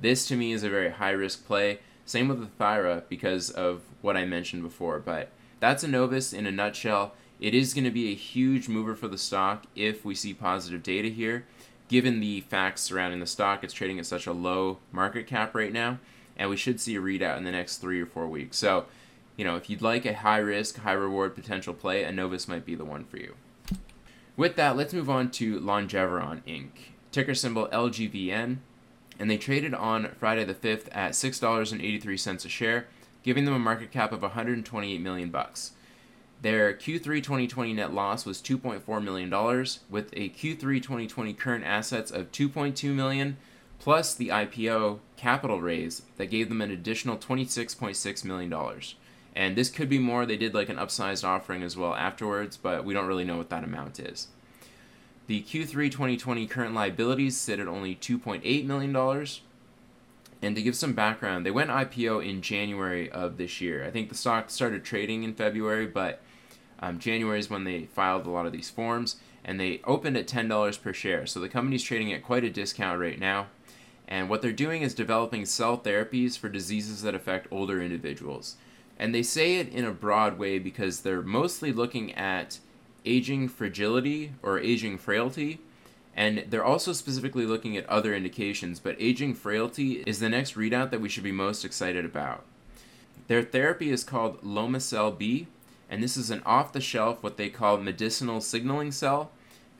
this 0.00 0.26
to 0.28 0.36
me 0.36 0.52
is 0.52 0.62
a 0.62 0.70
very 0.70 0.90
high 0.90 1.10
risk 1.10 1.46
play. 1.46 1.80
Same 2.04 2.28
with 2.28 2.58
Athira 2.58 3.02
because 3.08 3.50
of 3.50 3.82
what 4.00 4.16
I 4.16 4.24
mentioned 4.24 4.62
before. 4.62 5.00
But 5.00 5.30
that's 5.60 5.84
Annovis 5.84 6.32
in 6.32 6.46
a 6.46 6.52
nutshell. 6.52 7.14
It 7.40 7.54
is 7.54 7.72
going 7.72 7.84
to 7.84 7.90
be 7.90 8.10
a 8.10 8.16
huge 8.16 8.68
mover 8.68 8.96
for 8.96 9.06
the 9.06 9.18
stock 9.18 9.66
if 9.76 10.04
we 10.04 10.14
see 10.14 10.34
positive 10.34 10.82
data 10.82 11.08
here. 11.08 11.46
Given 11.88 12.20
the 12.20 12.40
facts 12.42 12.82
surrounding 12.82 13.20
the 13.20 13.26
stock, 13.26 13.62
it's 13.62 13.72
trading 13.72 13.98
at 13.98 14.06
such 14.06 14.26
a 14.26 14.32
low 14.32 14.78
market 14.92 15.26
cap 15.26 15.54
right 15.54 15.72
now, 15.72 15.98
and 16.36 16.50
we 16.50 16.56
should 16.56 16.80
see 16.80 16.96
a 16.96 17.00
readout 17.00 17.38
in 17.38 17.44
the 17.44 17.52
next 17.52 17.78
three 17.78 18.00
or 18.00 18.06
four 18.06 18.26
weeks. 18.26 18.56
So, 18.56 18.86
you 19.36 19.44
know, 19.44 19.56
if 19.56 19.70
you'd 19.70 19.80
like 19.80 20.04
a 20.04 20.14
high 20.14 20.38
risk, 20.38 20.78
high 20.78 20.92
reward 20.92 21.34
potential 21.34 21.72
play, 21.72 22.02
Annovis 22.02 22.48
might 22.48 22.66
be 22.66 22.74
the 22.74 22.84
one 22.84 23.04
for 23.04 23.18
you. 23.18 23.36
With 24.36 24.56
that, 24.56 24.76
let's 24.76 24.92
move 24.92 25.08
on 25.08 25.30
to 25.32 25.60
Longeveron 25.60 26.42
Inc., 26.46 26.70
ticker 27.10 27.34
symbol 27.34 27.68
LGVN, 27.68 28.58
and 29.18 29.30
they 29.30 29.38
traded 29.38 29.74
on 29.74 30.14
Friday 30.18 30.44
the 30.44 30.54
5th 30.54 30.88
at 30.92 31.12
$6.83 31.12 32.44
a 32.44 32.48
share, 32.48 32.86
giving 33.22 33.44
them 33.44 33.54
a 33.54 33.58
market 33.58 33.90
cap 33.90 34.12
of 34.12 34.22
128 34.22 35.00
million 35.00 35.30
bucks. 35.30 35.72
Their 36.40 36.72
Q3 36.72 37.20
2020 37.22 37.72
net 37.72 37.92
loss 37.92 38.24
was 38.24 38.40
$2.4 38.40 39.02
million, 39.02 39.28
with 39.90 40.10
a 40.12 40.28
Q3 40.28 40.60
2020 40.80 41.34
current 41.34 41.64
assets 41.64 42.12
of 42.12 42.30
2.2 42.30 42.94
million, 42.94 43.36
plus 43.80 44.14
the 44.14 44.28
IPO 44.28 45.00
capital 45.16 45.60
raise 45.60 46.02
that 46.16 46.26
gave 46.26 46.48
them 46.48 46.60
an 46.60 46.70
additional 46.70 47.16
$26.6 47.16 48.24
million. 48.24 48.54
And 49.34 49.56
this 49.56 49.68
could 49.68 49.88
be 49.88 49.98
more. 49.98 50.26
They 50.26 50.36
did 50.36 50.54
like 50.54 50.68
an 50.68 50.76
upsized 50.76 51.24
offering 51.24 51.64
as 51.64 51.76
well 51.76 51.94
afterwards, 51.94 52.56
but 52.56 52.84
we 52.84 52.94
don't 52.94 53.06
really 53.06 53.24
know 53.24 53.36
what 53.36 53.50
that 53.50 53.64
amount 53.64 53.98
is. 53.98 54.28
The 55.26 55.42
Q3 55.42 55.90
2020 55.90 56.46
current 56.46 56.74
liabilities 56.74 57.36
sit 57.36 57.58
at 57.58 57.68
only 57.68 57.96
$2.8 57.96 58.64
million. 58.64 59.26
And 60.40 60.54
to 60.54 60.62
give 60.62 60.76
some 60.76 60.92
background, 60.92 61.44
they 61.44 61.50
went 61.50 61.70
IPO 61.70 62.24
in 62.24 62.42
January 62.42 63.10
of 63.10 63.38
this 63.38 63.60
year. 63.60 63.84
I 63.84 63.90
think 63.90 64.08
the 64.08 64.14
stock 64.14 64.50
started 64.50 64.84
trading 64.84 65.24
in 65.24 65.34
February, 65.34 65.86
but 65.86 66.20
um, 66.80 66.98
January 66.98 67.38
is 67.38 67.50
when 67.50 67.64
they 67.64 67.84
filed 67.84 68.26
a 68.26 68.30
lot 68.30 68.46
of 68.46 68.52
these 68.52 68.70
forms, 68.70 69.16
and 69.44 69.58
they 69.58 69.80
opened 69.84 70.16
at 70.16 70.26
$10 70.26 70.82
per 70.82 70.92
share. 70.92 71.26
So 71.26 71.40
the 71.40 71.48
company's 71.48 71.82
trading 71.82 72.12
at 72.12 72.22
quite 72.22 72.44
a 72.44 72.50
discount 72.50 73.00
right 73.00 73.18
now. 73.18 73.46
And 74.06 74.28
what 74.28 74.40
they're 74.40 74.52
doing 74.52 74.82
is 74.82 74.94
developing 74.94 75.44
cell 75.44 75.76
therapies 75.78 76.38
for 76.38 76.48
diseases 76.48 77.02
that 77.02 77.14
affect 77.14 77.46
older 77.50 77.82
individuals. 77.82 78.56
And 78.98 79.14
they 79.14 79.22
say 79.22 79.56
it 79.56 79.68
in 79.68 79.84
a 79.84 79.92
broad 79.92 80.38
way 80.38 80.58
because 80.58 81.00
they're 81.00 81.22
mostly 81.22 81.72
looking 81.72 82.14
at 82.14 82.58
aging 83.04 83.48
fragility 83.48 84.32
or 84.42 84.58
aging 84.58 84.98
frailty. 84.98 85.60
And 86.16 86.44
they're 86.48 86.64
also 86.64 86.92
specifically 86.92 87.46
looking 87.46 87.76
at 87.76 87.88
other 87.88 88.14
indications, 88.14 88.80
but 88.80 88.96
aging 88.98 89.34
frailty 89.34 90.02
is 90.06 90.18
the 90.18 90.28
next 90.28 90.56
readout 90.56 90.90
that 90.90 91.00
we 91.00 91.08
should 91.08 91.22
be 91.22 91.30
most 91.30 91.64
excited 91.64 92.04
about. 92.04 92.44
Their 93.28 93.42
therapy 93.42 93.90
is 93.90 94.04
called 94.04 94.42
Lomecel 94.42 95.16
B, 95.16 95.46
and 95.90 96.02
this 96.02 96.16
is 96.16 96.30
an 96.30 96.42
off 96.44 96.72
the 96.72 96.80
shelf, 96.80 97.22
what 97.22 97.36
they 97.36 97.48
call 97.48 97.78
medicinal 97.78 98.40
signaling 98.40 98.92
cell, 98.92 99.30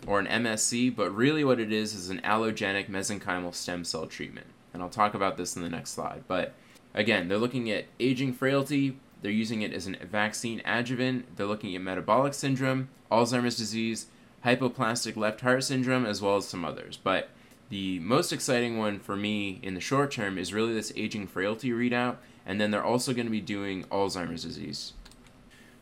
or 0.06 0.20
an 0.20 0.26
MSC, 0.26 0.94
but 0.94 1.14
really 1.14 1.44
what 1.44 1.60
it 1.60 1.72
is 1.72 1.94
is 1.94 2.10
an 2.10 2.20
allogenic 2.24 2.88
mesenchymal 2.88 3.54
stem 3.54 3.84
cell 3.84 4.06
treatment. 4.06 4.46
And 4.72 4.82
I'll 4.82 4.88
talk 4.88 5.14
about 5.14 5.36
this 5.36 5.56
in 5.56 5.62
the 5.62 5.68
next 5.68 5.90
slide. 5.90 6.24
But 6.28 6.54
again, 6.94 7.28
they're 7.28 7.38
looking 7.38 7.70
at 7.70 7.86
aging 7.98 8.32
frailty, 8.34 8.96
they're 9.22 9.30
using 9.32 9.62
it 9.62 9.72
as 9.72 9.86
a 9.86 9.92
vaccine 10.04 10.62
adjuvant. 10.64 11.36
They're 11.36 11.46
looking 11.46 11.74
at 11.74 11.82
metabolic 11.82 12.34
syndrome, 12.34 12.88
Alzheimer's 13.10 13.56
disease, 13.56 14.06
hypoplastic 14.44 15.16
left 15.16 15.40
heart 15.40 15.64
syndrome, 15.64 16.06
as 16.06 16.22
well 16.22 16.36
as 16.36 16.46
some 16.46 16.64
others. 16.64 16.96
But 16.96 17.30
the 17.68 17.98
most 17.98 18.32
exciting 18.32 18.78
one 18.78 18.98
for 19.00 19.16
me 19.16 19.58
in 19.62 19.74
the 19.74 19.80
short 19.80 20.12
term 20.12 20.38
is 20.38 20.54
really 20.54 20.72
this 20.72 20.92
aging 20.96 21.26
frailty 21.26 21.70
readout, 21.70 22.16
and 22.46 22.60
then 22.60 22.70
they're 22.70 22.84
also 22.84 23.12
going 23.12 23.26
to 23.26 23.30
be 23.30 23.40
doing 23.40 23.84
Alzheimer's 23.84 24.44
disease. 24.44 24.92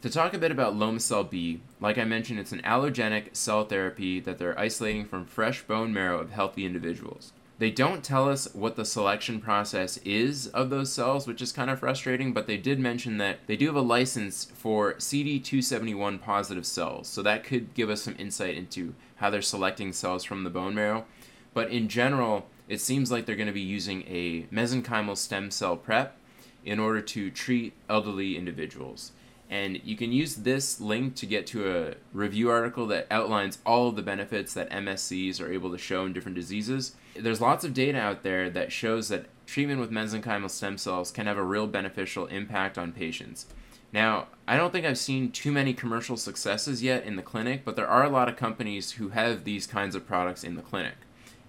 To 0.03 0.11
talk 0.11 0.35
a 0.35 0.39
bit 0.39 0.51
about 0.51 0.75
Lomecel 0.75 1.29
B, 1.31 1.63
like 1.81 1.97
I 1.97 2.05
mentioned, 2.05 2.39
it's 2.39 2.53
an 2.53 2.61
allogenic 2.61 3.35
cell 3.35 3.65
therapy 3.65 4.21
that 4.21 4.37
they're 4.37 4.59
isolating 4.59 5.07
from 5.07 5.25
fresh 5.25 5.63
bone 5.63 5.93
marrow 5.93 6.19
of 6.19 6.31
healthy 6.31 6.67
individuals. 6.67 7.33
They 7.59 7.71
don't 7.71 8.05
tell 8.05 8.29
us 8.29 8.47
what 8.53 8.77
the 8.77 8.85
selection 8.85 9.41
process 9.41 9.97
is 10.05 10.49
of 10.49 10.69
those 10.69 10.93
cells, 10.93 11.27
which 11.27 11.41
is 11.41 11.51
kind 11.51 11.71
of 11.71 11.81
frustrating, 11.81 12.35
but 12.35 12.47
they 12.47 12.59
did 12.59 12.79
mention 12.79 13.17
that 13.19 13.39
they 13.47 13.57
do 13.57 13.67
have 13.69 13.77
a 13.77 13.81
license 13.81 14.45
for 14.45 14.95
CD271 14.95 16.21
positive 16.21 16.67
cells. 16.67 17.09
So 17.09 17.23
that 17.23 17.43
could 17.43 17.73
give 17.73 17.89
us 17.89 18.03
some 18.03 18.17
insight 18.19 18.55
into 18.55 18.95
how 19.17 19.31
they're 19.31 19.41
selecting 19.41 19.95
cells 19.95 20.25
from 20.25 20.45
the 20.45 20.51
bone 20.51 20.75
marrow. 20.75 21.07
But 21.55 21.71
in 21.71 21.89
general, 21.89 22.47
it 22.69 22.83
seems 22.83 23.11
like 23.11 23.25
they're 23.25 23.35
going 23.35 23.47
to 23.47 23.53
be 23.53 23.61
using 23.63 24.03
a 24.03 24.43
mesenchymal 24.55 25.17
stem 25.17 25.51
cell 25.51 25.79
prep 25.79 26.19
in 26.67 26.79
order 26.79 27.01
to 27.01 27.31
treat 27.31 27.73
elderly 27.89 28.37
individuals. 28.37 29.13
And 29.49 29.81
you 29.85 29.97
can 29.97 30.11
use 30.11 30.37
this 30.37 30.81
link 30.81 31.15
to 31.17 31.27
get 31.27 31.47
to 31.49 31.71
a 31.71 31.95
review 32.13 32.51
article 32.51 32.87
that 32.89 33.07
outlines 33.11 33.59
all 33.65 33.89
of 33.89 33.97
the 33.97 34.03
benefits 34.03 34.53
that 34.55 34.71
MSCs 34.71 35.41
are 35.41 35.53
able 35.53 35.71
to 35.71 35.79
show 35.79 36.05
in 36.05 36.13
different 36.13 36.35
diseases. 36.35 36.97
There's 37.15 37.41
lots 37.41 37.65
of 37.65 37.73
data 37.73 37.99
out 37.99 38.23
there 38.25 38.51
that 38.51 38.73
shows 38.73 39.09
that 39.09 39.27
treatment 39.47 39.81
with 39.81 39.93
mesenchymal 39.93 40.51
stem 40.51 40.79
cells 40.79 41.13
can 41.13 41.27
have 41.27 41.39
a 41.39 41.45
real 41.45 41.69
beneficial 41.69 42.27
impact 42.27 42.77
on 42.77 42.93
patients. 42.93 43.47
Now, 43.93 44.27
I 44.49 44.57
don't 44.57 44.73
think 44.73 44.85
I've 44.85 44.99
seen 44.99 45.31
too 45.31 45.53
many 45.53 45.73
commercial 45.73 46.17
successes 46.17 46.83
yet 46.83 47.05
in 47.05 47.17
the 47.17 47.23
clinic, 47.23 47.65
but 47.65 47.77
there 47.77 47.87
are 47.87 48.05
a 48.05 48.11
lot 48.11 48.29
of 48.29 48.37
companies 48.37 48.93
who 48.93 49.11
have 49.11 49.45
these 49.45 49.67
kinds 49.67 49.95
of 49.95 50.07
products 50.07 50.43
in 50.43 50.57
the 50.57 50.63
clinic. 50.63 50.97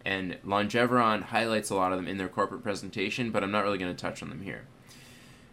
And 0.05 0.37
Longeveron 0.45 1.23
highlights 1.23 1.69
a 1.69 1.75
lot 1.75 1.91
of 1.91 1.97
them 1.97 2.07
in 2.07 2.17
their 2.17 2.29
corporate 2.29 2.63
presentation, 2.63 3.31
but 3.31 3.43
I'm 3.43 3.51
not 3.51 3.63
really 3.63 3.79
going 3.79 3.93
to 3.93 4.01
touch 4.01 4.21
on 4.23 4.29
them 4.29 4.43
here. 4.43 4.65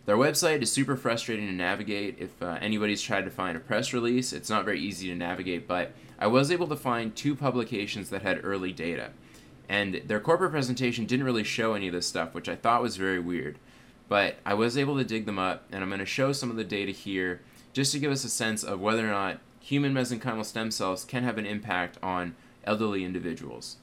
Their 0.07 0.17
website 0.17 0.61
is 0.61 0.71
super 0.71 0.97
frustrating 0.97 1.47
to 1.47 1.53
navigate. 1.53 2.17
If 2.19 2.43
uh, 2.43 2.59
anybody's 2.61 3.01
tried 3.01 3.25
to 3.25 3.31
find 3.31 3.57
a 3.57 3.61
press 3.61 3.95
release, 3.95 4.33
it's 4.33 4.51
not 4.51 4.67
very 4.67 4.79
easy 4.81 5.09
to 5.09 5.15
navigate, 5.15 5.67
but 5.67 5.93
I 6.19 6.27
was 6.27 6.51
able 6.51 6.67
to 6.69 6.77
find 6.77 7.15
two 7.15 7.35
publications 7.35 8.11
that 8.11 8.23
had 8.23 8.45
early 8.45 8.73
data. 8.73 9.11
And 9.67 10.03
their 10.07 10.21
corporate 10.21 10.51
presentation 10.51 11.07
didn't 11.07 11.25
really 11.25 11.45
show 11.45 11.73
any 11.73 11.87
of 11.87 11.95
this 11.95 12.07
stuff, 12.07 12.35
which 12.35 12.51
I 12.51 12.57
thought 12.57 12.83
was 12.83 12.99
very 12.99 13.19
weird. 13.19 13.59
But 14.09 14.37
I 14.45 14.53
was 14.53 14.77
able 14.77 14.99
to 14.99 15.05
dig 15.05 15.25
them 15.25 15.39
up, 15.39 15.65
and 15.73 15.83
I'm 15.83 15.89
going 15.89 16.01
to 16.01 16.07
show 16.07 16.33
some 16.33 16.51
of 16.51 16.57
the 16.57 16.65
data 16.65 16.93
here 16.93 17.41
just 17.73 17.93
to 17.93 17.99
give 17.99 18.13
us 18.13 18.25
a 18.25 18.29
sense 18.29 18.63
of 18.63 18.81
whether 18.81 19.07
or 19.07 19.11
not 19.11 19.41
human 19.61 19.95
mesenchymal 19.95 20.45
stem 20.45 20.71
cells 20.71 21.07
can 21.07 21.25
have 21.25 21.39
an 21.39 21.47
impact 21.47 21.97
on 22.03 22.35
elderly 22.65 23.05
individuals. 23.05 23.79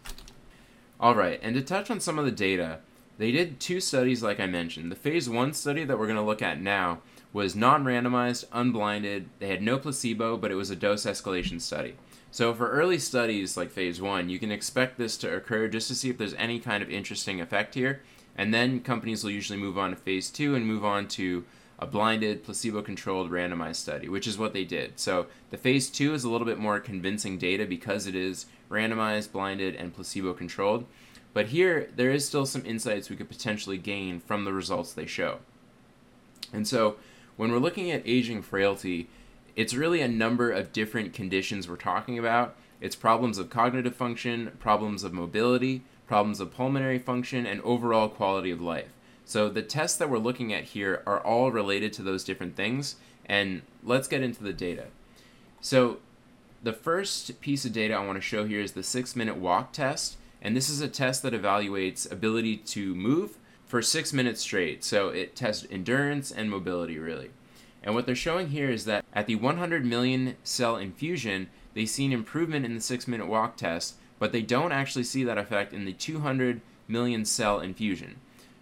Alright, 1.01 1.39
and 1.41 1.55
to 1.55 1.63
touch 1.63 1.89
on 1.89 1.99
some 1.99 2.19
of 2.19 2.25
the 2.25 2.31
data, 2.31 2.79
they 3.21 3.31
did 3.31 3.59
two 3.59 3.79
studies, 3.79 4.23
like 4.23 4.39
I 4.39 4.47
mentioned. 4.47 4.91
The 4.91 4.95
phase 4.95 5.29
one 5.29 5.53
study 5.53 5.83
that 5.83 5.99
we're 5.99 6.07
going 6.07 6.17
to 6.17 6.23
look 6.23 6.41
at 6.41 6.59
now 6.59 7.01
was 7.31 7.55
non 7.55 7.83
randomized, 7.83 8.45
unblinded. 8.51 9.29
They 9.37 9.49
had 9.49 9.61
no 9.61 9.77
placebo, 9.77 10.37
but 10.37 10.49
it 10.49 10.55
was 10.55 10.71
a 10.71 10.75
dose 10.75 11.05
escalation 11.05 11.61
study. 11.61 11.93
So, 12.31 12.51
for 12.51 12.71
early 12.71 12.97
studies 12.97 13.55
like 13.55 13.69
phase 13.69 14.01
one, 14.01 14.29
you 14.29 14.39
can 14.39 14.51
expect 14.51 14.97
this 14.97 15.17
to 15.17 15.35
occur 15.35 15.67
just 15.67 15.87
to 15.89 15.95
see 15.95 16.09
if 16.09 16.17
there's 16.17 16.33
any 16.33 16.59
kind 16.59 16.81
of 16.81 16.89
interesting 16.89 17.39
effect 17.39 17.75
here. 17.75 18.01
And 18.35 18.51
then 18.51 18.79
companies 18.79 19.23
will 19.23 19.29
usually 19.29 19.59
move 19.59 19.77
on 19.77 19.91
to 19.91 19.95
phase 19.97 20.31
two 20.31 20.55
and 20.55 20.65
move 20.65 20.83
on 20.83 21.07
to 21.09 21.45
a 21.77 21.85
blinded, 21.85 22.43
placebo 22.43 22.81
controlled, 22.81 23.29
randomized 23.29 23.75
study, 23.75 24.09
which 24.09 24.25
is 24.25 24.39
what 24.39 24.53
they 24.53 24.63
did. 24.63 24.99
So, 24.99 25.27
the 25.51 25.57
phase 25.57 25.91
two 25.91 26.15
is 26.15 26.23
a 26.23 26.29
little 26.29 26.47
bit 26.47 26.57
more 26.57 26.79
convincing 26.79 27.37
data 27.37 27.67
because 27.67 28.07
it 28.07 28.15
is 28.15 28.47
randomized, 28.67 29.31
blinded, 29.31 29.75
and 29.75 29.93
placebo 29.93 30.33
controlled. 30.33 30.85
But 31.33 31.47
here, 31.47 31.89
there 31.95 32.11
is 32.11 32.25
still 32.25 32.45
some 32.45 32.65
insights 32.65 33.09
we 33.09 33.15
could 33.15 33.29
potentially 33.29 33.77
gain 33.77 34.19
from 34.19 34.43
the 34.43 34.53
results 34.53 34.93
they 34.93 35.05
show. 35.05 35.39
And 36.51 36.67
so, 36.67 36.97
when 37.37 37.51
we're 37.51 37.59
looking 37.59 37.89
at 37.89 38.03
aging 38.05 38.41
frailty, 38.41 39.07
it's 39.55 39.73
really 39.73 40.01
a 40.01 40.07
number 40.07 40.51
of 40.51 40.73
different 40.73 41.13
conditions 41.13 41.67
we're 41.67 41.75
talking 41.77 42.19
about. 42.19 42.55
It's 42.81 42.95
problems 42.95 43.37
of 43.37 43.49
cognitive 43.49 43.95
function, 43.95 44.51
problems 44.59 45.03
of 45.03 45.13
mobility, 45.13 45.83
problems 46.07 46.39
of 46.39 46.53
pulmonary 46.53 46.99
function, 46.99 47.45
and 47.45 47.61
overall 47.61 48.09
quality 48.09 48.51
of 48.51 48.61
life. 48.61 48.89
So, 49.23 49.47
the 49.47 49.61
tests 49.61 49.97
that 49.97 50.09
we're 50.09 50.17
looking 50.17 50.53
at 50.53 50.65
here 50.65 51.03
are 51.05 51.19
all 51.19 51.51
related 51.51 51.93
to 51.93 52.01
those 52.01 52.23
different 52.23 52.55
things, 52.55 52.95
and 53.25 53.61
let's 53.83 54.07
get 54.07 54.21
into 54.21 54.43
the 54.43 54.51
data. 54.51 54.87
So, 55.61 55.99
the 56.63 56.73
first 56.73 57.39
piece 57.39 57.65
of 57.65 57.73
data 57.73 57.93
I 57.93 58.05
want 58.05 58.17
to 58.17 58.21
show 58.21 58.45
here 58.45 58.59
is 58.59 58.73
the 58.73 58.83
six 58.83 59.15
minute 59.15 59.37
walk 59.37 59.71
test. 59.71 60.17
And 60.41 60.55
this 60.55 60.69
is 60.69 60.81
a 60.81 60.87
test 60.87 61.23
that 61.23 61.33
evaluates 61.33 62.11
ability 62.11 62.57
to 62.57 62.95
move 62.95 63.37
for 63.65 63.81
six 63.81 64.11
minutes 64.11 64.41
straight. 64.41 64.83
So 64.83 65.09
it 65.09 65.35
tests 65.35 65.65
endurance 65.69 66.31
and 66.31 66.49
mobility 66.49 66.97
really. 66.97 67.29
And 67.83 67.95
what 67.95 68.05
they're 68.05 68.15
showing 68.15 68.49
here 68.49 68.69
is 68.69 68.85
that 68.85 69.05
at 69.13 69.27
the 69.27 69.35
100 69.35 69.85
million 69.85 70.35
cell 70.43 70.77
infusion, 70.77 71.49
they 71.73 71.85
see 71.85 72.05
an 72.05 72.11
improvement 72.11 72.65
in 72.65 72.75
the 72.75 72.81
six 72.81 73.07
minute 73.07 73.27
walk 73.27 73.57
test, 73.57 73.95
but 74.19 74.31
they 74.31 74.41
don't 74.41 74.71
actually 74.71 75.03
see 75.03 75.23
that 75.23 75.37
effect 75.37 75.73
in 75.73 75.85
the 75.85 75.93
200 75.93 76.61
million 76.87 77.25
cell 77.25 77.59
infusion. 77.59 78.17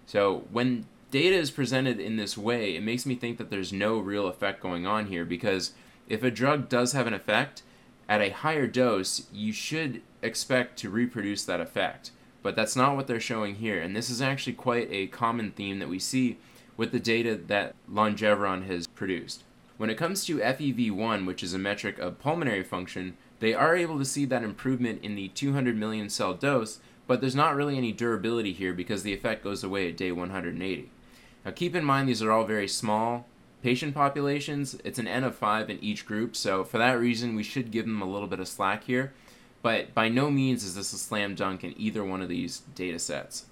So 0.06 0.46
when 0.52 0.86
data 1.12 1.36
is 1.36 1.52
presented 1.52 2.00
in 2.00 2.18
this 2.18 2.38
way, 2.38 2.76
it 2.76 2.84
makes 2.84 3.06
me 3.06 3.16
think 3.16 3.38
that 3.38 3.50
there's 3.50 3.74
no 3.74 3.98
real 3.98 4.28
effect 4.28 4.62
going 4.62 4.86
on 4.86 5.08
here 5.08 5.26
because 5.26 5.74
if 6.08 6.24
a 6.24 6.32
drug 6.32 6.70
does 6.70 6.94
have 6.94 7.08
an 7.08 7.14
effect, 7.14 7.64
at 8.08 8.22
a 8.22 8.32
higher 8.32 8.66
dose, 8.66 9.28
you 9.32 9.54
should 9.54 10.02
expect 10.22 10.78
to 10.80 10.90
reproduce 10.90 11.46
that 11.46 11.62
effect. 11.62 12.12
But 12.42 12.56
that's 12.56 12.76
not 12.76 12.96
what 12.96 13.08
they're 13.08 13.20
showing 13.20 13.56
here, 13.56 13.82
and 13.82 13.96
this 13.96 14.10
is 14.10 14.22
actually 14.22 14.54
quite 14.54 14.88
a 14.92 15.08
common 15.08 15.52
theme 15.52 15.80
that 15.80 15.90
we 15.90 16.00
see 16.00 16.38
with 16.78 16.92
the 16.92 17.00
data 17.00 17.36
that 17.36 17.76
Longeveron 17.92 18.66
has 18.68 18.88
produced. 18.88 19.44
When 19.78 19.90
it 19.90 19.98
comes 19.98 20.26
to 20.26 20.40
FEV1, 20.40 21.26
which 21.26 21.44
is 21.44 21.54
a 21.54 21.60
metric 21.60 22.00
of 22.00 22.20
pulmonary 22.20 22.64
function, 22.64 23.18
they 23.40 23.54
are 23.54 23.76
able 23.76 23.98
to 23.98 24.06
see 24.06 24.26
that 24.26 24.44
improvement 24.44 25.04
in 25.04 25.16
the 25.16 25.30
200 25.30 25.78
million 25.78 26.10
cell 26.10 26.34
dose, 26.34 26.80
but 27.08 27.22
there's 27.22 27.36
not 27.36 27.56
really 27.56 27.78
any 27.78 27.92
durability 27.92 28.54
here 28.54 28.74
because 28.74 29.04
the 29.04 29.14
effect 29.14 29.44
goes 29.44 29.64
away 29.64 29.90
at 29.90 29.98
day 29.98 30.12
180. 30.12 30.90
Now 31.46 31.52
keep 31.52 31.76
in 31.76 31.86
mind 31.86 32.08
these 32.08 32.22
are 32.22 32.32
all 32.32 32.46
very 32.46 32.68
small 32.68 33.26
patient 33.64 33.94
populations. 33.94 34.76
It's 34.84 35.00
an 35.00 35.08
N 35.08 35.24
of 35.24 35.36
5 35.36 35.70
in 35.70 35.84
each 35.84 36.06
group, 36.06 36.36
so 36.36 36.64
for 36.64 36.78
that 36.78 37.00
reason 37.00 37.36
we 37.36 37.44
should 37.44 37.72
give 37.72 37.86
them 37.86 38.02
a 38.02 38.10
little 38.10 38.28
bit 38.28 38.40
of 38.40 38.48
slack 38.48 38.84
here, 38.86 39.14
but 39.62 39.94
by 39.94 40.10
no 40.10 40.30
means 40.30 40.64
is 40.64 40.76
this 40.76 40.94
a 40.94 40.98
slam 40.98 41.36
dunk 41.36 41.64
in 41.64 41.80
either 41.80 42.04
one 42.04 42.22
of 42.22 42.30
these 42.30 42.60
data 42.76 43.00
sets. 43.00 43.46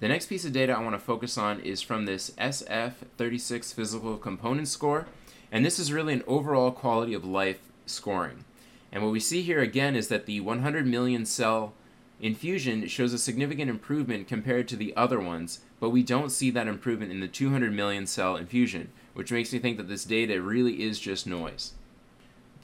The 0.00 0.08
next 0.08 0.26
piece 0.26 0.44
of 0.44 0.52
data 0.52 0.72
I 0.72 0.82
want 0.82 0.94
to 0.94 0.98
focus 0.98 1.38
on 1.38 1.60
is 1.60 1.80
from 1.80 2.04
this 2.04 2.30
SF36 2.38 3.72
physical 3.72 4.16
component 4.16 4.68
score, 4.68 5.06
and 5.52 5.64
this 5.64 5.78
is 5.78 5.92
really 5.92 6.12
an 6.12 6.24
overall 6.26 6.72
quality 6.72 7.14
of 7.14 7.24
life 7.24 7.60
scoring. 7.86 8.44
And 8.92 9.02
what 9.02 9.12
we 9.12 9.20
see 9.20 9.42
here 9.42 9.60
again 9.60 9.96
is 9.96 10.08
that 10.08 10.26
the 10.26 10.40
100 10.40 10.86
million 10.86 11.24
cell 11.24 11.74
infusion 12.20 12.86
shows 12.86 13.12
a 13.12 13.18
significant 13.18 13.70
improvement 13.70 14.28
compared 14.28 14.68
to 14.68 14.76
the 14.76 14.96
other 14.96 15.20
ones, 15.20 15.60
but 15.80 15.90
we 15.90 16.02
don't 16.02 16.30
see 16.30 16.50
that 16.50 16.68
improvement 16.68 17.10
in 17.10 17.20
the 17.20 17.28
200 17.28 17.72
million 17.72 18.06
cell 18.06 18.36
infusion, 18.36 18.90
which 19.14 19.32
makes 19.32 19.52
me 19.52 19.58
think 19.58 19.76
that 19.76 19.88
this 19.88 20.04
data 20.04 20.40
really 20.40 20.82
is 20.82 20.98
just 20.98 21.26
noise. 21.26 21.72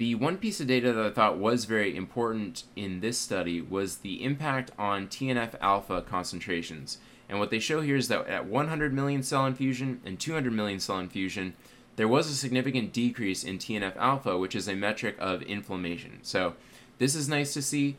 The 0.00 0.14
one 0.14 0.38
piece 0.38 0.62
of 0.62 0.66
data 0.66 0.94
that 0.94 1.04
I 1.04 1.10
thought 1.10 1.36
was 1.36 1.66
very 1.66 1.94
important 1.94 2.64
in 2.74 3.00
this 3.00 3.18
study 3.18 3.60
was 3.60 3.98
the 3.98 4.24
impact 4.24 4.70
on 4.78 5.08
TNF 5.08 5.56
alpha 5.60 6.00
concentrations. 6.00 6.96
And 7.28 7.38
what 7.38 7.50
they 7.50 7.58
show 7.58 7.82
here 7.82 7.96
is 7.96 8.08
that 8.08 8.26
at 8.26 8.46
100 8.46 8.94
million 8.94 9.22
cell 9.22 9.44
infusion 9.44 10.00
and 10.02 10.18
200 10.18 10.54
million 10.54 10.80
cell 10.80 10.98
infusion, 10.98 11.52
there 11.96 12.08
was 12.08 12.30
a 12.30 12.34
significant 12.34 12.94
decrease 12.94 13.44
in 13.44 13.58
TNF 13.58 13.94
alpha, 13.98 14.38
which 14.38 14.54
is 14.54 14.68
a 14.68 14.74
metric 14.74 15.16
of 15.18 15.42
inflammation. 15.42 16.20
So 16.22 16.54
this 16.96 17.14
is 17.14 17.28
nice 17.28 17.52
to 17.52 17.60
see. 17.60 17.98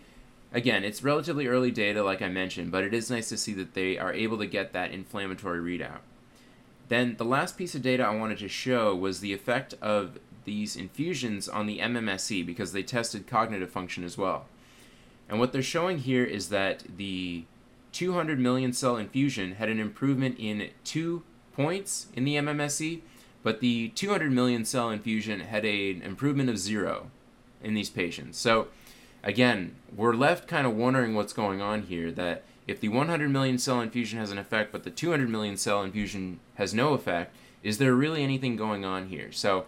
Again, 0.51 0.83
it's 0.83 1.03
relatively 1.03 1.45
early 1.45 1.69
data, 1.69 2.01
like 2.01 2.23
I 2.23 2.29
mentioned, 2.29 2.71
but 2.71 2.83
it 2.83 2.95
is 2.95 3.11
nice 3.11 3.29
to 3.29 3.37
see 3.37 3.53
that 3.53 3.75
they 3.75 3.99
are 3.99 4.11
able 4.11 4.39
to 4.39 4.47
get 4.47 4.73
that 4.73 4.89
inflammatory 4.89 5.59
readout. 5.59 5.99
Then 6.87 7.17
the 7.17 7.25
last 7.25 7.59
piece 7.59 7.75
of 7.75 7.83
data 7.83 8.03
I 8.03 8.15
wanted 8.15 8.39
to 8.39 8.49
show 8.49 8.95
was 8.95 9.19
the 9.19 9.33
effect 9.33 9.75
of 9.83 10.17
these 10.45 10.75
infusions 10.75 11.47
on 11.47 11.65
the 11.67 11.79
MMSE 11.79 12.45
because 12.45 12.73
they 12.73 12.83
tested 12.83 13.27
cognitive 13.27 13.69
function 13.69 14.03
as 14.03 14.17
well. 14.17 14.45
And 15.29 15.39
what 15.39 15.53
they're 15.53 15.61
showing 15.61 15.99
here 15.99 16.25
is 16.25 16.49
that 16.49 16.83
the 16.97 17.45
200 17.91 18.39
million 18.39 18.73
cell 18.73 18.97
infusion 18.97 19.53
had 19.53 19.69
an 19.69 19.79
improvement 19.79 20.35
in 20.39 20.69
two 20.83 21.23
points 21.53 22.07
in 22.13 22.23
the 22.23 22.35
MMSE, 22.35 23.01
but 23.43 23.59
the 23.59 23.89
200 23.89 24.31
million 24.31 24.65
cell 24.65 24.89
infusion 24.89 25.41
had 25.41 25.65
an 25.65 26.01
improvement 26.01 26.49
of 26.49 26.57
zero 26.57 27.09
in 27.63 27.73
these 27.73 27.89
patients. 27.89 28.37
So, 28.37 28.67
again, 29.23 29.75
we're 29.95 30.15
left 30.15 30.47
kind 30.47 30.67
of 30.67 30.75
wondering 30.75 31.15
what's 31.15 31.33
going 31.33 31.61
on 31.61 31.83
here. 31.83 32.11
That 32.11 32.43
if 32.67 32.79
the 32.79 32.89
100 32.89 33.29
million 33.29 33.57
cell 33.57 33.81
infusion 33.81 34.19
has 34.19 34.31
an 34.31 34.37
effect, 34.37 34.71
but 34.71 34.83
the 34.83 34.89
200 34.89 35.29
million 35.29 35.57
cell 35.57 35.83
infusion 35.83 36.39
has 36.55 36.73
no 36.73 36.93
effect, 36.93 37.35
is 37.63 37.77
there 37.77 37.93
really 37.93 38.23
anything 38.23 38.55
going 38.55 38.85
on 38.85 39.07
here? 39.07 39.31
So, 39.31 39.65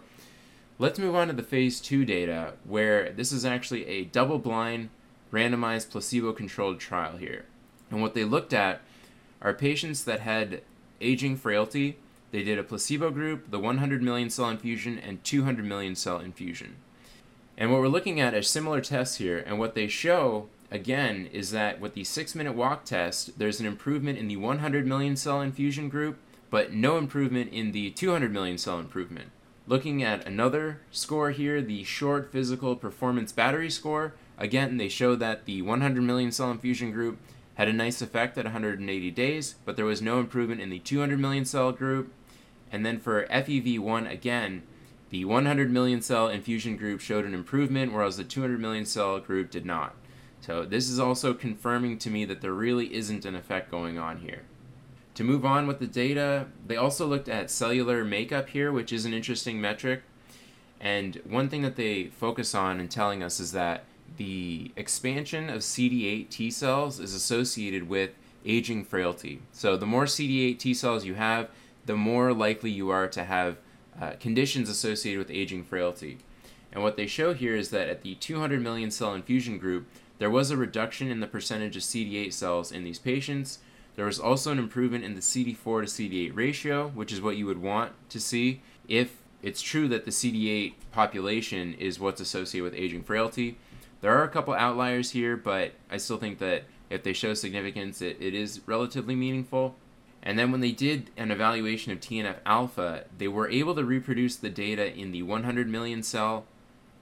let's 0.78 0.98
move 0.98 1.14
on 1.14 1.28
to 1.28 1.32
the 1.32 1.42
phase 1.42 1.80
2 1.80 2.04
data, 2.04 2.54
where 2.64 3.12
this 3.12 3.32
is 3.32 3.44
actually 3.44 3.86
a 3.86 4.04
double 4.04 4.38
blind, 4.38 4.90
randomized, 5.32 5.90
placebo 5.90 6.32
controlled 6.32 6.80
trial 6.80 7.16
here. 7.16 7.44
And 7.90 8.02
what 8.02 8.14
they 8.14 8.24
looked 8.24 8.52
at 8.52 8.80
are 9.40 9.54
patients 9.54 10.04
that 10.04 10.20
had 10.20 10.62
aging 11.00 11.36
frailty. 11.36 11.98
They 12.32 12.42
did 12.42 12.58
a 12.58 12.64
placebo 12.64 13.10
group, 13.10 13.50
the 13.50 13.58
100 13.58 14.02
million 14.02 14.30
cell 14.30 14.48
infusion, 14.48 14.98
and 14.98 15.22
200 15.22 15.64
million 15.64 15.94
cell 15.94 16.18
infusion. 16.18 16.76
And 17.56 17.70
what 17.70 17.80
we're 17.80 17.88
looking 17.88 18.20
at 18.20 18.34
are 18.34 18.42
similar 18.42 18.80
tests 18.80 19.18
here, 19.18 19.38
and 19.46 19.58
what 19.58 19.74
they 19.74 19.86
show 19.86 20.48
again 20.70 21.28
is 21.32 21.52
that 21.52 21.80
with 21.80 21.94
the 21.94 22.02
six 22.02 22.34
minute 22.34 22.54
walk 22.54 22.84
test, 22.84 23.38
there's 23.38 23.60
an 23.60 23.66
improvement 23.66 24.18
in 24.18 24.26
the 24.26 24.36
100 24.36 24.86
million 24.86 25.14
cell 25.14 25.40
infusion 25.40 25.88
group, 25.88 26.18
but 26.50 26.72
no 26.72 26.96
improvement 26.96 27.52
in 27.52 27.70
the 27.70 27.90
200 27.90 28.32
million 28.32 28.58
cell 28.58 28.80
improvement. 28.80 29.30
Looking 29.66 30.02
at 30.02 30.26
another 30.26 30.80
score 30.90 31.30
here, 31.30 31.62
the 31.62 31.84
short 31.84 32.30
physical 32.30 32.76
performance 32.76 33.32
battery 33.32 33.70
score, 33.70 34.14
again, 34.36 34.76
they 34.76 34.90
show 34.90 35.14
that 35.16 35.46
the 35.46 35.62
100 35.62 36.02
million 36.02 36.32
cell 36.32 36.50
infusion 36.50 36.90
group 36.90 37.18
had 37.54 37.68
a 37.68 37.72
nice 37.72 38.02
effect 38.02 38.36
at 38.36 38.44
180 38.44 39.10
days, 39.12 39.54
but 39.64 39.76
there 39.76 39.86
was 39.86 40.02
no 40.02 40.18
improvement 40.18 40.60
in 40.60 40.68
the 40.68 40.80
200 40.80 41.18
million 41.18 41.46
cell 41.46 41.72
group. 41.72 42.12
And 42.70 42.84
then 42.84 42.98
for 42.98 43.26
FEV1, 43.28 44.10
again, 44.10 44.64
the 45.08 45.24
100 45.24 45.70
million 45.70 46.02
cell 46.02 46.28
infusion 46.28 46.76
group 46.76 47.00
showed 47.00 47.24
an 47.24 47.32
improvement, 47.32 47.92
whereas 47.92 48.18
the 48.18 48.24
200 48.24 48.60
million 48.60 48.84
cell 48.84 49.18
group 49.18 49.50
did 49.50 49.64
not. 49.64 49.94
So 50.42 50.66
this 50.66 50.90
is 50.90 50.98
also 51.00 51.32
confirming 51.32 51.96
to 51.98 52.10
me 52.10 52.26
that 52.26 52.42
there 52.42 52.52
really 52.52 52.92
isn't 52.92 53.24
an 53.24 53.34
effect 53.34 53.70
going 53.70 53.96
on 53.96 54.18
here. 54.18 54.42
To 55.14 55.24
move 55.24 55.44
on 55.44 55.66
with 55.66 55.78
the 55.78 55.86
data, 55.86 56.46
they 56.66 56.76
also 56.76 57.06
looked 57.06 57.28
at 57.28 57.50
cellular 57.50 58.04
makeup 58.04 58.48
here, 58.48 58.72
which 58.72 58.92
is 58.92 59.04
an 59.04 59.14
interesting 59.14 59.60
metric. 59.60 60.02
And 60.80 61.20
one 61.24 61.48
thing 61.48 61.62
that 61.62 61.76
they 61.76 62.06
focus 62.06 62.54
on 62.54 62.80
in 62.80 62.88
telling 62.88 63.22
us 63.22 63.38
is 63.38 63.52
that 63.52 63.84
the 64.16 64.72
expansion 64.76 65.48
of 65.48 65.62
CD8 65.62 66.28
T 66.28 66.50
cells 66.50 67.00
is 67.00 67.14
associated 67.14 67.88
with 67.88 68.10
aging 68.44 68.84
frailty. 68.84 69.40
So 69.52 69.76
the 69.76 69.86
more 69.86 70.04
CD8 70.04 70.58
T 70.58 70.74
cells 70.74 71.04
you 71.04 71.14
have, 71.14 71.48
the 71.86 71.96
more 71.96 72.32
likely 72.32 72.70
you 72.70 72.90
are 72.90 73.08
to 73.08 73.24
have 73.24 73.58
uh, 74.00 74.12
conditions 74.18 74.68
associated 74.68 75.18
with 75.18 75.30
aging 75.30 75.64
frailty. 75.64 76.18
And 76.72 76.82
what 76.82 76.96
they 76.96 77.06
show 77.06 77.34
here 77.34 77.54
is 77.54 77.70
that 77.70 77.88
at 77.88 78.02
the 78.02 78.16
200 78.16 78.60
million 78.60 78.90
cell 78.90 79.14
infusion 79.14 79.58
group, 79.58 79.86
there 80.18 80.30
was 80.30 80.50
a 80.50 80.56
reduction 80.56 81.08
in 81.10 81.20
the 81.20 81.26
percentage 81.26 81.76
of 81.76 81.82
CD8 81.82 82.32
cells 82.32 82.72
in 82.72 82.82
these 82.82 82.98
patients. 82.98 83.60
There 83.96 84.06
was 84.06 84.18
also 84.18 84.50
an 84.50 84.58
improvement 84.58 85.04
in 85.04 85.14
the 85.14 85.20
CD4 85.20 85.56
to 85.82 85.86
CD8 85.86 86.34
ratio, 86.34 86.88
which 86.88 87.12
is 87.12 87.20
what 87.20 87.36
you 87.36 87.46
would 87.46 87.62
want 87.62 87.92
to 88.10 88.20
see 88.20 88.60
if 88.88 89.22
it's 89.42 89.62
true 89.62 89.88
that 89.88 90.04
the 90.04 90.10
CD8 90.10 90.74
population 90.90 91.74
is 91.74 92.00
what's 92.00 92.20
associated 92.20 92.64
with 92.64 92.74
aging 92.74 93.02
frailty. 93.02 93.58
There 94.00 94.16
are 94.16 94.24
a 94.24 94.28
couple 94.28 94.54
outliers 94.54 95.10
here, 95.10 95.36
but 95.36 95.72
I 95.90 95.98
still 95.98 96.18
think 96.18 96.38
that 96.38 96.64
if 96.90 97.02
they 97.02 97.12
show 97.12 97.34
significance, 97.34 98.02
it, 98.02 98.16
it 98.20 98.34
is 98.34 98.60
relatively 98.66 99.14
meaningful. 99.14 99.76
And 100.22 100.38
then 100.38 100.50
when 100.50 100.60
they 100.60 100.72
did 100.72 101.10
an 101.16 101.30
evaluation 101.30 101.92
of 101.92 102.00
TNF 102.00 102.36
alpha, 102.46 103.04
they 103.16 103.28
were 103.28 103.48
able 103.48 103.74
to 103.74 103.84
reproduce 103.84 104.36
the 104.36 104.48
data 104.48 104.94
in 104.94 105.12
the 105.12 105.22
100 105.22 105.68
million 105.68 106.02
cell 106.02 106.46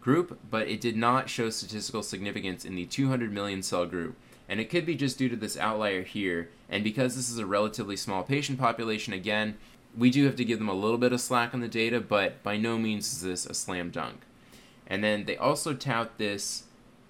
group, 0.00 0.38
but 0.50 0.66
it 0.66 0.80
did 0.80 0.96
not 0.96 1.30
show 1.30 1.48
statistical 1.48 2.02
significance 2.02 2.64
in 2.64 2.74
the 2.74 2.84
200 2.84 3.32
million 3.32 3.62
cell 3.62 3.86
group. 3.86 4.16
And 4.52 4.60
it 4.60 4.68
could 4.68 4.84
be 4.84 4.96
just 4.96 5.16
due 5.16 5.30
to 5.30 5.36
this 5.36 5.56
outlier 5.56 6.02
here. 6.02 6.50
And 6.68 6.84
because 6.84 7.16
this 7.16 7.30
is 7.30 7.38
a 7.38 7.46
relatively 7.46 7.96
small 7.96 8.22
patient 8.22 8.58
population, 8.58 9.14
again, 9.14 9.56
we 9.96 10.10
do 10.10 10.26
have 10.26 10.36
to 10.36 10.44
give 10.44 10.58
them 10.58 10.68
a 10.68 10.74
little 10.74 10.98
bit 10.98 11.14
of 11.14 11.22
slack 11.22 11.54
on 11.54 11.60
the 11.60 11.68
data, 11.68 12.02
but 12.02 12.42
by 12.42 12.58
no 12.58 12.76
means 12.76 13.10
is 13.10 13.22
this 13.22 13.46
a 13.46 13.54
slam 13.54 13.88
dunk. 13.88 14.26
And 14.86 15.02
then 15.02 15.24
they 15.24 15.38
also 15.38 15.72
tout 15.72 16.18
this 16.18 16.64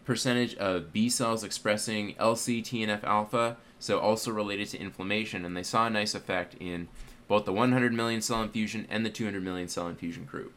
percentage 0.04 0.54
of 0.54 0.92
B 0.92 1.08
cells 1.08 1.42
expressing 1.42 2.14
LC 2.14 2.62
TNF 2.62 3.02
alpha, 3.02 3.56
so 3.80 3.98
also 3.98 4.30
related 4.30 4.68
to 4.68 4.78
inflammation, 4.78 5.44
and 5.44 5.56
they 5.56 5.64
saw 5.64 5.88
a 5.88 5.90
nice 5.90 6.14
effect 6.14 6.54
in 6.60 6.86
both 7.26 7.44
the 7.44 7.52
100 7.52 7.92
million 7.92 8.22
cell 8.22 8.40
infusion 8.40 8.86
and 8.88 9.04
the 9.04 9.10
200 9.10 9.42
million 9.42 9.66
cell 9.66 9.88
infusion 9.88 10.26
group. 10.26 10.52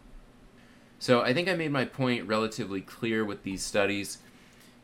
So 1.00 1.22
I 1.22 1.34
think 1.34 1.50
I 1.50 1.56
made 1.56 1.72
my 1.72 1.86
point 1.86 2.28
relatively 2.28 2.82
clear 2.82 3.26
with 3.26 3.42
these 3.42 3.64
studies. 3.64 4.20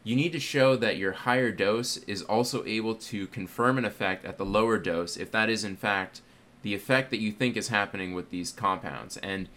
You 0.03 0.15
need 0.15 0.31
to 0.31 0.39
show 0.39 0.75
that 0.77 0.97
your 0.97 1.11
higher 1.11 1.51
dose 1.51 1.97
is 1.97 2.23
also 2.23 2.65
able 2.65 2.95
to 2.95 3.27
confirm 3.27 3.77
an 3.77 3.85
effect 3.85 4.25
at 4.25 4.37
the 4.37 4.45
lower 4.45 4.79
dose 4.79 5.15
if 5.15 5.31
that 5.31 5.49
is 5.49 5.63
in 5.63 5.75
fact 5.75 6.21
the 6.63 6.73
effect 6.73 7.11
that 7.11 7.19
you 7.19 7.31
think 7.31 7.55
is 7.55 7.67
happening 7.67 8.13
with 8.13 8.29
these 8.29 8.51
compounds. 8.51 9.17
And 9.17 9.47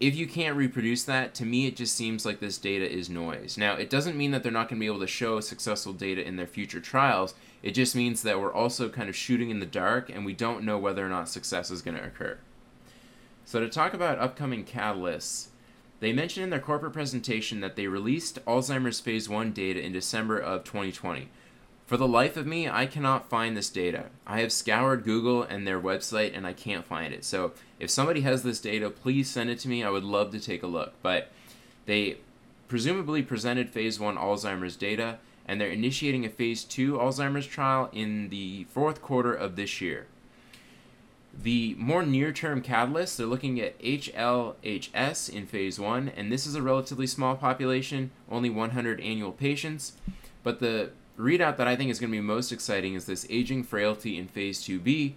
if 0.00 0.14
you 0.16 0.26
can't 0.26 0.56
reproduce 0.56 1.04
that, 1.04 1.34
to 1.36 1.46
me 1.46 1.66
it 1.66 1.76
just 1.76 1.94
seems 1.94 2.26
like 2.26 2.40
this 2.40 2.58
data 2.58 2.90
is 2.90 3.08
noise. 3.08 3.56
Now, 3.56 3.74
it 3.74 3.88
doesn't 3.88 4.16
mean 4.16 4.32
that 4.32 4.42
they're 4.42 4.52
not 4.52 4.68
going 4.68 4.78
to 4.78 4.80
be 4.80 4.86
able 4.86 5.00
to 5.00 5.06
show 5.06 5.40
successful 5.40 5.92
data 5.92 6.26
in 6.26 6.36
their 6.36 6.46
future 6.46 6.80
trials. 6.80 7.34
It 7.62 7.72
just 7.72 7.96
means 7.96 8.22
that 8.22 8.40
we're 8.40 8.52
also 8.52 8.88
kind 8.88 9.08
of 9.08 9.16
shooting 9.16 9.50
in 9.50 9.60
the 9.60 9.66
dark 9.66 10.10
and 10.10 10.26
we 10.26 10.34
don't 10.34 10.64
know 10.64 10.78
whether 10.78 11.04
or 11.04 11.08
not 11.08 11.28
success 11.28 11.70
is 11.70 11.80
going 11.80 11.96
to 11.96 12.04
occur. 12.04 12.38
So, 13.46 13.60
to 13.60 13.68
talk 13.68 13.94
about 13.94 14.18
upcoming 14.18 14.64
catalysts, 14.64 15.48
they 16.04 16.12
mentioned 16.12 16.44
in 16.44 16.50
their 16.50 16.60
corporate 16.60 16.92
presentation 16.92 17.60
that 17.60 17.76
they 17.76 17.86
released 17.86 18.44
Alzheimer's 18.44 19.00
phase 19.00 19.26
1 19.26 19.52
data 19.52 19.82
in 19.82 19.92
December 19.92 20.38
of 20.38 20.62
2020. 20.62 21.30
For 21.86 21.96
the 21.96 22.06
life 22.06 22.36
of 22.36 22.46
me, 22.46 22.68
I 22.68 22.84
cannot 22.84 23.30
find 23.30 23.56
this 23.56 23.70
data. 23.70 24.06
I 24.26 24.40
have 24.40 24.52
scoured 24.52 25.04
Google 25.04 25.42
and 25.42 25.66
their 25.66 25.80
website 25.80 26.36
and 26.36 26.46
I 26.46 26.52
can't 26.52 26.84
find 26.84 27.14
it. 27.14 27.24
So 27.24 27.52
if 27.80 27.88
somebody 27.88 28.20
has 28.20 28.42
this 28.42 28.60
data, 28.60 28.90
please 28.90 29.30
send 29.30 29.48
it 29.48 29.58
to 29.60 29.68
me. 29.68 29.82
I 29.82 29.88
would 29.88 30.04
love 30.04 30.30
to 30.32 30.40
take 30.40 30.62
a 30.62 30.66
look. 30.66 30.92
But 31.00 31.30
they 31.86 32.18
presumably 32.68 33.22
presented 33.22 33.70
phase 33.70 33.98
1 33.98 34.16
Alzheimer's 34.16 34.76
data 34.76 35.20
and 35.46 35.58
they're 35.58 35.68
initiating 35.70 36.26
a 36.26 36.28
phase 36.28 36.64
2 36.64 36.98
Alzheimer's 36.98 37.46
trial 37.46 37.88
in 37.94 38.28
the 38.28 38.64
fourth 38.64 39.00
quarter 39.00 39.32
of 39.32 39.56
this 39.56 39.80
year. 39.80 40.06
The 41.42 41.74
more 41.78 42.04
near 42.04 42.32
term 42.32 42.62
catalysts, 42.62 43.16
they're 43.16 43.26
looking 43.26 43.60
at 43.60 43.78
HLHS 43.80 45.28
in 45.28 45.46
phase 45.46 45.78
1, 45.78 46.12
and 46.16 46.30
this 46.30 46.46
is 46.46 46.54
a 46.54 46.62
relatively 46.62 47.06
small 47.06 47.36
population, 47.36 48.10
only 48.30 48.50
100 48.50 49.00
annual 49.00 49.32
patients. 49.32 49.92
But 50.42 50.60
the 50.60 50.90
readout 51.18 51.56
that 51.56 51.68
I 51.68 51.76
think 51.76 51.90
is 51.90 51.98
going 51.98 52.10
to 52.10 52.16
be 52.16 52.20
most 52.20 52.52
exciting 52.52 52.94
is 52.94 53.06
this 53.06 53.26
aging 53.28 53.64
frailty 53.64 54.16
in 54.16 54.28
phase 54.28 54.62
2b, 54.62 55.14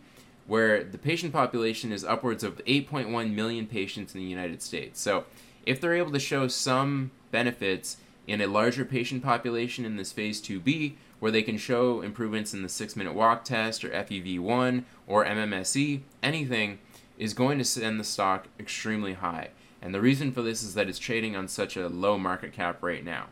where 0.48 0.84
the 0.84 0.98
patient 0.98 1.34
population 1.34 1.92
is 1.92 2.04
upwards 2.04 2.44
of 2.44 2.64
8.1 2.66 3.34
million 3.34 3.68
patients 3.68 4.16
in 4.16 4.22
the 4.22 4.28
United 4.28 4.62
States. 4.62 5.00
So, 5.00 5.26
if 5.66 5.82
they're 5.82 5.96
able 5.96 6.14
to 6.14 6.20
show 6.20 6.48
some 6.48 7.12
benefits 7.32 7.98
in 8.26 8.42
a 8.42 8.48
larger 8.48 8.86
patient 8.86 9.24
population 9.24 9.86
in 9.86 9.98
this 9.98 10.12
phase 10.12 10.42
2b, 10.42 10.94
where 11.20 11.32
they 11.32 11.42
can 11.42 11.58
show 11.58 12.02
improvements 12.02 12.54
in 12.54 12.64
the 12.64 12.70
six 12.70 12.96
minute 12.96 13.14
walk 13.14 13.44
test 13.44 13.84
or 13.84 13.90
FEV1 13.90 14.84
or 15.08 15.26
MMSE, 15.26 16.02
anything 16.22 16.80
is 17.18 17.34
going 17.34 17.58
to 17.58 17.64
send 17.64 18.00
the 18.00 18.04
stock 18.04 18.48
extremely 18.60 19.14
high. 19.14 19.50
And 19.82 19.94
the 19.94 20.02
reason 20.02 20.32
for 20.32 20.42
this 20.42 20.64
is 20.64 20.74
that 20.74 20.90
it's 20.90 21.00
trading 21.00 21.36
on 21.36 21.48
such 21.48 21.76
a 21.78 21.88
low 21.88 22.18
market 22.18 22.54
cap 22.54 22.82
right 22.82 23.04
now. 23.04 23.28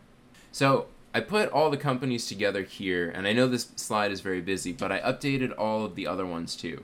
So, 0.52 0.88
I 1.14 1.22
put 1.22 1.50
all 1.52 1.70
the 1.70 1.78
companies 1.78 2.28
together 2.28 2.64
here, 2.64 3.10
and 3.10 3.26
I 3.26 3.32
know 3.32 3.48
this 3.48 3.70
slide 3.78 4.12
is 4.12 4.20
very 4.20 4.42
busy, 4.42 4.74
but 4.74 4.92
I 4.92 5.00
updated 5.00 5.58
all 5.58 5.86
of 5.86 5.96
the 5.96 6.06
other 6.06 6.26
ones 6.26 6.58
too. 6.58 6.84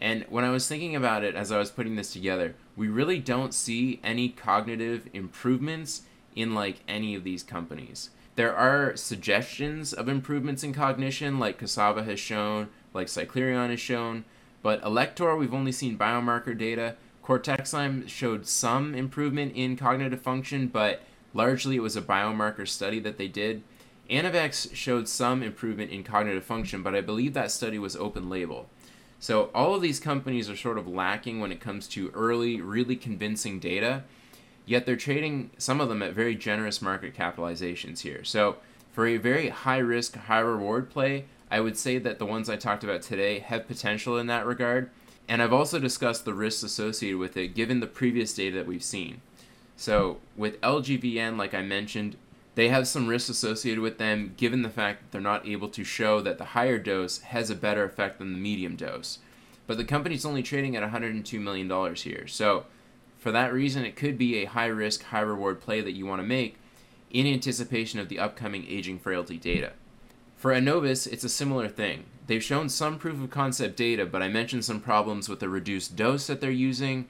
And 0.00 0.24
when 0.30 0.42
I 0.42 0.50
was 0.50 0.66
thinking 0.66 0.96
about 0.96 1.22
it 1.22 1.34
as 1.34 1.52
I 1.52 1.58
was 1.58 1.70
putting 1.70 1.96
this 1.96 2.12
together, 2.12 2.54
we 2.76 2.88
really 2.88 3.18
don't 3.18 3.52
see 3.52 4.00
any 4.02 4.30
cognitive 4.30 5.08
improvements 5.12 6.02
in 6.34 6.54
like 6.54 6.80
any 6.88 7.14
of 7.14 7.24
these 7.24 7.42
companies. 7.42 8.08
There 8.38 8.54
are 8.54 8.94
suggestions 8.94 9.92
of 9.92 10.08
improvements 10.08 10.62
in 10.62 10.72
cognition, 10.72 11.40
like 11.40 11.58
Cassava 11.58 12.04
has 12.04 12.20
shown, 12.20 12.68
like 12.94 13.08
Cyclerion 13.08 13.70
has 13.70 13.80
shown, 13.80 14.24
but 14.62 14.80
Alector, 14.82 15.36
we've 15.36 15.52
only 15.52 15.72
seen 15.72 15.98
biomarker 15.98 16.56
data. 16.56 16.94
Cortexyme 17.24 18.08
showed 18.08 18.46
some 18.46 18.94
improvement 18.94 19.56
in 19.56 19.76
cognitive 19.76 20.22
function, 20.22 20.68
but 20.68 21.02
Largely, 21.34 21.76
it 21.76 21.82
was 21.82 21.96
a 21.96 22.02
biomarker 22.02 22.66
study 22.66 23.00
that 23.00 23.18
they 23.18 23.28
did. 23.28 23.62
Anavex 24.10 24.74
showed 24.74 25.08
some 25.08 25.42
improvement 25.42 25.90
in 25.90 26.02
cognitive 26.02 26.44
function, 26.44 26.82
but 26.82 26.94
I 26.94 27.02
believe 27.02 27.34
that 27.34 27.50
study 27.50 27.78
was 27.78 27.96
open 27.96 28.30
label. 28.30 28.68
So, 29.20 29.50
all 29.54 29.74
of 29.74 29.82
these 29.82 30.00
companies 30.00 30.48
are 30.48 30.56
sort 30.56 30.78
of 30.78 30.88
lacking 30.88 31.40
when 31.40 31.52
it 31.52 31.60
comes 31.60 31.86
to 31.88 32.10
early, 32.14 32.60
really 32.60 32.96
convincing 32.96 33.58
data, 33.58 34.04
yet 34.68 34.84
they're 34.84 34.96
trading 34.96 35.50
some 35.56 35.80
of 35.80 35.88
them 35.88 36.02
at 36.02 36.12
very 36.12 36.34
generous 36.34 36.82
market 36.82 37.14
capitalizations 37.14 38.00
here. 38.00 38.22
So, 38.22 38.56
for 38.92 39.06
a 39.06 39.16
very 39.16 39.48
high 39.48 39.78
risk, 39.78 40.16
high 40.16 40.40
reward 40.40 40.90
play, 40.90 41.24
I 41.50 41.60
would 41.60 41.76
say 41.76 41.98
that 41.98 42.18
the 42.18 42.26
ones 42.26 42.50
I 42.50 42.56
talked 42.56 42.84
about 42.84 43.00
today 43.00 43.38
have 43.38 43.66
potential 43.66 44.18
in 44.18 44.26
that 44.26 44.44
regard. 44.44 44.90
And 45.28 45.42
I've 45.42 45.52
also 45.52 45.78
discussed 45.78 46.24
the 46.24 46.34
risks 46.34 46.62
associated 46.62 47.18
with 47.18 47.36
it 47.36 47.54
given 47.54 47.80
the 47.80 47.86
previous 47.86 48.34
data 48.34 48.56
that 48.56 48.66
we've 48.66 48.82
seen. 48.82 49.20
So 49.76 50.18
with 50.36 50.60
LGVN, 50.60 51.36
like 51.36 51.54
I 51.54 51.62
mentioned, 51.62 52.16
they 52.54 52.68
have 52.68 52.88
some 52.88 53.06
risks 53.06 53.30
associated 53.30 53.80
with 53.80 53.98
them 53.98 54.34
given 54.36 54.62
the 54.62 54.70
fact 54.70 55.00
that 55.00 55.12
they're 55.12 55.20
not 55.20 55.46
able 55.46 55.68
to 55.68 55.84
show 55.84 56.20
that 56.20 56.38
the 56.38 56.46
higher 56.46 56.78
dose 56.78 57.18
has 57.20 57.50
a 57.50 57.54
better 57.54 57.84
effect 57.84 58.18
than 58.18 58.32
the 58.32 58.38
medium 58.38 58.74
dose. 58.74 59.18
But 59.66 59.76
the 59.76 59.84
company's 59.84 60.26
only 60.26 60.42
trading 60.42 60.74
at 60.74 60.90
$102 60.90 61.40
million 61.40 61.94
here. 61.94 62.26
So 62.26 62.64
for 63.18 63.32
that 63.32 63.52
reason, 63.52 63.84
it 63.84 63.96
could 63.96 64.16
be 64.16 64.36
a 64.36 64.46
high 64.46 64.66
risk, 64.66 65.02
high 65.04 65.20
reward 65.20 65.60
play 65.60 65.80
that 65.80 65.92
you 65.92 66.06
want 66.06 66.20
to 66.22 66.26
make 66.26 66.56
in 67.10 67.26
anticipation 67.26 67.98
of 67.98 68.08
the 68.08 68.18
upcoming 68.18 68.66
aging 68.68 68.98
frailty 68.98 69.36
data. 69.36 69.72
For 70.36 70.52
Annovis, 70.52 71.06
it's 71.06 71.24
a 71.24 71.28
similar 71.28 71.68
thing. 71.68 72.04
They've 72.28 72.42
shown 72.42 72.68
some 72.68 72.98
proof 72.98 73.22
of 73.22 73.30
concept 73.30 73.76
data, 73.76 74.06
but 74.06 74.22
I 74.22 74.28
mentioned 74.28 74.64
some 74.64 74.80
problems 74.80 75.28
with 75.28 75.40
the 75.40 75.48
reduced 75.48 75.96
dose 75.96 76.26
that 76.28 76.40
they're 76.40 76.50
using 76.50 77.08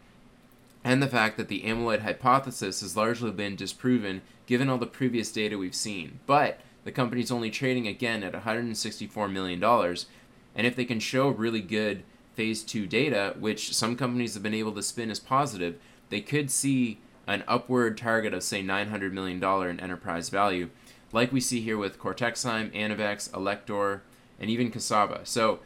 and 0.85 1.03
the 1.03 1.09
fact 1.09 1.37
that 1.37 1.49
the 1.49 1.63
amyloid 1.63 2.01
hypothesis 2.01 2.81
has 2.81 2.97
largely 2.97 3.33
been 3.33 3.57
disproven 3.57 4.23
given 4.47 4.71
all 4.71 4.79
the 4.79 4.87
previous 4.87 5.31
data 5.31 5.59
we've 5.59 5.75
seen. 5.75 6.21
But 6.27 6.61
the 6.85 6.93
company's 6.93 7.31
only 7.31 7.51
trading 7.51 7.87
again 7.87 8.23
at 8.23 8.33
$164 8.33 9.31
million, 9.31 9.63
and 9.63 10.67
if 10.67 10.77
they 10.77 10.85
can 10.85 11.01
show 11.01 11.29
really 11.29 11.61
good 11.61 12.05
phase 12.35 12.63
2 12.63 12.87
data, 12.87 13.35
which 13.39 13.75
some 13.75 13.97
companies 13.97 14.35
have 14.35 14.43
been 14.43 14.55
able 14.55 14.73
to 14.73 14.83
spin 14.83 15.11
as 15.11 15.21
positive, 15.21 15.79
they 16.11 16.21
could 16.21 16.51
see 16.51 16.99
an 17.27 17.45
upward 17.47 17.99
target 17.99 18.33
of, 18.33 18.43
say, 18.43 18.63
$900 18.63 19.13
million 19.13 19.43
in 19.69 19.81
enterprise 19.81 20.29
value, 20.29 20.71
like 21.13 21.33
we 21.33 21.41
see 21.41 21.61
here 21.61 21.77
with 21.77 21.99
Cortexyme, 21.99 22.75
Anavex, 22.75 23.31
Alector, 23.31 24.01
and 24.41 24.51
even 24.51 24.71
Cassava. 24.71 25.21
So 25.25 25.61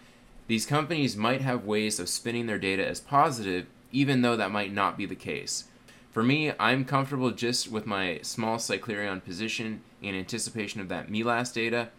these 0.49 0.67
companies 0.67 1.17
might 1.17 1.41
have 1.41 1.65
ways 1.65 2.01
of 2.01 2.09
spinning 2.09 2.47
their 2.47 2.59
data 2.59 2.87
as 2.87 3.01
positive 3.01 3.67
even 3.93 4.23
though 4.23 4.37
that 4.37 4.51
might 4.51 4.73
not 4.73 4.97
be 4.97 5.07
the 5.07 5.15
case. 5.15 5.65
For 6.11 6.23
me, 6.23 6.53
I'm 6.59 6.85
comfortable 6.85 7.31
just 7.31 7.71
with 7.71 7.87
my 7.87 8.21
small 8.23 8.57
Cyclerion 8.57 9.23
position 9.25 9.83
in 10.03 10.15
anticipation 10.15 10.81
of 10.81 10.89
that 10.89 11.11
MELAS 11.11 11.53
data. 11.53 11.91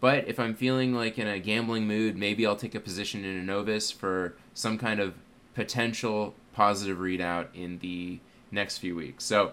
But 0.00 0.28
if 0.28 0.38
I'm 0.38 0.54
feeling 0.54 0.94
like 0.94 1.18
in 1.18 1.26
a 1.26 1.38
gambling 1.38 1.86
mood, 1.86 2.16
maybe 2.16 2.46
I'll 2.46 2.56
take 2.56 2.74
a 2.74 2.80
position 2.80 3.24
in 3.24 3.44
Annovis 3.44 3.92
for 3.92 4.34
some 4.54 4.76
kind 4.76 5.00
of 5.00 5.14
potential 5.54 6.34
positive 6.56 6.96
readout 6.96 7.48
in 7.54 7.78
the 7.80 8.18
next 8.50 8.78
few 8.78 8.96
weeks. 8.96 9.24
So 9.24 9.52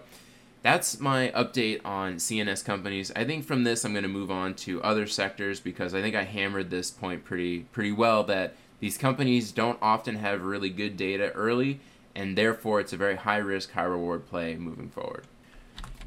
that's 0.62 0.98
my 0.98 1.30
update 1.36 1.82
on 1.84 2.16
CNS 2.16 2.64
companies. 2.64 3.12
I 3.14 3.24
think 3.24 3.44
from 3.44 3.64
this 3.64 3.84
I'm 3.84 3.92
going 3.92 4.04
to 4.04 4.08
move 4.08 4.30
on 4.30 4.54
to 4.54 4.82
other 4.82 5.06
sectors 5.06 5.60
because 5.60 5.94
I 5.94 6.00
think 6.00 6.16
I 6.16 6.24
hammered 6.24 6.70
this 6.70 6.90
point 6.90 7.22
pretty 7.22 7.60
pretty 7.72 7.92
well 7.92 8.24
that 8.24 8.56
these 8.80 8.96
companies 8.96 9.52
don't 9.52 9.78
often 9.82 10.16
have 10.16 10.42
really 10.42 10.70
good 10.70 10.96
data 10.96 11.30
early, 11.32 11.80
and 12.14 12.36
therefore 12.36 12.80
it's 12.80 12.94
a 12.94 12.96
very 12.96 13.16
high 13.16 13.36
risk, 13.36 13.72
high 13.72 13.84
reward 13.84 14.26
play 14.26 14.56
moving 14.56 14.88
forward. 14.88 15.26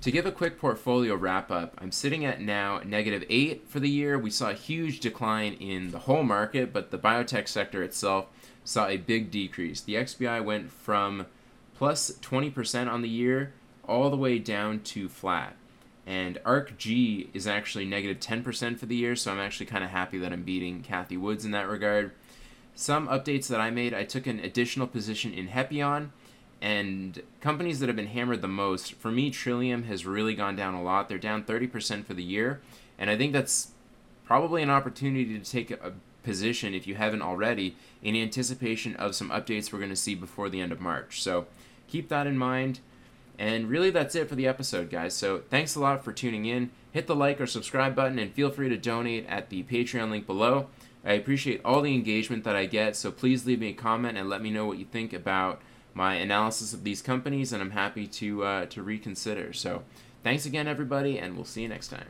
To 0.02 0.12
give 0.12 0.26
a 0.26 0.32
quick 0.32 0.60
portfolio 0.60 1.16
wrap 1.16 1.52
up, 1.52 1.74
I'm 1.80 1.92
sitting 1.92 2.26
at 2.26 2.42
now 2.42 2.82
negative 2.84 3.24
8 3.30 3.68
for 3.68 3.80
the 3.80 3.90
year. 3.90 4.18
We 4.18 4.30
saw 4.30 4.50
a 4.50 4.54
huge 4.54 5.00
decline 5.00 5.54
in 5.54 5.92
the 5.92 6.00
whole 6.00 6.24
market, 6.24 6.72
but 6.72 6.92
the 6.92 7.00
biotech 7.00 7.48
sector 7.48 7.84
itself 7.84 8.28
saw 8.68 8.86
a 8.88 8.98
big 8.98 9.32
decrease. 9.32 9.80
The 9.80 9.96
XBI 9.96 10.44
went 10.44 10.70
from 10.70 11.26
plus 11.74 12.12
20% 12.22 12.92
on 12.92 13.02
the 13.02 13.08
year 13.08 13.54
all 13.88 14.10
the 14.10 14.18
way 14.18 14.40
down 14.40 14.82
to 14.82 15.08
flat. 15.08 15.56
And 16.06 16.38
ARKG 16.46 17.30
is 17.34 17.48
actually 17.48 17.86
negative 17.86 18.20
10% 18.20 18.78
for 18.78 18.86
the 18.86 18.96
year, 18.96 19.16
so 19.16 19.32
I'm 19.32 19.40
actually 19.40 19.68
kind 19.68 19.86
of 19.86 19.92
happy 19.92 20.18
that 20.18 20.34
I'm 20.34 20.44
beating 20.44 20.84
Cathie 20.84 21.18
Woods 21.18 21.46
in 21.46 21.52
that 21.52 21.70
regard. 21.70 22.12
Some 22.76 23.08
updates 23.08 23.48
that 23.48 23.62
I 23.62 23.72
made, 23.72 23.94
I 23.94 24.04
took 24.04 24.28
an 24.28 24.40
additional 24.40 24.88
position 24.88 25.34
in 25.34 25.48
Hepion, 25.48 26.10
and 26.62 27.22
companies 27.40 27.80
that 27.80 27.88
have 27.88 27.96
been 27.96 28.08
hammered 28.08 28.42
the 28.42 28.48
most, 28.50 28.94
for 28.94 29.12
me, 29.12 29.32
Trillium 29.32 29.84
has 29.84 30.06
really 30.06 30.36
gone 30.36 30.58
down 30.58 30.74
a 30.74 30.84
lot. 30.84 31.08
They're 31.08 31.18
down 31.18 31.44
30% 31.44 32.06
for 32.06 32.14
the 32.14 32.24
year, 32.24 32.62
and 33.00 33.10
I 33.10 33.18
think 33.18 33.32
that's 33.32 33.72
probably 34.26 34.62
an 34.62 34.70
opportunity 34.70 35.40
to 35.40 35.52
take 35.52 35.72
a 35.72 35.94
position, 36.28 36.74
if 36.74 36.86
you 36.86 36.96
haven't 36.96 37.22
already, 37.22 37.78
in 38.04 38.16
anticipation 38.16 38.96
of 38.98 39.16
some 39.16 39.30
updates 39.30 39.72
we're 39.72 39.80
going 39.80 39.90
to 39.90 39.96
see 39.96 40.14
before 40.14 40.50
the 40.50 40.60
end 40.60 40.74
of 40.74 40.82
March. 40.82 41.22
So 41.22 41.48
keep 41.88 42.10
that 42.10 42.28
in 42.28 42.38
mind. 42.38 42.82
And 43.40 43.70
really, 43.70 43.92
that's 43.92 44.14
it 44.14 44.28
for 44.28 44.36
the 44.36 44.48
episode, 44.48 44.90
guys. 44.90 45.14
So 45.14 45.44
thanks 45.50 45.76
a 45.76 45.80
lot 45.80 46.04
for 46.04 46.12
tuning 46.12 46.46
in. 46.46 46.72
Hit 46.92 47.08
the 47.08 47.16
like 47.16 47.40
or 47.40 47.48
subscribe 47.48 47.96
button, 47.96 48.20
and 48.20 48.34
feel 48.34 48.50
free 48.50 48.68
to 48.68 48.78
donate 48.78 49.26
at 49.28 49.50
the 49.50 49.64
Patreon 49.64 50.10
link 50.10 50.28
below. 50.28 50.68
I 51.06 51.14
appreciate 51.14 51.62
all 51.64 51.82
the 51.82 51.94
engagement 51.94 52.44
that 52.44 52.56
I 52.56 52.66
get, 52.66 52.96
so 52.98 53.12
please 53.12 53.46
leave 53.46 53.60
me 53.60 53.70
a 53.70 53.74
comment 53.74 54.18
and 54.18 54.28
let 54.28 54.42
me 54.42 54.50
know 54.50 54.66
what 54.66 54.80
you 54.80 54.86
think 54.86 55.14
about 55.14 55.62
my 55.94 56.16
analysis 56.16 56.74
of 56.74 56.84
these 56.84 57.02
companies, 57.02 57.54
and 57.54 57.62
I'm 57.62 57.72
happy 57.72 58.08
to 58.08 58.44
uh, 58.44 58.66
to 58.68 58.84
reconsider. 58.84 59.54
So, 59.54 59.84
thanks 60.24 60.46
again, 60.46 60.68
everybody, 60.68 61.18
and 61.18 61.36
we'll 61.36 61.46
see 61.46 61.62
you 61.62 61.70
next 61.70 61.88
time. 61.88 62.08